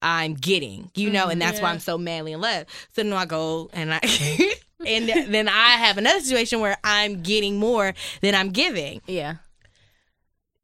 I'm 0.03 0.35
getting, 0.35 0.91
you 0.95 1.11
know, 1.11 1.29
and 1.29 1.41
mm-hmm. 1.41 1.51
that's 1.51 1.61
why 1.63 1.71
I'm 1.71 1.79
so 1.79 1.97
madly 1.97 2.33
in 2.33 2.41
love. 2.41 2.67
So 2.95 3.03
then 3.03 3.13
I 3.13 3.27
go 3.27 3.71
and 3.73 3.95
I. 3.95 4.01
And 4.87 5.09
then 5.35 5.49
I 5.49 5.71
have 5.77 5.99
another 5.99 6.21
situation 6.21 6.61
where 6.61 6.77
I'm 6.85 7.23
getting 7.23 7.59
more 7.59 7.93
than 8.23 8.35
I'm 8.35 8.51
giving 8.51 9.01
yeah 9.07 9.37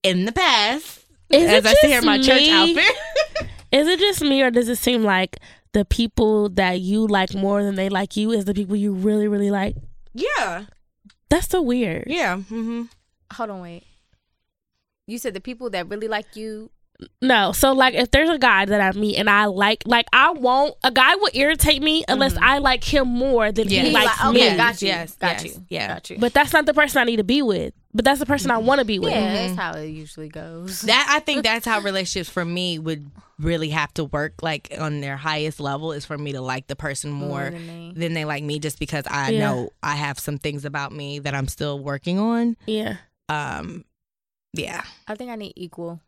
in 0.03 0.25
the 0.25 0.33
past, 0.33 1.05
Is 1.31 1.51
as 1.51 1.67
I 1.67 1.75
see 1.75 1.89
here 1.89 1.99
in 1.99 2.05
my 2.07 2.19
church 2.19 2.43
me? 2.43 2.51
outfit. 2.77 2.97
Is 3.73 3.89
it 3.89 3.99
just 3.99 4.23
me, 4.23 4.43
or 4.43 4.51
does 4.51 4.69
it 4.69 4.77
seem 4.77 5.03
like 5.03 5.39
the 5.73 5.85
people 5.85 6.49
that 6.51 6.81
you 6.81 7.07
like 7.07 7.35
more 7.35 7.62
than 7.62 7.75
they 7.75 7.89
like 7.89 8.17
you 8.17 8.31
is 8.31 8.45
the 8.45 8.55
people 8.55 8.77
you 8.77 8.93
really, 8.93 9.27
really 9.29 9.51
like? 9.51 9.75
yeah, 10.14 10.64
That's 11.29 11.49
so 11.49 11.61
weird. 11.61 12.05
yeah. 12.07 12.37
Mm-hmm. 12.37 12.83
Hold 13.35 13.51
on, 13.51 13.61
wait. 13.62 13.83
You 15.09 15.19
said 15.19 15.35
the 15.35 15.41
people 15.41 15.69
that 15.71 15.89
really 15.89 16.09
like 16.09 16.37
you. 16.37 16.71
No, 17.20 17.53
so 17.53 17.72
like 17.72 17.94
if 17.94 18.11
there's 18.11 18.30
a 18.30 18.38
guy 18.38 18.64
that 18.64 18.80
I 18.80 18.99
meet 18.99 19.16
and 19.18 19.28
I 19.28 19.47
like, 19.47 19.82
like 19.86 20.07
I 20.12 20.30
won't. 20.32 20.74
A 20.82 20.90
guy 20.90 21.14
will 21.16 21.30
irritate 21.34 21.82
me 21.82 22.05
unless 22.09 22.36
I 22.36 22.59
like 22.59 22.82
him 22.84 23.07
more 23.09 23.53
than 23.53 23.68
Yeah. 23.68 23.82
he 23.82 23.88
He 23.88 23.94
likes 23.94 24.18
like, 24.24 24.34
me. 24.34 24.47
okay, 24.47 24.57
got 24.57 24.80
you, 24.82 24.88
Yes, 24.88 25.14
got 25.16 25.42
yes, 25.42 25.44
you, 25.44 25.66
yeah. 25.68 25.88
got 25.88 26.09
you. 26.11 26.16
But 26.18 26.32
that's 26.32 26.53
not 26.53 26.64
the 26.66 26.72
person 26.74 27.01
I 27.01 27.05
need 27.05 27.16
to 27.16 27.24
be 27.24 27.42
with. 27.42 27.74
But 27.92 28.05
that's 28.05 28.20
the 28.20 28.26
person 28.26 28.51
I 28.51 28.59
want 28.59 28.78
to 28.80 28.84
be 28.84 28.99
with. 28.99 29.11
yeah, 29.12 29.32
that's 29.47 29.59
how 29.59 29.72
it 29.72 29.88
usually 29.88 30.28
goes. 30.28 30.82
That 30.82 31.07
I 31.11 31.20
think 31.20 31.42
that's 31.44 31.64
how 31.66 31.80
relationships 31.80 32.28
for 32.30 32.44
me 32.44 32.78
would 32.78 33.11
really 33.38 33.70
have 33.70 33.92
to 33.94 34.05
work 34.05 34.42
like 34.42 34.72
on 34.78 35.01
their 35.01 35.16
highest 35.18 35.61
level 35.61 35.92
is 35.92 36.05
for 36.07 36.16
me 36.16 36.32
to 36.32 36.40
like 36.40 36.66
the 36.66 36.76
person 36.76 37.11
more, 37.11 37.28
More 37.42 37.51
than 37.51 37.66
me. 37.66 37.92
than 37.94 38.14
they 38.14 38.24
like 38.24 38.42
me 38.42 38.59
just 38.59 38.78
because 38.78 39.05
I 39.07 39.30
Yeah. 39.30 39.40
know 39.40 39.70
I 39.82 39.97
have 39.97 40.18
some 40.18 40.38
things 40.38 40.64
about 40.64 40.92
me 40.92 41.18
that 41.18 41.34
I'm 41.34 41.49
still 41.49 41.78
working 41.78 42.18
on. 42.18 42.57
Yeah. 42.66 42.97
Um 43.28 43.84
yeah. 44.55 44.82
I 45.07 45.14
think 45.14 45.30
I 45.30 45.36
need 45.36 45.53
equal. 45.57 46.01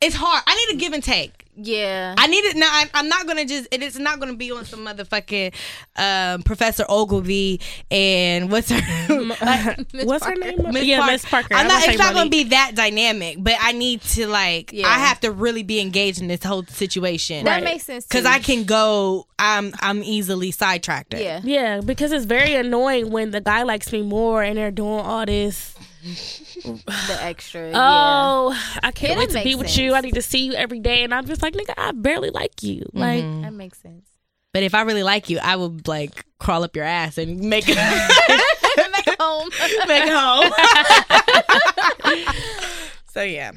It's 0.00 0.14
hard. 0.14 0.42
I 0.46 0.54
need 0.54 0.76
a 0.76 0.78
give 0.78 0.92
and 0.92 1.02
take. 1.02 1.44
Yeah. 1.60 2.14
I 2.16 2.28
need 2.28 2.44
it 2.44 2.56
now. 2.56 2.68
I, 2.70 2.88
I'm 2.94 3.08
not 3.08 3.26
gonna 3.26 3.44
just. 3.44 3.66
It 3.72 3.82
is 3.82 3.98
not 3.98 4.20
gonna 4.20 4.34
be 4.36 4.52
on 4.52 4.64
some 4.64 4.86
motherfucking 4.86 5.52
um, 5.96 6.42
Professor 6.44 6.84
Oglevee 6.84 7.60
and 7.90 8.48
what's 8.50 8.70
her 8.70 8.78
like, 9.40 9.92
Miss 9.92 10.04
What's 10.04 10.24
her 10.24 10.36
name? 10.36 10.58
Miss 10.70 10.84
yeah, 10.84 10.98
Parker. 10.98 11.12
Miss 11.12 11.24
Parker. 11.24 11.54
I'm 11.54 11.66
I 11.66 11.68
not. 11.68 11.76
It's 11.78 11.86
saying 11.86 11.98
not 11.98 12.14
gonna 12.14 12.30
be 12.30 12.44
that 12.44 12.72
dynamic, 12.76 13.38
but 13.40 13.54
I 13.58 13.72
need 13.72 14.02
to 14.02 14.28
like. 14.28 14.72
Yeah. 14.72 14.86
I 14.86 14.98
have 15.00 15.18
to 15.20 15.32
really 15.32 15.64
be 15.64 15.80
engaged 15.80 16.20
in 16.20 16.28
this 16.28 16.44
whole 16.44 16.64
situation. 16.64 17.44
that 17.46 17.56
Right. 17.56 17.64
makes 17.64 17.84
sense 17.84 18.06
because. 18.06 18.24
I 18.24 18.38
can 18.38 18.64
go. 18.64 19.26
I'm 19.38 19.72
I'm 19.80 20.02
easily 20.04 20.52
sidetracked. 20.52 21.14
Yeah. 21.14 21.40
Yeah, 21.42 21.80
because 21.80 22.12
it's 22.12 22.24
very 22.26 22.54
annoying 22.54 23.10
when 23.10 23.30
the 23.32 23.40
guy 23.40 23.62
likes 23.64 23.90
me 23.90 24.02
more 24.02 24.42
and 24.44 24.56
they're 24.58 24.70
doing 24.70 25.00
all 25.00 25.26
this. 25.26 25.74
The 26.16 27.18
extra. 27.20 27.70
yeah. 27.70 27.74
Oh, 27.76 28.78
I 28.82 28.90
can't 28.92 29.12
Yeah, 29.12 29.18
wait 29.18 29.28
to 29.30 29.34
be 29.38 29.44
makes 29.44 29.56
with 29.56 29.66
sense. 29.68 29.78
you. 29.78 29.94
I 29.94 30.00
need 30.00 30.14
to 30.14 30.22
see 30.22 30.44
you 30.46 30.52
every 30.54 30.80
day, 30.80 31.02
and 31.04 31.12
I'm 31.14 31.26
just 31.26 31.42
like, 31.42 31.54
nigga, 31.54 31.74
I 31.76 31.92
barely 31.92 32.30
like 32.30 32.62
you. 32.62 32.84
Like, 32.92 33.22
That 33.42 33.52
makes 33.52 33.80
sense. 33.80 34.08
But 34.54 34.62
if 34.62 34.74
I 34.74 34.80
really 34.82 35.02
like 35.02 35.28
you, 35.30 35.38
I 35.42 35.56
would 35.56 35.86
like 35.86 36.24
crawl 36.40 36.64
up 36.64 36.74
your 36.74 36.84
ass 36.86 37.18
and 37.18 37.40
make 37.40 37.64
it 37.68 37.76
Make 37.76 39.18
home. 39.20 39.48
make 39.86 40.04
it 40.06 40.12
home. 40.12 40.52
so 43.12 43.22
yeah. 43.22 43.52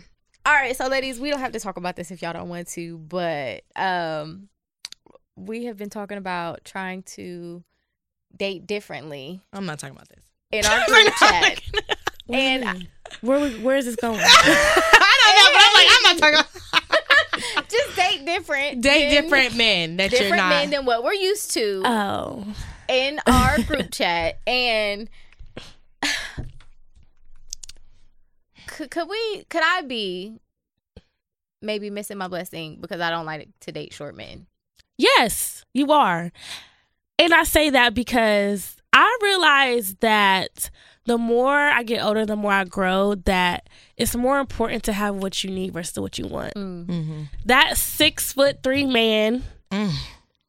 All 0.45 0.53
right, 0.53 0.75
so 0.75 0.87
ladies, 0.87 1.19
we 1.19 1.29
don't 1.29 1.39
have 1.39 1.51
to 1.53 1.59
talk 1.59 1.77
about 1.77 1.95
this 1.95 2.09
if 2.11 2.21
y'all 2.21 2.33
don't 2.33 2.49
want 2.49 2.67
to, 2.69 2.97
but 2.97 3.63
um 3.75 4.49
we 5.37 5.65
have 5.65 5.77
been 5.77 5.89
talking 5.89 6.17
about 6.17 6.65
trying 6.65 7.03
to 7.03 7.63
date 8.35 8.67
differently 8.67 9.41
I'm 9.53 9.65
not 9.65 9.79
talking 9.79 9.95
about 9.95 10.09
this. 10.09 10.23
in 10.51 10.65
our 10.65 10.85
group 10.87 11.13
chat. 11.15 11.61
And 12.29 12.63
And 12.63 12.87
where 13.21 13.49
where 13.59 13.77
is 13.77 13.85
this 13.85 13.95
going? 13.95 14.19
I 14.23 15.13
don't 15.23 15.35
know, 15.37 15.51
but 15.53 15.61
I'm 15.63 15.73
like, 15.73 15.87
I'm 15.89 16.03
not 16.03 16.17
talking 16.17 16.39
about 16.39 17.69
just 17.69 17.95
date 17.95 18.25
different. 18.25 18.81
date 18.81 19.13
than- 19.13 19.23
different 19.23 19.55
men 19.55 19.97
that 19.97 20.11
you're 20.11 20.21
different 20.21 20.43
not. 20.43 20.49
men 20.49 20.69
than 20.69 20.85
what 20.85 21.03
we're 21.03 21.13
used 21.13 21.51
to 21.53 21.81
oh, 21.85 22.45
in 22.87 23.19
our 23.27 23.59
group 23.63 23.91
chat. 23.91 24.39
And 24.47 25.09
could, 28.67 28.91
could 28.91 29.09
we 29.09 29.43
could 29.49 29.63
I 29.63 29.81
be 29.81 30.39
maybe 31.61 31.89
missing 31.89 32.17
my 32.17 32.27
blessing 32.27 32.77
because 32.81 33.01
I 33.01 33.09
don't 33.09 33.25
like 33.25 33.47
to 33.61 33.71
date 33.71 33.93
short 33.93 34.15
men? 34.15 34.47
yes, 34.97 35.65
you 35.73 35.91
are, 35.91 36.31
and 37.17 37.33
I 37.33 37.43
say 37.43 37.71
that 37.71 37.93
because 37.95 38.77
I 38.93 39.17
realize 39.23 39.95
that 39.95 40.69
the 41.05 41.17
more 41.17 41.57
I 41.57 41.83
get 41.83 42.03
older, 42.03 42.25
the 42.25 42.35
more 42.35 42.51
I 42.51 42.63
grow. 42.63 43.15
That 43.15 43.67
it's 43.97 44.15
more 44.15 44.39
important 44.39 44.83
to 44.83 44.93
have 44.93 45.15
what 45.15 45.43
you 45.43 45.49
need 45.49 45.73
versus 45.73 45.99
what 45.99 46.17
you 46.17 46.27
want. 46.27 46.53
Mm. 46.55 46.85
mm-hmm. 46.85 47.21
That 47.45 47.77
six 47.77 48.33
foot 48.33 48.61
three 48.63 48.85
man, 48.85 49.43
Mm. 49.71 49.91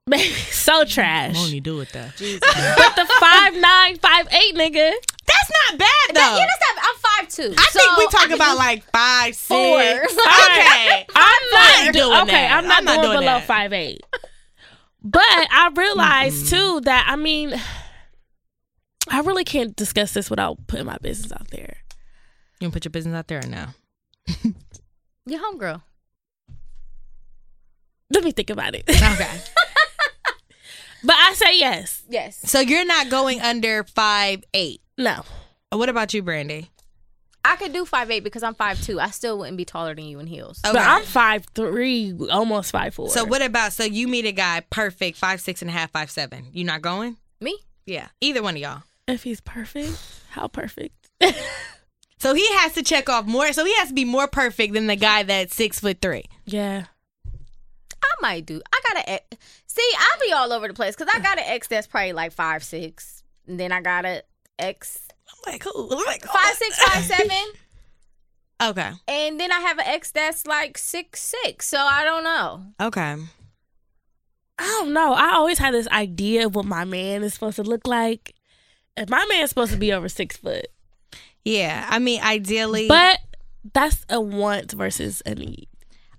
baby, 0.07 0.24
so 0.50 0.84
trash. 0.84 1.34
Won't 1.36 1.62
do 1.62 1.80
it 1.80 1.88
though? 1.92 2.09
But 2.18 2.96
the 2.96 3.07
five 3.20 3.55
nine, 3.57 3.98
five 3.98 4.26
eight 4.32 4.55
nigga. 4.55 4.92
That's 5.24 5.50
not 5.70 5.78
bad 5.78 5.88
though. 6.09 6.14
That, 6.14 6.36
yeah, 6.38 6.46
that's 6.46 6.76
not, 6.76 6.84
I'm 6.84 6.96
five 7.00 7.28
two. 7.28 7.55
I 7.57 7.66
think 7.70 7.96
we 7.98 8.07
talk 8.09 8.30
about 8.30 8.59
like 8.59 8.82
five, 8.90 9.34
six. 9.34 9.46
Four. 9.46 9.80
Okay. 9.80 11.07
I'm 11.14 11.42
not 11.53 11.78
ain't 11.84 11.92
do- 11.94 12.00
doing 12.00 12.18
okay. 12.22 12.32
that. 12.32 12.59
I'm 12.59 12.66
not, 12.68 12.78
I'm 12.78 12.84
not 12.84 12.94
doing, 12.96 13.07
doing 13.07 13.18
below 13.20 13.38
that. 13.38 13.44
five 13.46 13.72
eight. 13.72 14.03
But 15.05 15.22
I 15.24 15.70
realized 15.74 16.48
too 16.48 16.80
that 16.82 17.07
I 17.09 17.16
mean, 17.16 17.55
I 19.09 19.20
really 19.20 19.44
can't 19.44 19.74
discuss 19.76 20.12
this 20.12 20.30
without 20.30 20.66
putting 20.66 20.86
my 20.86 20.98
business 20.98 21.32
out 21.32 21.48
there. 21.50 21.76
You 22.61 22.68
gonna 22.68 22.72
put 22.72 22.84
your 22.84 22.90
business 22.90 23.14
out 23.14 23.28
there 23.28 23.40
or 23.40 23.48
no? 23.48 23.66
Your 25.26 25.40
homegirl. 25.40 25.82
Let 28.11 28.24
me 28.24 28.32
think 28.32 28.50
about 28.50 28.74
it. 28.74 28.84
Okay. 28.88 29.00
but 31.05 31.16
I 31.16 31.32
say 31.34 31.59
yes. 31.59 32.03
Yes. 32.09 32.38
so 32.38 32.61
you're 32.61 32.84
not 32.84 33.09
going 33.09 33.40
under 33.40 33.84
five 33.84 34.44
eight. 34.53 34.82
No. 34.98 35.24
Uh, 35.72 35.78
what 35.78 35.88
about 35.88 36.12
you, 36.12 36.22
Brandy? 36.22 36.70
I 37.44 37.57
could 37.57 37.72
do 37.72 37.84
five 37.84 38.11
eight 38.11 38.22
because 38.22 38.42
I'm 38.42 38.55
five 38.55 38.80
two. 38.82 39.00
I 39.00 39.11
still 39.11 39.38
wouldn't 39.38 39.57
be 39.57 39.64
taller 39.64 39.94
than 39.94 40.05
you 40.05 40.20
in 40.20 40.26
heels. 40.26 40.61
Okay. 40.64 40.72
But 40.72 40.86
I'm 40.86 41.03
five 41.03 41.46
three, 41.55 42.14
almost 42.30 42.70
five 42.70 42.94
four. 42.94 43.11
So 43.11 43.24
what 43.24 43.42
about 43.42 43.72
so 43.72 43.84
you 43.84 44.07
meet 44.07 44.26
a 44.26 44.32
guy 44.32 44.62
perfect 44.70 45.16
five 45.16 45.40
six 45.40 45.62
and 45.62 45.70
a 45.70 45.72
half 45.72 45.90
five 45.90 46.11
seven? 46.11 46.46
You 46.53 46.64
not 46.64 46.82
going? 46.82 47.16
Me? 47.40 47.59
Yeah, 47.86 48.09
either 48.20 48.42
one 48.42 48.55
of 48.55 48.61
y'all. 48.61 48.82
If 49.09 49.22
he's 49.22 49.40
perfect? 49.40 49.98
How 50.30 50.48
perfect? 50.48 51.11
So 52.22 52.34
he 52.34 52.46
has 52.59 52.74
to 52.74 52.84
check 52.84 53.09
off 53.09 53.26
more. 53.26 53.53
So 53.53 53.64
he 53.64 53.74
has 53.78 53.88
to 53.88 53.94
be 53.94 54.05
more 54.05 54.28
perfect 54.28 54.74
than 54.74 54.86
the 54.86 54.94
guy 54.94 55.24
that's 55.24 55.57
six 55.57 55.80
foot 55.80 56.00
three. 56.00 56.22
Yeah. 56.44 56.84
I 57.26 58.09
might 58.20 58.46
do. 58.46 58.62
I 58.72 58.80
got 58.94 59.09
a 59.09 59.20
see. 59.66 59.90
I'll 59.98 60.20
be 60.24 60.32
all 60.32 60.53
over 60.53 60.68
the 60.68 60.74
place 60.74 60.94
because 60.94 61.12
I 61.12 61.18
got 61.18 61.38
an 61.38 61.44
ex 61.48 61.66
that's 61.66 61.88
probably 61.88 62.12
like 62.12 62.30
five 62.30 62.62
six, 62.62 63.24
and 63.48 63.59
then 63.59 63.72
I 63.72 63.80
got 63.80 64.05
an 64.07 64.22
ex 64.57 65.09
I'm 65.28 65.53
like, 65.53 65.64
who? 65.64 65.90
I'm 65.90 66.07
like, 66.07 66.24
oh. 66.28 66.32
five 66.32 66.55
six 66.55 66.80
five 66.84 67.03
seven, 67.03 67.46
Okay. 68.62 68.92
and 69.09 69.40
then 69.40 69.50
I 69.50 69.59
have 69.59 69.78
an 69.78 69.86
ex 69.88 70.12
that's 70.12 70.46
like 70.46 70.78
six 70.78 71.34
six. 71.42 71.66
So 71.66 71.78
I 71.78 72.05
don't 72.05 72.22
know. 72.22 72.62
Okay. 72.80 73.16
I 74.59 74.64
don't 74.64 74.92
know. 74.92 75.12
I 75.12 75.32
always 75.32 75.59
had 75.59 75.74
this 75.74 75.88
idea 75.88 76.46
of 76.46 76.55
what 76.55 76.66
my 76.66 76.84
man 76.84 77.24
is 77.24 77.34
supposed 77.34 77.57
to 77.57 77.64
look 77.64 77.84
like. 77.84 78.36
If 78.97 79.09
my 79.09 79.24
man's 79.28 79.51
supposed 79.51 79.72
to 79.72 79.78
be 79.78 79.93
over 79.93 80.09
six 80.09 80.36
foot. 80.36 80.66
Yeah. 81.45 81.86
I 81.88 81.99
mean, 81.99 82.22
ideally, 82.22 82.88
But 82.88 83.18
that's 83.72 84.05
a 84.09 84.20
want 84.20 84.72
versus 84.72 85.22
a 85.26 85.34
need. 85.34 85.68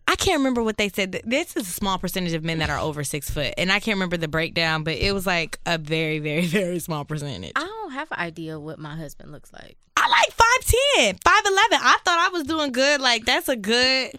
I 0.08 0.16
can't 0.16 0.38
remember 0.40 0.62
what 0.64 0.78
they 0.78 0.90
said. 0.90 1.22
This 1.24 1.56
is 1.56 1.68
a 1.68 1.72
small 1.72 1.98
percentage 1.98 2.34
of 2.34 2.44
men 2.44 2.60
that 2.60 2.70
are 2.70 2.78
over 2.78 3.04
six 3.04 3.30
foot, 3.30 3.54
and 3.58 3.72
I 3.72 3.80
can't 3.80 3.96
remember 3.96 4.18
the 4.18 4.28
breakdown, 4.28 4.84
but 4.84 4.96
it 4.96 5.14
was 5.14 5.26
like 5.26 5.60
a 5.66 5.78
very, 5.78 6.20
very, 6.20 6.46
very 6.46 6.80
small 6.80 7.06
percentage. 7.06 7.54
I 7.56 7.62
don't 7.62 7.92
have 7.94 8.12
an 8.12 8.20
idea 8.20 8.60
what 8.60 8.80
my 8.80 8.96
husband 8.96 9.32
looks 9.32 9.52
like. 9.54 9.78
I 9.96 10.10
like 10.10 10.36
5'10, 11.08 11.20
5'11. 11.20 11.20
I 11.26 11.98
thought 12.04 12.20
I 12.20 12.30
was 12.34 12.44
doing 12.44 12.74
good. 12.74 13.00
Like, 13.00 13.24
that's 13.26 13.48
a 13.48 13.56
good 13.56 14.12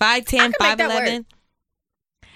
5'10, 0.00 0.24
could 0.24 0.40
make 0.60 0.78
that 0.78 0.78
5'11. 0.78 1.24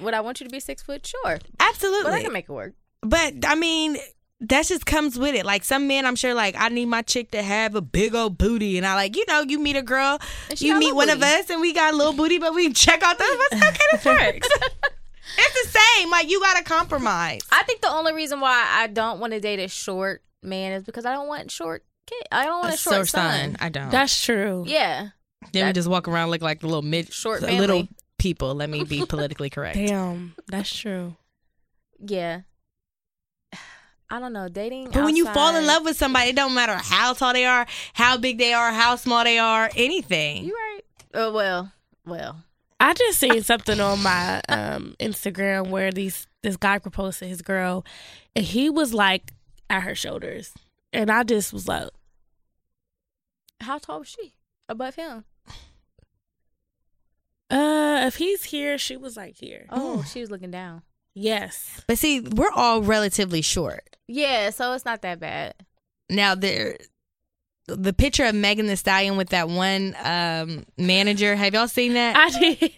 Would 0.01 0.15
I 0.15 0.21
want 0.21 0.41
you 0.41 0.47
to 0.47 0.51
be 0.51 0.59
six 0.59 0.83
foot? 0.83 1.07
Sure, 1.07 1.39
Absolutely. 1.61 2.11
but 2.11 2.13
I 2.15 2.23
can 2.23 2.33
make 2.33 2.47
it 2.49 2.53
work. 2.53 2.75
But 3.03 3.35
I 3.47 3.55
mean, 3.55 3.97
that 4.49 4.67
just 4.67 4.87
comes 4.87 5.19
with 5.19 5.35
it. 5.35 5.45
Like 5.45 5.65
some 5.65 5.87
men, 5.87 6.07
I'm 6.07 6.17
sure, 6.17 6.35
like 6.35 6.55
I 6.59 6.69
need 6.69 6.87
my 6.87 7.03
chick 7.03 7.31
to 7.33 7.43
have 7.43 7.75
a 7.75 7.81
big 7.81 8.15
old 8.15 8.39
booty, 8.39 8.77
and 8.77 8.87
I 8.87 8.95
like, 8.95 9.17
you 9.17 9.25
know, 9.29 9.41
you 9.43 9.59
meet 9.59 9.77
a 9.77 9.83
girl, 9.83 10.19
you 10.57 10.75
meet 10.79 10.95
little 10.95 10.97
one 10.97 11.11
of 11.11 11.23
us, 11.23 11.51
and 11.51 11.61
we 11.61 11.73
got 11.73 11.95
a 11.95 11.97
little 11.97 12.13
booty, 12.13 12.39
but 12.39 12.55
we 12.55 12.73
check 12.73 13.03
out 13.03 13.19
the 13.19 13.25
us. 13.25 13.63
Okay, 13.63 13.85
this 13.93 14.05
works. 14.05 14.49
it's 15.39 15.73
the 15.73 15.79
same. 15.79 16.11
Like 16.11 16.31
you 16.31 16.41
got 16.41 16.57
to 16.59 16.65
compromise. 16.65 17.41
I 17.51 17.63
think 17.65 17.81
the 17.81 17.91
only 17.91 18.13
reason 18.13 18.41
why 18.41 18.65
I 18.69 18.87
don't 18.87 19.21
want 19.21 19.33
to 19.33 19.41
date 19.41 19.59
a 19.61 19.69
short 19.69 20.23
man 20.43 20.73
is 20.73 20.85
because 20.85 21.05
I 21.07 21.13
don't 21.13 21.29
want 21.29 21.51
short 21.51 21.85
kid. 22.07 22.27
I 22.31 22.45
don't 22.45 22.61
want 22.61 22.75
a 22.75 22.77
short 22.77 23.09
son. 23.09 23.57
I 23.61 23.69
don't. 23.69 23.91
That's 23.91 24.25
true. 24.25 24.65
Yeah, 24.67 25.09
then 25.53 25.67
we 25.67 25.73
just 25.73 25.89
walk 25.89 26.09
around 26.09 26.31
look 26.31 26.43
like 26.43 26.61
the 26.61 26.67
little 26.67 26.83
mid 26.83 27.13
Short 27.13 27.41
family. 27.41 27.59
little 27.59 27.89
people. 28.19 28.55
Let 28.55 28.71
me 28.71 28.85
be 28.85 29.05
politically 29.07 29.51
correct. 29.51 29.77
Damn, 29.77 30.35
that's 30.49 30.75
true. 30.75 31.17
yeah. 31.99 32.43
I 34.15 34.21
don't 34.21 34.33
know 34.33 34.49
dating. 34.49 34.91
But 34.93 35.03
when 35.03 35.17
you 35.17 35.27
fall 35.27 35.57
in 35.57 35.67
love 35.67 35.85
with 35.85 35.97
somebody, 35.97 36.31
it 36.31 36.37
don't 36.37 36.55
matter 36.55 36.77
how 36.77 37.15
tall 37.15 37.33
they 37.33 37.47
are, 37.47 37.67
how 37.95 38.17
big 38.17 38.39
they 38.39 38.53
are, 38.53 38.71
how 38.71 38.95
small 38.95 39.25
they 39.25 39.39
are, 39.39 39.69
anything. 39.75 40.45
you 40.45 40.55
right. 40.55 40.83
Oh 41.15 41.33
well, 41.33 41.73
well. 42.07 42.45
I 42.79 42.95
just 42.95 43.19
seen 43.19 43.43
something 43.43 43.81
on 43.81 44.01
my 44.05 44.41
um, 44.49 44.95
Instagram 45.01 45.69
where 45.69 45.91
these 45.91 46.29
this 46.45 46.57
guy 46.57 46.79
proposed 46.79 47.19
to 47.19 47.27
his 47.27 47.43
girl, 47.43 47.85
and 48.37 48.45
he 48.45 48.71
was 48.71 48.95
like 48.95 49.33
at 49.69 49.83
her 49.83 49.97
shoulders, 49.97 50.55
and 50.93 51.11
I 51.11 51.25
just 51.25 51.53
was 51.53 51.67
like, 51.67 51.89
How 53.63 53.79
tall 53.79 53.99
was 53.99 54.09
she 54.09 54.35
above 54.69 54.95
him? 54.95 55.25
Uh, 57.51 58.05
if 58.07 58.15
he's 58.17 58.45
here, 58.45 58.79
she 58.79 58.97
was 58.97 59.17
like 59.17 59.35
here. 59.39 59.67
Oh, 59.71 60.05
she 60.05 60.21
was 60.21 60.31
looking 60.31 60.53
down. 60.53 60.83
Yes. 61.15 61.83
But 61.87 61.99
see, 61.99 62.21
we're 62.21 62.51
all 62.55 62.83
relatively 62.83 63.41
short. 63.43 63.97
Yeah, 64.09 64.51
so 64.51 64.73
it's 64.73 64.85
not 64.85 65.03
that 65.03 65.21
bad. 65.21 65.55
Now 66.11 66.35
there 66.35 66.77
the 67.67 67.93
picture 67.95 68.25
of 68.27 68.35
Megan 68.35 68.67
Thee 68.67 68.77
Stallion 68.77 69.17
with 69.17 69.31
that 69.31 69.49
one 69.49 69.97
um 70.03 70.67
manager, 70.77 71.35
have 71.37 71.55
y'all 71.55 71.69
seen 71.69 71.95
that? 71.95 72.17
I 72.35 72.39
did. 72.39 72.73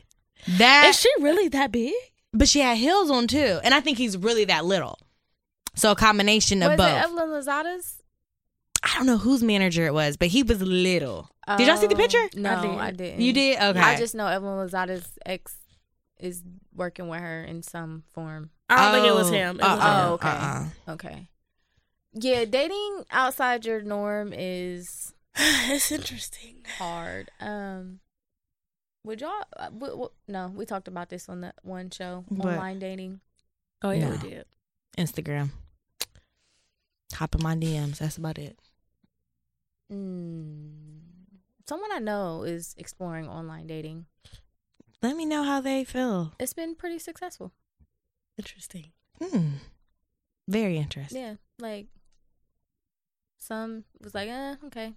that 0.59 0.87
Is 0.91 1.01
she 1.01 1.09
really 1.21 1.49
that 1.49 1.73
big? 1.73 1.95
but 2.33 2.49
she 2.49 2.61
had 2.61 2.77
heels 2.77 3.11
on 3.11 3.27
too. 3.27 3.59
And 3.65 3.75
I 3.75 3.81
think 3.81 3.99
he's 3.99 4.17
really 4.17 4.45
that 4.45 4.65
little. 4.65 4.99
So 5.75 5.91
a 5.91 5.97
combination 5.97 6.63
of 6.63 6.71
Was 6.73 6.77
both. 6.79 6.89
it 6.89 7.05
Evelyn 7.05 7.29
Lozada's? 7.31 8.03
I 8.83 8.95
don't 8.97 9.07
know 9.07 9.19
whose 9.19 9.43
manager 9.43 9.87
it 9.87 9.95
was, 9.95 10.17
but 10.17 10.29
he 10.29 10.43
was 10.43 10.61
little. 10.63 11.29
Did 11.57 11.67
y'all 11.67 11.77
see 11.77 11.87
the 11.87 11.95
Oh, 11.95 11.99
picture? 11.99 12.29
No, 12.37 12.51
I 12.51 12.61
did. 12.63 12.71
I, 12.71 12.91
didn't. 12.93 13.21
You 13.23 13.33
did? 13.33 13.59
Okay. 13.61 13.79
I 13.81 13.97
just 13.97 14.15
know 14.15 14.27
Evelyn 14.27 14.69
Lozada's 14.69 15.19
ex 15.25 15.57
is 16.21 16.43
working 16.77 17.09
with 17.09 17.21
her 17.21 17.43
in 17.45 17.63
some 17.63 18.05
form. 18.13 18.51
I 18.69 18.93
don't 18.93 18.95
think 19.03 19.07
it 19.13 19.15
was 19.15 19.29
Oh, 19.31 19.33
him. 19.33 19.57
It 19.61 19.63
uh-uh, 19.63 19.77
was 19.77 19.81
him. 19.85 20.09
Oh, 20.09 20.13
okay. 20.15 20.29
uh-uh. 20.29 20.67
Okay. 20.93 21.29
Yeah, 22.13 22.45
dating 22.45 23.05
outside 23.11 23.65
your 23.67 23.83
norm 23.83 24.33
is 24.35 25.13
it's 25.37 25.91
interesting. 25.93 26.65
hard. 26.79 27.31
Um, 27.41 28.01
would 29.05 29.21
y'all? 29.21 29.43
Uh, 29.57 29.69
w- 29.71 29.93
w- 29.93 30.11
no, 30.27 30.53
we 30.55 30.65
talked 30.67 30.89
about 30.89 31.09
this 31.11 31.29
on 31.29 31.43
the 31.43 31.53
one 31.63 31.91
show. 31.91 32.25
What? 32.29 32.55
Online 32.55 32.79
dating. 32.79 33.21
Oh 33.83 33.91
yeah, 33.91 34.09
No. 34.09 34.11
we 34.23 34.31
did. 34.31 34.47
Instagram. 34.99 35.51
Hop 37.15 37.35
in 37.35 37.43
my 37.43 37.55
DMs. 37.55 37.99
That's 37.99 38.17
about 38.17 38.39
it. 38.39 38.59
Mm. 39.93 40.73
Someone 41.69 41.91
I 41.93 41.99
know 41.99 42.43
is 42.45 42.75
exploring 42.79 43.29
online 43.29 43.67
dating. 43.67 44.07
Let 45.03 45.17
me 45.17 45.25
know 45.27 45.43
how 45.45 45.61
they 45.61 45.85
feel. 45.85 46.33
It's 46.41 46.55
been 46.55 46.75
pretty 46.75 46.99
successful. 46.99 47.53
Interesting. 48.39 48.93
Hmm. 49.23 49.49
Very 50.49 50.77
interesting. 50.79 51.21
Yeah, 51.23 51.35
like 51.59 51.87
some 53.39 53.85
was 54.03 54.15
like, 54.15 54.29
eh, 54.29 54.57
okay, 54.67 54.93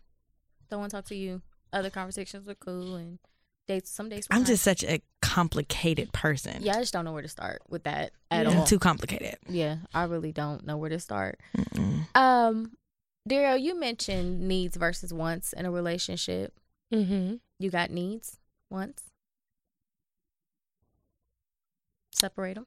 don't 0.70 0.80
want 0.80 0.92
to 0.92 0.98
talk 0.98 1.06
to 1.06 1.16
you. 1.16 1.42
Other 1.72 1.90
conversations 1.90 2.48
were 2.48 2.56
cool 2.56 2.96
and 2.96 3.20
dates. 3.68 3.92
Some 3.92 4.10
dates. 4.10 4.28
Were 4.30 4.36
I'm 4.36 4.46
just 4.46 4.64
such 4.64 4.84
a 4.84 5.02
complicated 5.22 6.12
person. 6.14 6.58
yeah. 6.62 6.76
I 6.76 6.80
just 6.80 6.94
don't 6.94 7.06
know 7.06 7.14
where 7.14 7.22
to 7.22 7.28
start 7.28 7.62
with 7.70 7.84
that 7.84 8.12
at 8.32 8.46
Yeah. 8.48 8.60
all. 8.60 8.66
Too 8.66 8.80
complicated. 8.80 9.38
yeah, 9.48 9.78
I 9.94 10.04
really 10.04 10.32
don't 10.32 10.66
know 10.66 10.78
where 10.78 10.90
to 10.90 11.00
start. 11.00 11.40
Mm-mm. 11.56 12.16
Um, 12.16 12.72
Daryl, 13.30 13.62
you 13.62 13.80
mentioned 13.80 14.42
needs 14.48 14.76
versus 14.78 15.14
wants 15.14 15.54
in 15.54 15.66
a 15.66 15.72
relationship. 15.72 16.54
Mm-hmm. 16.94 17.36
You 17.60 17.70
got 17.70 17.92
needs, 17.92 18.38
wants. 18.72 19.04
Separate 22.20 22.56
them. 22.56 22.66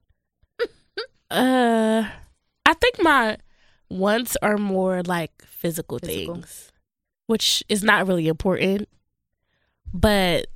Uh, 1.30 2.04
I 2.66 2.74
think 2.74 2.96
my 3.02 3.38
wants 3.88 4.36
are 4.42 4.58
more 4.58 5.02
like 5.02 5.30
physical, 5.46 5.98
Physical. 5.98 6.34
things, 6.34 6.72
which 7.26 7.62
is 7.70 7.82
not 7.82 8.06
really 8.06 8.28
important, 8.28 8.88
but 9.94 10.46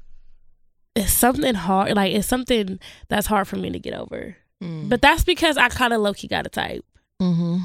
it's 0.94 1.12
something 1.12 1.54
hard. 1.54 1.96
Like 1.96 2.12
it's 2.14 2.28
something 2.28 2.78
that's 3.08 3.26
hard 3.26 3.48
for 3.48 3.56
me 3.56 3.70
to 3.70 3.78
get 3.78 3.94
over. 3.94 4.36
Mm. 4.62 4.88
But 4.90 5.00
that's 5.00 5.24
because 5.24 5.56
I 5.56 5.68
kind 5.70 5.92
of 5.94 6.00
low 6.02 6.12
key 6.12 6.28
got 6.28 6.46
a 6.46 6.50
type. 6.50 6.84
mm-hmm. 7.22 7.58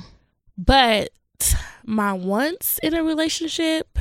But 0.58 1.10
my 1.86 2.14
wants 2.14 2.78
in 2.80 2.94
a 2.94 3.04
relationship, 3.04 3.98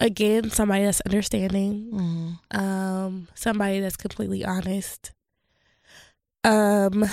again, 0.00 0.50
somebody 0.50 0.84
that's 0.84 1.00
understanding, 1.02 1.90
Mm-hmm. 1.92 2.58
um, 2.58 3.28
somebody 3.34 3.80
that's 3.80 3.96
completely 3.96 4.44
honest. 4.44 5.10
Um, 6.44 7.04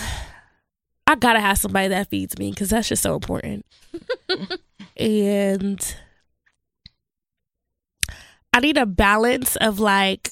I 1.08 1.16
gotta 1.16 1.40
have 1.40 1.58
somebody 1.58 1.90
that 1.90 2.10
feeds 2.10 2.38
me 2.38 2.52
because 2.52 2.70
that's 2.70 2.88
just 2.90 3.04
so 3.04 3.16
important. 3.16 3.66
and 4.98 5.96
I 8.54 8.60
need 8.60 8.78
a 8.78 8.86
balance 8.86 9.56
of 9.58 9.80
like 9.80 10.32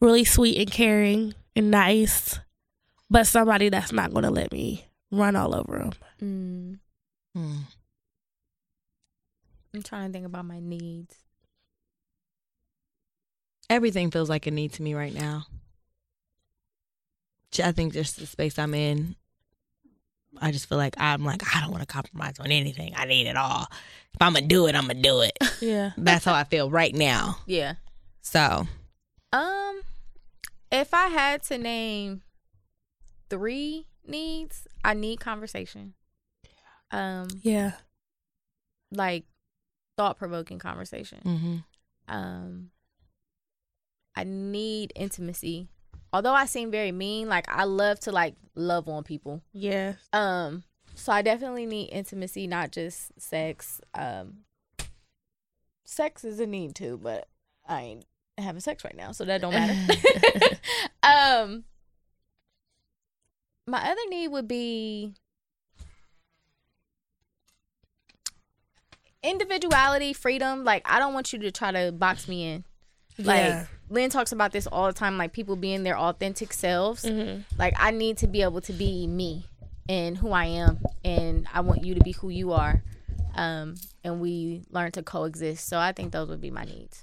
really 0.00 0.24
sweet 0.24 0.58
and 0.58 0.70
caring 0.70 1.34
and 1.54 1.70
nice, 1.70 2.38
but 3.10 3.26
somebody 3.26 3.68
that's 3.68 3.92
not 3.92 4.12
gonna 4.14 4.30
let 4.30 4.52
me 4.52 4.86
run 5.10 5.36
all 5.36 5.54
over 5.54 5.78
them. 5.78 5.92
Mm, 6.22 6.78
Mm. 7.36 7.58
I'm 9.74 9.82
trying 9.82 10.08
to 10.08 10.12
think 10.12 10.24
about 10.24 10.46
my 10.46 10.58
needs. 10.58 11.14
Everything 13.68 14.10
feels 14.10 14.30
like 14.30 14.46
a 14.46 14.50
need 14.50 14.72
to 14.74 14.82
me 14.82 14.94
right 14.94 15.12
now. 15.12 15.44
I 17.60 17.72
think 17.72 17.92
just 17.92 18.18
the 18.18 18.26
space 18.26 18.58
I'm 18.58 18.74
in, 18.74 19.16
I 20.40 20.52
just 20.52 20.68
feel 20.68 20.78
like 20.78 20.94
I'm 20.98 21.24
like 21.24 21.42
I 21.54 21.60
don't 21.60 21.70
want 21.70 21.82
to 21.82 21.86
compromise 21.86 22.38
on 22.38 22.50
anything. 22.52 22.92
I 22.96 23.04
need 23.06 23.26
it 23.26 23.36
all. 23.36 23.66
If 24.14 24.20
I'm 24.22 24.34
gonna 24.34 24.46
do 24.46 24.66
it, 24.66 24.74
I'm 24.74 24.86
gonna 24.86 25.00
do 25.02 25.20
it. 25.20 25.36
Yeah. 25.60 25.92
That's 25.96 26.24
how 26.24 26.34
I 26.34 26.44
feel 26.44 26.70
right 26.70 26.94
now. 26.94 27.38
Yeah. 27.46 27.74
So 28.22 28.66
Um, 29.32 29.80
if 30.70 30.92
I 30.92 31.06
had 31.08 31.42
to 31.44 31.56
name 31.58 32.22
three 33.30 33.86
needs, 34.06 34.66
I 34.84 34.94
need 34.94 35.18
conversation. 35.20 35.94
Um, 36.90 37.28
Yeah. 37.42 37.72
like 38.90 39.24
thought 39.96 40.18
provoking 40.18 40.58
conversation. 40.58 41.20
mm-hmm. 41.24 41.56
Um, 42.14 42.70
I 44.14 44.24
need 44.24 44.92
intimacy. 44.94 45.68
Although 46.16 46.32
I 46.32 46.46
seem 46.46 46.70
very 46.70 46.92
mean, 46.92 47.28
like 47.28 47.46
I 47.46 47.64
love 47.64 48.00
to 48.00 48.10
like 48.10 48.36
love 48.54 48.88
on 48.88 49.04
people. 49.04 49.42
Yeah. 49.52 49.96
Um, 50.14 50.62
so 50.94 51.12
I 51.12 51.20
definitely 51.20 51.66
need 51.66 51.90
intimacy, 51.90 52.46
not 52.46 52.72
just 52.72 53.12
sex. 53.20 53.82
Um, 53.92 54.38
sex 55.84 56.24
is 56.24 56.40
a 56.40 56.46
need 56.46 56.74
too, 56.74 56.98
but 57.02 57.28
I 57.68 57.82
ain't 57.82 58.06
having 58.38 58.62
sex 58.62 58.82
right 58.82 58.96
now, 58.96 59.12
so 59.12 59.26
that 59.26 59.42
don't 59.42 59.52
matter. 59.52 59.74
um, 61.02 61.64
my 63.66 63.86
other 63.86 64.00
need 64.08 64.28
would 64.28 64.48
be 64.48 65.12
individuality, 69.22 70.14
freedom. 70.14 70.64
Like 70.64 70.80
I 70.86 70.98
don't 70.98 71.12
want 71.12 71.34
you 71.34 71.40
to 71.40 71.52
try 71.52 71.72
to 71.72 71.92
box 71.92 72.26
me 72.26 72.52
in. 72.52 72.64
Like 73.18 73.36
Yeah. 73.38 73.66
Lynn 73.88 74.10
talks 74.10 74.32
about 74.32 74.52
this 74.52 74.66
all 74.66 74.86
the 74.88 74.92
time, 74.92 75.16
like 75.16 75.32
people 75.32 75.56
being 75.56 75.82
their 75.84 75.96
authentic 75.98 76.52
selves. 76.52 77.04
Mhm. 77.04 77.44
Like 77.58 77.74
I 77.78 77.90
need 77.92 78.18
to 78.18 78.26
be 78.26 78.42
able 78.42 78.60
to 78.62 78.72
be 78.72 79.06
me 79.06 79.44
and 79.88 80.16
who 80.18 80.30
I 80.32 80.46
am, 80.46 80.80
and 81.04 81.46
I 81.54 81.60
want 81.60 81.84
you 81.84 81.94
to 81.94 82.00
be 82.00 82.12
who 82.12 82.28
you 82.28 82.52
are. 82.52 82.82
Um, 83.36 83.74
and 84.02 84.20
we 84.20 84.62
learn 84.70 84.92
to 84.92 85.02
coexist. 85.02 85.68
So 85.68 85.78
I 85.78 85.92
think 85.92 86.12
those 86.12 86.28
would 86.28 86.40
be 86.40 86.50
my 86.50 86.64
needs. 86.64 87.02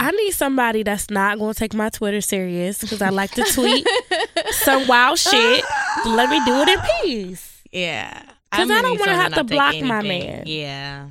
I 0.00 0.10
need 0.10 0.30
somebody 0.30 0.82
that's 0.84 1.10
not 1.10 1.38
going 1.38 1.52
to 1.52 1.58
take 1.58 1.74
my 1.74 1.90
Twitter 1.90 2.22
serious 2.22 2.80
because 2.80 3.02
I 3.02 3.10
like 3.10 3.32
to 3.32 3.42
tweet 3.52 3.86
some 4.52 4.86
wild 4.88 5.18
shit. 5.18 5.64
Let 6.06 6.30
me 6.30 6.42
do 6.46 6.54
it 6.62 6.68
in 6.70 6.78
peace. 7.02 7.60
Yeah. 7.70 8.22
'Cause 8.50 8.70
I'm 8.70 8.70
I 8.72 8.80
don't 8.80 8.98
wanna 8.98 9.14
have 9.14 9.32
to 9.32 9.36
not 9.36 9.48
take 9.48 9.54
block 9.58 9.74
my 9.82 10.00
man. 10.00 10.44
Yeah. 10.46 11.08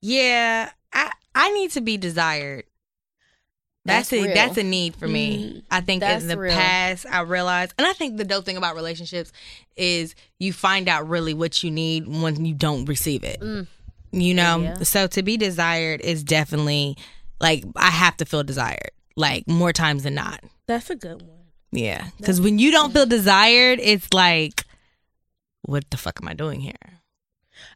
Yeah. 0.00 0.70
I 0.92 1.12
I 1.36 1.52
need 1.52 1.70
to 1.72 1.80
be 1.80 1.96
desired. 1.96 2.64
That's, 3.86 4.08
That's 4.08 4.12
a 4.22 4.24
real. 4.24 4.34
that's 4.34 4.56
a 4.56 4.62
need 4.62 4.96
for 4.96 5.06
me. 5.06 5.44
Mhm. 5.56 5.62
I 5.70 5.80
think 5.82 6.00
That's 6.00 6.22
in 6.22 6.28
the 6.28 6.38
real. 6.38 6.54
past 6.54 7.04
I 7.10 7.20
realized 7.20 7.74
and 7.76 7.86
I 7.86 7.92
think 7.92 8.16
the 8.16 8.24
dope 8.24 8.46
thing 8.46 8.56
about 8.56 8.76
relationships 8.76 9.30
is 9.76 10.14
you 10.38 10.54
find 10.54 10.88
out 10.88 11.06
really 11.06 11.34
what 11.34 11.62
you 11.62 11.70
need 11.70 12.08
when 12.08 12.46
you 12.46 12.54
don't 12.54 12.86
receive 12.86 13.24
it. 13.24 13.40
Mm. 13.40 13.66
You 14.12 14.32
know? 14.32 14.60
Yeah. 14.62 14.74
So 14.84 15.06
to 15.08 15.22
be 15.22 15.36
desired 15.36 16.00
is 16.00 16.24
definitely 16.24 16.96
like 17.40 17.64
I 17.76 17.90
have 17.90 18.16
to 18.18 18.24
feel 18.24 18.42
desired. 18.42 18.90
Like 19.16 19.46
more 19.46 19.72
times 19.72 20.04
than 20.04 20.14
not. 20.14 20.40
That's 20.66 20.88
a 20.88 20.96
good 20.96 21.20
one. 21.20 21.30
Yeah. 21.70 22.06
Cuz 22.24 22.40
when 22.40 22.58
you 22.58 22.70
don't 22.70 22.92
feel 22.92 23.04
desired, 23.06 23.80
it's 23.82 24.12
like 24.14 24.64
what 25.62 25.84
the 25.90 25.96
fuck 25.98 26.18
am 26.22 26.28
I 26.28 26.32
doing 26.34 26.60
here? 26.60 26.72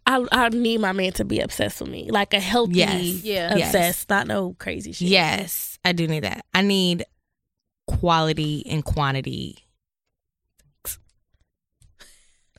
I 0.06 0.26
I 0.32 0.48
need 0.48 0.80
my 0.80 0.92
man 0.92 1.12
to 1.12 1.24
be 1.24 1.40
obsessed 1.40 1.80
with 1.80 1.90
me, 1.90 2.10
like 2.10 2.34
a 2.34 2.40
healthy 2.40 2.74
Yes. 2.74 3.22
Yeah. 3.24 3.56
Yes. 3.56 3.66
obsessed, 3.68 4.10
not 4.10 4.26
no 4.26 4.54
crazy 4.58 4.92
shit. 4.92 5.08
Yes, 5.08 5.77
I 5.84 5.92
do 5.92 6.06
need 6.06 6.24
that. 6.24 6.44
I 6.54 6.62
need 6.62 7.04
quality 7.86 8.64
and 8.68 8.84
quantity. 8.84 9.58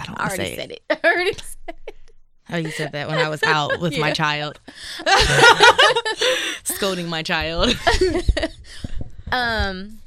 I 0.02 0.06
don't 0.06 0.20
I 0.20 0.28
already 0.28 0.44
say 0.46 0.56
said 0.56 0.72
it. 0.72 0.84
it. 0.90 1.00
I 1.04 1.08
already 1.08 1.34
said 1.34 1.76
it. 1.88 1.96
Oh, 2.52 2.58
you 2.58 2.72
said 2.72 2.94
that 2.94 3.08
when 3.10 3.20
I 3.20 3.30
was 3.30 3.44
out 3.44 3.80
with 3.80 3.98
my 4.00 4.12
child, 4.12 4.60
scolding 6.64 7.08
my 7.08 7.22
child. 7.24 7.76
Um. 9.32 10.00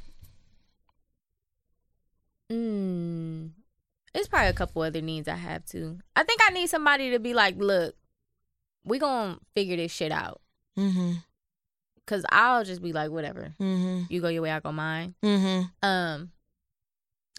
Mm, 2.51 3.51
it's 4.13 4.27
probably 4.27 4.49
a 4.49 4.53
couple 4.53 4.81
other 4.81 4.99
needs 4.99 5.29
I 5.29 5.35
have 5.35 5.63
too. 5.65 5.99
I 6.13 6.23
think 6.23 6.41
I 6.45 6.51
need 6.51 6.67
somebody 6.67 7.11
to 7.11 7.19
be 7.19 7.33
like, 7.33 7.55
look, 7.57 7.95
we 8.83 8.99
gonna 8.99 9.37
figure 9.55 9.77
this 9.77 9.93
shit 9.93 10.11
out. 10.11 10.41
mm-hmm. 10.77 11.13
Cause 12.07 12.25
I'll 12.29 12.63
just 12.63 12.81
be 12.81 12.93
like, 12.93 13.11
whatever. 13.11 13.53
Mm-hmm. 13.59 14.03
You 14.09 14.21
go 14.21 14.27
your 14.29 14.41
way, 14.41 14.51
I 14.51 14.59
go 14.59 14.71
mine. 14.71 15.15
Mm-hmm. 15.23 15.87
Um, 15.87 16.31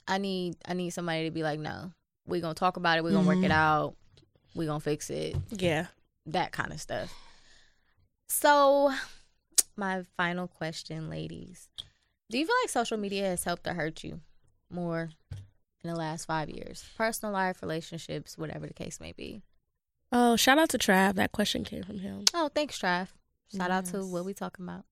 I 0.06 0.18
need 0.18 0.56
I 0.66 0.74
need 0.74 0.90
somebody 0.90 1.24
to 1.24 1.30
be 1.30 1.42
like, 1.42 1.58
no, 1.58 1.92
we're 2.26 2.40
gonna 2.40 2.54
talk 2.54 2.76
about 2.76 2.98
it. 2.98 3.04
We're 3.04 3.12
gonna 3.12 3.26
work 3.28 3.38
Mhm. 3.38 3.44
it 3.46 3.50
out. 3.50 3.94
We're 4.54 4.66
gonna 4.66 4.80
fix 4.80 5.10
it. 5.10 5.36
Yeah. 5.50 5.86
That 6.26 6.52
kind 6.52 6.72
of 6.72 6.80
stuff. 6.80 7.12
So, 8.28 8.92
my 9.76 10.04
final 10.16 10.48
question, 10.48 11.08
ladies, 11.10 11.68
do 12.30 12.38
you 12.38 12.46
feel 12.46 12.54
like 12.62 12.70
social 12.70 12.96
media 12.96 13.24
has 13.26 13.44
helped 13.44 13.66
or 13.66 13.74
hurt 13.74 14.02
you 14.04 14.20
more 14.70 15.10
in 15.82 15.90
the 15.90 15.96
last 15.96 16.24
five 16.24 16.48
years? 16.48 16.84
Personal 16.96 17.32
life, 17.32 17.60
relationships, 17.62 18.38
whatever 18.38 18.66
the 18.66 18.74
case 18.74 19.00
may 19.00 19.12
be. 19.12 19.42
Oh, 20.12 20.36
shout 20.36 20.58
out 20.58 20.68
to 20.70 20.78
Trav. 20.78 21.14
That 21.14 21.32
question 21.32 21.64
came 21.64 21.82
from 21.82 21.98
him. 22.00 22.24
Oh, 22.32 22.48
thanks, 22.54 22.78
Trav. 22.78 23.08
Shout 23.56 23.70
out 23.70 23.86
to 23.86 24.04
what 24.06 24.24
we 24.24 24.34
talking 24.34 24.64
about. 24.64 24.84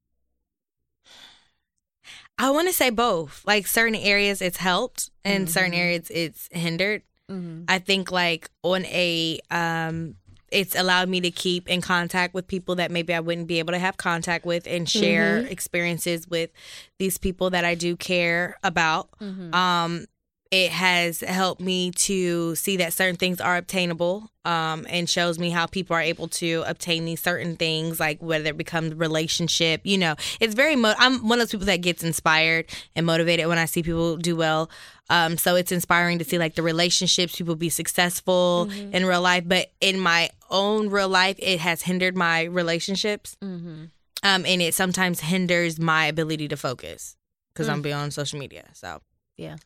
I 2.38 2.50
want 2.50 2.68
to 2.68 2.74
say 2.74 2.90
both. 2.90 3.42
Like 3.46 3.66
certain 3.66 3.94
areas, 3.94 4.42
it's 4.42 4.56
helped, 4.56 5.10
and 5.24 5.48
certain 5.48 5.72
Mhm. 5.72 5.78
areas, 5.78 6.10
it's 6.10 6.48
hindered. 6.50 7.02
Mm-hmm. 7.30 7.64
I 7.68 7.78
think 7.78 8.10
like 8.10 8.50
on 8.62 8.84
a 8.86 9.38
um 9.50 10.16
it's 10.50 10.74
allowed 10.74 11.08
me 11.08 11.18
to 11.22 11.30
keep 11.30 11.66
in 11.70 11.80
contact 11.80 12.34
with 12.34 12.46
people 12.46 12.74
that 12.74 12.90
maybe 12.90 13.14
I 13.14 13.20
wouldn't 13.20 13.46
be 13.46 13.58
able 13.58 13.72
to 13.72 13.78
have 13.78 13.96
contact 13.96 14.44
with 14.44 14.66
and 14.66 14.86
share 14.86 15.38
experiences 15.38 16.28
with 16.28 16.50
these 16.98 17.16
people 17.16 17.48
that 17.50 17.64
I 17.64 17.74
do 17.74 17.96
care 17.96 18.58
about. 18.62 19.08
Mm-hmm. 19.20 19.54
Um 19.54 20.04
it 20.52 20.70
has 20.70 21.20
helped 21.20 21.62
me 21.62 21.90
to 21.92 22.54
see 22.56 22.76
that 22.76 22.92
certain 22.92 23.16
things 23.16 23.40
are 23.40 23.56
obtainable 23.56 24.30
um, 24.44 24.86
and 24.90 25.08
shows 25.08 25.38
me 25.38 25.48
how 25.48 25.64
people 25.64 25.96
are 25.96 26.02
able 26.02 26.28
to 26.28 26.62
obtain 26.66 27.06
these 27.06 27.22
certain 27.22 27.56
things 27.56 27.98
like 27.98 28.20
whether 28.22 28.50
it 28.50 28.58
becomes 28.58 28.92
relationship 28.94 29.80
you 29.84 29.96
know. 29.96 30.14
It's 30.40 30.54
very 30.54 30.76
mo- 30.76 30.94
i'm 30.98 31.26
one 31.26 31.40
of 31.40 31.46
those 31.46 31.52
people 31.52 31.66
that 31.66 31.78
gets 31.80 32.04
inspired 32.04 32.66
and 32.94 33.06
motivated 33.06 33.46
when 33.46 33.56
i 33.58 33.64
see 33.64 33.82
people 33.82 34.18
do 34.18 34.36
well. 34.36 34.70
Um, 35.08 35.36
so 35.38 35.56
it's 35.56 35.72
inspiring 35.72 36.18
to 36.18 36.24
see 36.24 36.38
like 36.38 36.54
the 36.54 36.62
relationships 36.62 37.36
people 37.36 37.56
be 37.56 37.70
successful 37.70 38.70
in 38.70 39.06
real 39.06 39.22
life 39.22 39.44
but 39.46 39.72
in 39.80 39.98
my 39.98 40.30
own 40.50 40.90
real 40.90 41.08
life 41.08 41.36
it 41.38 41.60
has 41.60 41.82
hindered 41.82 42.14
my 42.14 42.42
relationships. 42.44 43.36
Mm-hmm. 43.42 43.84
um, 44.22 44.46
and 44.46 44.60
it 44.62 44.74
sometimes 44.74 45.20
hinders 45.20 45.80
my 45.80 46.04
ability 46.06 46.46
to 46.48 46.56
focus 46.58 47.16
because 47.54 47.70
i'm 47.70 47.80
being 47.80 47.94
on 47.94 48.10
social 48.10 48.38
media 48.38 48.64
so. 48.74 49.00
Yeah. 49.38 49.56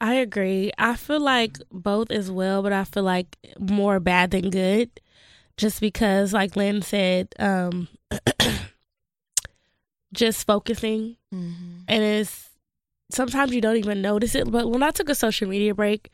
I 0.00 0.14
agree. 0.14 0.72
I 0.78 0.96
feel 0.96 1.20
like 1.20 1.58
both 1.70 2.10
as 2.10 2.30
well, 2.30 2.62
but 2.62 2.72
I 2.72 2.84
feel 2.84 3.02
like 3.02 3.36
more 3.58 4.00
bad 4.00 4.30
than 4.30 4.50
good. 4.50 4.90
Just 5.56 5.80
because, 5.80 6.32
like 6.32 6.56
Lynn 6.56 6.80
said, 6.80 7.28
um, 7.38 7.88
just 10.12 10.46
focusing 10.46 11.16
and 11.86 12.02
it's 12.02 12.48
sometimes 13.10 13.52
you 13.54 13.60
don't 13.60 13.76
even 13.76 14.00
notice 14.02 14.34
it. 14.34 14.50
But 14.50 14.70
when 14.70 14.82
I 14.82 14.90
took 14.90 15.08
a 15.08 15.14
social 15.14 15.48
media 15.48 15.74
break, 15.74 16.10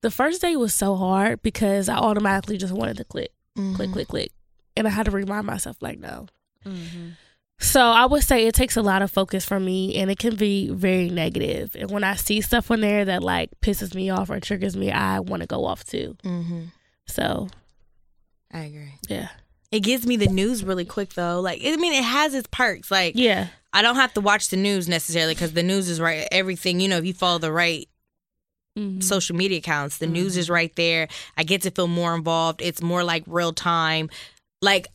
the 0.00 0.10
first 0.10 0.40
day 0.42 0.56
was 0.56 0.74
so 0.74 0.96
hard 0.96 1.42
because 1.42 1.88
I 1.88 1.96
automatically 1.96 2.58
just 2.58 2.72
wanted 2.74 2.96
to 2.98 3.04
click, 3.04 3.32
click, 3.76 3.92
click, 3.92 4.08
click. 4.08 4.32
And 4.76 4.86
I 4.86 4.90
had 4.90 5.06
to 5.06 5.10
remind 5.12 5.46
myself, 5.46 5.76
like, 5.80 5.98
no. 5.98 6.26
Mm-hmm. 6.64 7.08
So 7.60 7.80
I 7.80 8.06
would 8.06 8.22
say 8.22 8.46
it 8.46 8.54
takes 8.54 8.76
a 8.76 8.82
lot 8.82 9.02
of 9.02 9.10
focus 9.10 9.44
from 9.44 9.64
me 9.64 9.96
and 9.96 10.10
it 10.10 10.18
can 10.18 10.36
be 10.36 10.70
very 10.70 11.08
negative. 11.10 11.74
And 11.78 11.90
when 11.90 12.04
I 12.04 12.14
see 12.14 12.40
stuff 12.40 12.70
on 12.70 12.80
there 12.80 13.04
that 13.04 13.22
like 13.22 13.50
pisses 13.60 13.94
me 13.94 14.10
off 14.10 14.30
or 14.30 14.38
triggers 14.38 14.76
me, 14.76 14.92
I 14.92 15.18
want 15.20 15.42
to 15.42 15.46
go 15.48 15.64
off 15.64 15.84
too. 15.84 16.16
mm-hmm. 16.22 16.64
So 17.06 17.48
i 18.52 18.60
agree 18.60 18.94
yeah. 19.08 19.28
It 19.72 19.80
gives 19.80 20.06
me 20.06 20.16
the 20.16 20.28
news 20.28 20.62
really 20.64 20.84
quick 20.84 21.14
though. 21.14 21.40
Like 21.40 21.60
I 21.64 21.76
mean, 21.76 21.92
it 21.94 22.04
has 22.04 22.32
its 22.34 22.48
perks. 22.50 22.90
Like 22.90 23.14
Yeah. 23.16 23.48
I 23.72 23.82
don't 23.82 23.96
have 23.96 24.14
to 24.14 24.20
watch 24.20 24.48
the 24.48 24.56
news 24.56 24.88
necessarily 24.88 25.34
because 25.34 25.52
the 25.52 25.62
news 25.62 25.88
is 25.88 26.00
right. 26.00 26.26
Everything 26.30 26.80
you 26.80 26.88
know, 26.88 26.98
if 26.98 27.04
you 27.04 27.12
follow 27.14 27.38
the 27.38 27.52
right 27.52 27.88
Mhm. 28.78 29.02
social 29.02 29.34
media 29.34 29.58
accounts, 29.58 29.98
the 29.98 30.06
news 30.06 30.36
is 30.36 30.48
right 30.48 30.74
there. 30.76 31.08
I 31.36 31.42
get 31.42 31.62
to 31.62 31.70
feel 31.72 31.88
more 31.88 32.14
involved. 32.14 32.62
It's 32.62 32.80
more 32.80 33.02
like 33.02 33.24
real 33.26 33.52
time. 33.52 34.08
Like 34.62 34.86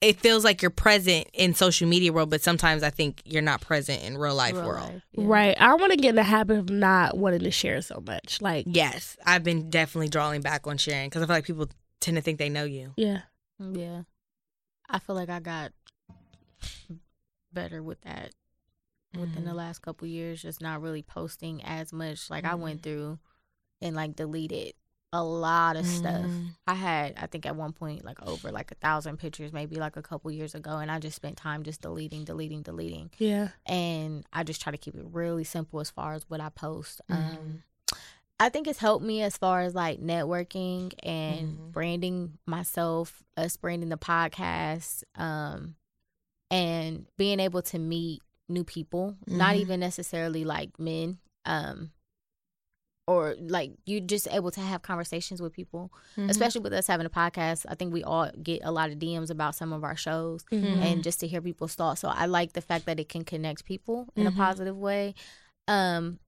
it 0.00 0.20
feels 0.20 0.44
like 0.44 0.60
you're 0.60 0.70
present 0.70 1.28
in 1.32 1.54
social 1.54 1.88
media 1.88 2.12
world, 2.12 2.30
but 2.30 2.42
sometimes 2.42 2.82
I 2.82 2.90
think 2.90 3.22
you're 3.24 3.42
not 3.42 3.60
present 3.60 4.02
in 4.02 4.18
real 4.18 4.34
life 4.34 4.54
world. 4.54 5.00
Right. 5.16 5.56
I 5.58 5.74
want 5.74 5.92
to 5.92 5.96
get 5.96 6.10
in 6.10 6.16
the 6.16 6.22
habit 6.22 6.58
of 6.58 6.68
not 6.68 7.16
wanting 7.16 7.40
to 7.40 7.50
share 7.50 7.80
so 7.80 8.02
much. 8.06 8.42
Like, 8.42 8.66
Yes, 8.68 9.16
I've 9.24 9.44
been 9.44 9.70
definitely 9.70 10.08
drawing 10.08 10.42
back 10.42 10.66
on 10.66 10.76
sharing 10.76 11.08
because 11.08 11.22
I 11.22 11.26
feel 11.26 11.36
like 11.36 11.46
people 11.46 11.68
tend 12.00 12.16
to 12.16 12.20
think 12.20 12.38
they 12.38 12.50
know 12.50 12.64
you. 12.64 12.92
yeah. 12.96 13.20
Yeah. 13.58 14.02
I 14.90 14.98
feel 14.98 15.16
like 15.16 15.30
I 15.30 15.40
got 15.40 15.72
better 17.52 17.82
with 17.82 18.00
that 18.02 18.32
within 19.18 19.44
the 19.44 19.50
mm-hmm. 19.50 19.58
last 19.58 19.80
couple 19.80 20.06
years, 20.08 20.42
just 20.42 20.60
not 20.60 20.82
really 20.82 21.02
posting 21.02 21.62
as 21.64 21.92
much. 21.92 22.28
Like 22.30 22.44
I 22.44 22.54
went 22.56 22.82
mm-hmm. 22.82 22.90
through 22.90 23.18
and 23.80 23.96
like 23.96 24.16
deleted 24.16 24.74
a 25.14 25.22
lot 25.22 25.76
of 25.76 25.86
stuff. 25.86 26.22
Mhm. 26.26 26.48
I 26.66 26.74
had 26.74 27.14
I 27.16 27.26
think 27.26 27.46
at 27.46 27.54
one 27.56 27.72
point 27.72 28.04
like 28.04 28.20
over 28.26 28.50
like 28.50 28.70
a 28.72 28.74
thousand 28.74 29.18
pictures 29.18 29.52
maybe 29.52 29.76
like 29.76 29.96
a 29.96 30.02
couple 30.02 30.30
years 30.30 30.54
ago 30.54 30.78
and 30.78 30.90
I 30.90 30.98
just 30.98 31.16
spent 31.16 31.36
time 31.36 31.62
just 31.62 31.80
deleting, 31.80 32.24
deleting, 32.24 32.62
deleting. 32.62 33.10
Yeah. 33.18 33.48
And 33.64 34.26
I 34.32 34.42
just 34.42 34.60
try 34.60 34.72
to 34.72 34.78
keep 34.78 34.94
it 34.96 35.04
really 35.10 35.44
simple 35.44 35.80
as 35.80 35.90
far 35.90 36.14
as 36.14 36.28
what 36.28 36.40
I 36.40 36.48
post. 36.50 37.00
Mhm. 37.08 37.16
Um 37.38 37.62
I 38.40 38.48
think 38.48 38.66
it's 38.66 38.80
helped 38.80 39.04
me 39.04 39.22
as 39.22 39.38
far 39.38 39.60
as 39.60 39.76
like 39.76 40.00
networking 40.00 40.92
and 41.04 41.56
Mhm. 41.56 41.72
branding 41.72 42.38
myself, 42.46 43.22
us 43.36 43.56
branding 43.56 43.90
the 43.90 43.96
podcast, 43.96 45.04
um, 45.14 45.76
and 46.50 47.06
being 47.16 47.38
able 47.38 47.62
to 47.62 47.78
meet 47.78 48.22
new 48.48 48.64
people, 48.64 49.16
not 49.28 49.54
Mhm. 49.54 49.60
even 49.60 49.80
necessarily 49.80 50.44
like 50.44 50.78
men, 50.80 51.18
um, 51.44 51.92
or 53.06 53.34
like 53.38 53.72
you're 53.84 54.00
just 54.00 54.26
able 54.30 54.50
to 54.50 54.60
have 54.60 54.80
conversations 54.82 55.42
with 55.42 55.52
people, 55.52 55.92
Mhm. 56.16 56.30
especially 56.30 56.62
with 56.62 56.72
us 56.72 56.86
having 56.86 57.04
a 57.06 57.10
podcast. 57.10 57.66
I 57.68 57.74
think 57.74 57.92
we 57.92 58.02
all 58.02 58.30
get 58.42 58.62
a 58.64 58.70
lot 58.72 58.90
of 58.90 58.98
DMs 58.98 59.30
about 59.30 59.54
some 59.54 59.72
of 59.72 59.84
our 59.84 59.96
shows 59.96 60.42
Mhm. 60.50 60.76
and 60.78 61.02
just 61.04 61.20
to 61.20 61.26
hear 61.28 61.42
people's 61.42 61.74
thoughts. 61.74 62.00
So 62.00 62.08
I 62.08 62.26
like 62.26 62.54
the 62.54 62.62
fact 62.62 62.86
that 62.86 62.98
it 62.98 63.08
can 63.10 63.22
connect 63.24 63.64
people 63.66 64.08
in 64.16 64.24
Mhm. 64.24 64.28
a 64.28 64.36
positive 64.36 64.76
way. 64.78 65.14
Um 65.68 66.18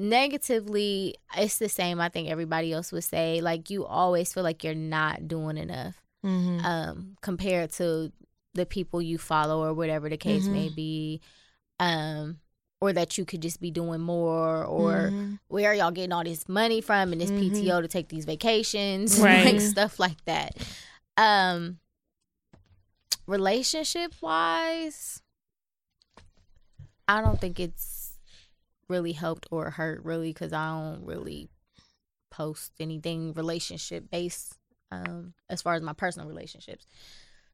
negatively, 0.00 1.14
it's 1.36 1.58
the 1.58 1.68
same 1.68 2.00
I 2.00 2.08
think 2.08 2.28
everybody 2.28 2.72
else 2.72 2.90
would 2.92 3.04
say. 3.04 3.40
Like 3.40 3.70
you 3.70 3.84
always 3.86 4.32
feel 4.32 4.42
like 4.42 4.64
you're 4.64 4.74
not 4.74 5.28
doing 5.28 5.56
enough 5.58 6.02
Mhm. 6.24 6.64
um 6.64 7.16
compared 7.20 7.70
to 7.72 8.10
the 8.54 8.66
people 8.66 9.02
you 9.02 9.18
follow 9.18 9.64
or 9.64 9.74
whatever 9.74 10.08
the 10.08 10.16
case 10.16 10.46
may 10.46 10.68
Mhm. 10.70 10.74
be. 10.74 11.20
Um 11.78 12.40
or 12.84 12.92
that 12.92 13.16
you 13.16 13.24
could 13.24 13.40
just 13.40 13.60
be 13.62 13.70
doing 13.70 14.00
more 14.00 14.62
or 14.64 15.10
Mhm. 15.12 15.38
where 15.48 15.70
are 15.70 15.74
y'all 15.74 15.90
getting 15.90 16.12
all 16.12 16.22
this 16.22 16.46
money 16.48 16.82
from 16.82 17.12
and 17.12 17.20
this 17.20 17.30
Mhm. 17.30 17.38
PTO 17.50 17.80
to 17.80 17.88
take 17.88 18.08
these 18.08 18.26
vacations, 18.26 19.18
Right. 19.18 19.44
like 19.46 19.60
stuff 19.62 19.98
like 19.98 20.22
that. 20.26 20.54
Um, 21.16 21.78
relationship 23.26 24.12
wise, 24.20 25.22
I 27.08 27.20
don't 27.22 27.40
think 27.40 27.58
it's 27.58 28.18
really 28.88 29.12
helped 29.12 29.46
or 29.50 29.70
hurt 29.70 30.04
really 30.04 30.30
because 30.32 30.52
I 30.52 30.68
don't 30.68 31.06
really 31.06 31.48
post 32.30 32.72
anything 32.80 33.32
relationship 33.32 34.10
based 34.10 34.58
um 34.90 35.32
as 35.48 35.62
far 35.62 35.74
as 35.74 35.80
my 35.82 35.94
personal 35.94 36.28
relationships. 36.28 36.86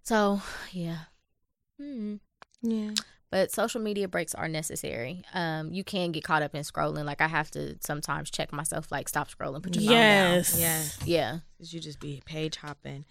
So 0.02 0.42
yeah. 0.72 1.04
Hmm 1.78 2.16
Yeah. 2.62 2.94
But 3.30 3.50
social 3.52 3.80
media 3.80 4.08
breaks 4.08 4.34
are 4.34 4.48
necessary. 4.48 5.22
Um, 5.34 5.72
you 5.72 5.84
can 5.84 6.12
get 6.12 6.24
caught 6.24 6.42
up 6.42 6.54
in 6.54 6.62
scrolling. 6.62 7.04
Like 7.04 7.20
I 7.20 7.28
have 7.28 7.50
to 7.52 7.76
sometimes 7.80 8.30
check 8.30 8.52
myself, 8.52 8.90
like 8.90 9.08
stop 9.08 9.28
scrolling, 9.30 9.62
put 9.62 9.74
your 9.76 9.84
phone 9.84 9.92
Yes. 9.92 10.58
Yes. 10.58 10.96
down. 10.98 11.08
Yeah. 11.08 11.38
Cause 11.58 11.72
you 11.72 11.80
just 11.80 12.00
be 12.00 12.22
page 12.24 12.56
hopping. 12.56 13.04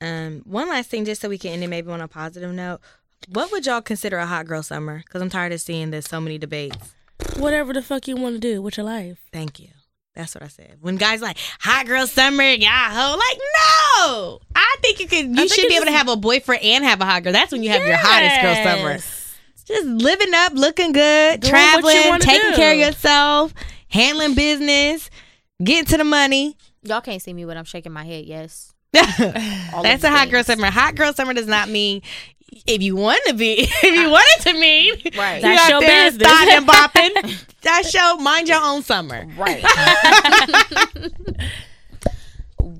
Um, 0.00 0.42
one 0.44 0.68
last 0.68 0.90
thing, 0.90 1.04
just 1.04 1.20
so 1.20 1.28
we 1.28 1.38
can 1.38 1.52
end 1.52 1.62
it 1.64 1.68
maybe 1.68 1.90
on 1.90 2.00
a 2.00 2.08
positive 2.08 2.52
note. 2.52 2.80
What 3.28 3.52
would 3.52 3.64
y'all 3.66 3.80
consider 3.82 4.18
a 4.18 4.26
hot 4.26 4.46
girl 4.46 4.62
summer? 4.64 4.98
Because 4.98 5.22
I'm 5.22 5.30
tired 5.30 5.52
of 5.52 5.60
seeing 5.60 5.90
there's 5.90 6.08
so 6.08 6.20
many 6.20 6.38
debates. 6.38 6.92
Whatever 7.36 7.72
the 7.72 7.82
fuck 7.82 8.08
you 8.08 8.16
want 8.16 8.34
to 8.34 8.40
do 8.40 8.60
with 8.60 8.76
your 8.76 8.84
life. 8.84 9.18
Thank 9.32 9.60
you. 9.60 9.68
That's 10.14 10.34
what 10.34 10.42
I 10.42 10.48
said. 10.48 10.78
When 10.80 10.96
guys 10.96 11.22
like 11.22 11.38
hot 11.60 11.86
girl 11.86 12.06
summer, 12.06 12.42
yeah, 12.42 12.90
ho, 12.92 13.16
like 13.16 13.38
no. 13.38 14.40
I 14.56 14.76
think 14.82 14.98
you 15.00 15.06
could. 15.06 15.26
You 15.28 15.34
think 15.36 15.52
should 15.52 15.68
be 15.68 15.74
it's 15.74 15.76
able 15.76 15.86
to 15.86 15.96
have 15.96 16.08
a 16.08 16.16
boyfriend 16.16 16.62
and 16.62 16.84
have 16.84 17.00
a 17.00 17.04
hot 17.06 17.22
girl. 17.22 17.32
That's 17.32 17.52
when 17.52 17.62
you 17.62 17.70
have 17.70 17.86
your 17.86 17.96
hottest 17.96 18.42
girl 18.42 18.54
summer. 18.76 18.98
Yes. 19.72 19.82
Just 19.84 20.02
living 20.04 20.34
up, 20.34 20.52
looking 20.54 20.92
good, 20.92 21.40
Doing 21.40 21.50
traveling, 21.50 22.20
taking 22.20 22.50
do. 22.50 22.56
care 22.56 22.72
of 22.74 22.78
yourself, 22.78 23.54
handling 23.88 24.34
business, 24.34 25.10
getting 25.62 25.84
to 25.86 25.96
the 25.96 26.04
money. 26.04 26.56
Y'all 26.82 27.00
can't 27.00 27.22
see 27.22 27.32
me, 27.32 27.44
but 27.44 27.56
I'm 27.56 27.64
shaking 27.64 27.92
my 27.92 28.04
head. 28.04 28.24
Yes. 28.24 28.74
That's 28.92 29.18
a 29.20 29.98
the 30.02 30.10
hot 30.10 30.28
girl 30.30 30.44
summer. 30.44 30.66
Hot 30.70 30.94
girl 30.94 31.12
summer 31.12 31.32
does 31.32 31.46
not 31.46 31.68
mean 31.68 32.02
if 32.66 32.82
you 32.82 32.94
want 32.96 33.20
to 33.26 33.34
be, 33.34 33.54
if 33.60 33.82
you 33.94 34.10
want 34.10 34.26
it 34.38 34.42
to 34.42 34.52
mean, 34.52 34.92
Right. 35.16 35.36
you 35.36 35.42
That's 35.42 35.68
your 35.70 35.80
there 35.80 36.10
business. 36.10 36.28
starting 36.28 36.54
and 36.54 36.66
bopping. 36.66 37.44
That's 37.62 37.94
your 37.94 38.18
mind 38.20 38.48
your 38.48 38.60
own 38.62 38.82
summer. 38.82 39.26
Right. 39.38 39.64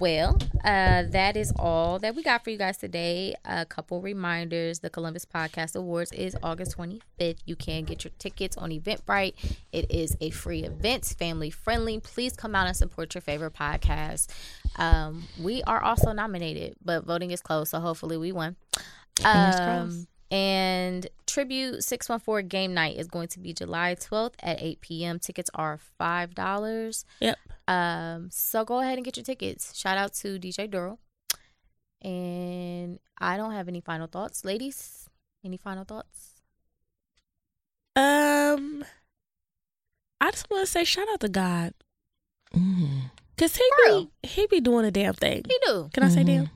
Well, 0.03 0.37
uh, 0.65 1.05
that 1.11 1.37
is 1.37 1.53
all 1.55 2.01
that 2.01 2.17
we 2.17 2.25
got 2.25 2.43
for 2.43 2.51
you 2.51 2.59
guys 2.59 2.77
today. 2.77 3.37
A 3.45 3.65
couple 3.65 4.01
reminders: 4.01 4.81
the 4.81 4.91
Columbus 4.91 5.25
Podcast 5.25 5.77
Awards 5.77 6.11
is 6.11 6.37
August 6.43 6.77
25th. 6.77 7.39
You 7.47 7.55
can 7.55 7.85
get 7.85 8.03
your 8.03 8.11
tickets 8.19 8.57
on 8.57 8.71
Eventbrite. 8.71 9.35
It 9.71 9.89
is 9.93 10.17
a 10.21 10.31
free 10.31 10.65
event, 10.65 11.05
family 11.05 11.51
friendly. 11.51 12.01
Please 12.01 12.33
come 12.33 12.57
out 12.57 12.67
and 12.67 12.77
support 12.77 13.15
your 13.15 13.23
favorite 13.23 13.53
podcast. 13.53 14.27
Um, 14.75 15.29
we 15.41 15.63
are 15.69 15.81
also 15.81 16.11
nominated, 16.11 16.75
but 16.85 17.05
voting 17.05 17.31
is 17.31 17.41
closed, 17.41 17.71
so 17.71 17.79
hopefully 17.79 18.17
we 18.17 18.33
win. 18.33 18.57
Um, 19.25 20.09
and 20.33 21.07
Tribute 21.27 21.85
614 21.85 22.49
Game 22.49 22.73
Night 22.75 22.97
is 22.97 23.07
going 23.07 23.29
to 23.29 23.39
be 23.39 23.53
July 23.53 23.95
12th 23.95 24.33
at 24.43 24.61
8 24.63 24.81
p.m. 24.81 25.19
Tickets 25.19 25.51
are 25.55 25.79
$5. 26.01 27.05
Yep. 27.21 27.39
Um, 27.69 28.29
so 28.33 28.65
go 28.65 28.81
ahead 28.81 28.97
and 28.97 29.05
get 29.05 29.17
your 29.19 29.25
tickets. 29.25 29.77
Shout 29.79 29.99
out 29.99 30.15
to 30.15 30.39
DJ 30.39 30.71
Duro. 30.71 30.99
And 32.01 32.99
I 33.19 33.37
don't 33.37 33.53
have 33.53 33.69
any 33.69 33.81
final 33.81 34.07
thoughts. 34.09 34.45
Ladies, 34.45 35.09
any 35.45 35.57
final 35.59 35.85
thoughts? 35.85 36.41
Um, 37.95 38.85
I 40.21 40.31
just 40.31 40.49
want 40.51 40.67
to 40.67 40.73
say 40.73 40.85
shout 40.85 41.09
out 41.13 41.21
to 41.21 41.29
God 41.29 41.75
Mm. 42.55 43.11
because 43.35 43.57
he 43.57 43.65
be 43.87 44.11
he 44.23 44.47
be 44.47 44.61
doing 44.61 44.85
a 44.85 44.91
damn 44.91 45.15
thing. 45.15 45.43
He 45.49 45.57
do. 45.67 45.89
Can 45.95 46.03
I 46.03 46.09
say 46.11 46.23
Mhm. 46.23 46.27
damn? 46.27 46.51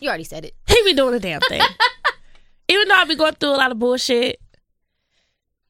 You 0.00 0.08
already 0.08 0.24
said 0.24 0.44
it. 0.44 0.54
He 0.66 0.82
be 0.84 0.94
doing 0.94 1.14
a 1.14 1.20
damn 1.20 1.40
thing. 1.42 1.60
Even 2.68 2.88
though 2.88 2.94
I 2.94 3.04
be 3.04 3.14
going 3.14 3.34
through 3.34 3.50
a 3.50 3.56
lot 3.56 3.70
of 3.72 3.78
bullshit, 3.78 4.40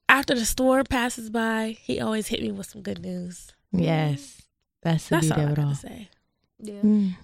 after 0.08 0.34
the 0.34 0.44
storm 0.44 0.84
passes 0.84 1.30
by, 1.30 1.76
he 1.82 2.00
always 2.00 2.28
hit 2.28 2.40
me 2.40 2.52
with 2.52 2.66
some 2.66 2.82
good 2.82 3.00
news. 3.02 3.52
Yes, 3.72 4.42
that's 4.82 5.08
the 5.08 5.16
That's 5.16 5.26
beauty 5.26 5.40
all 5.42 5.46
I 5.48 5.50
of 5.50 5.52
it 5.52 5.56
gotta 5.56 5.68
all. 5.68 5.74
say. 5.74 6.08
Yeah. 6.58 6.80
Mm. 6.80 7.16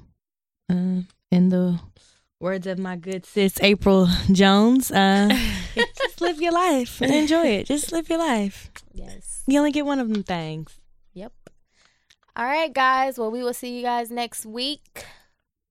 Um, 0.68 1.08
in 1.30 1.48
the 1.48 1.80
words 2.40 2.66
of 2.66 2.78
my 2.78 2.96
good 2.96 3.24
sis 3.24 3.54
Apryl 3.54 4.08
Jones, 4.34 4.90
uh, 4.90 5.28
just 5.74 6.20
live 6.20 6.40
your 6.42 6.52
life 6.52 7.00
and 7.00 7.14
enjoy 7.14 7.46
it. 7.46 7.66
Just 7.66 7.92
live 7.92 8.08
your 8.10 8.18
life. 8.18 8.70
Yes. 8.92 9.42
You 9.46 9.58
only 9.58 9.72
get 9.72 9.86
one 9.86 9.98
of 10.00 10.08
them 10.12 10.22
things. 10.22 10.76
Yep. 11.14 11.32
All 12.36 12.44
right, 12.46 12.72
guys. 12.72 13.18
Well, 13.18 13.30
we 13.30 13.42
will 13.42 13.54
see 13.54 13.76
you 13.76 13.82
guys 13.82 14.10
next 14.10 14.44
week. 14.44 15.04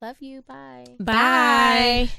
Love 0.02 0.18
you. 0.20 0.42
Bye. 0.44 0.86
Bye. 1.00 2.10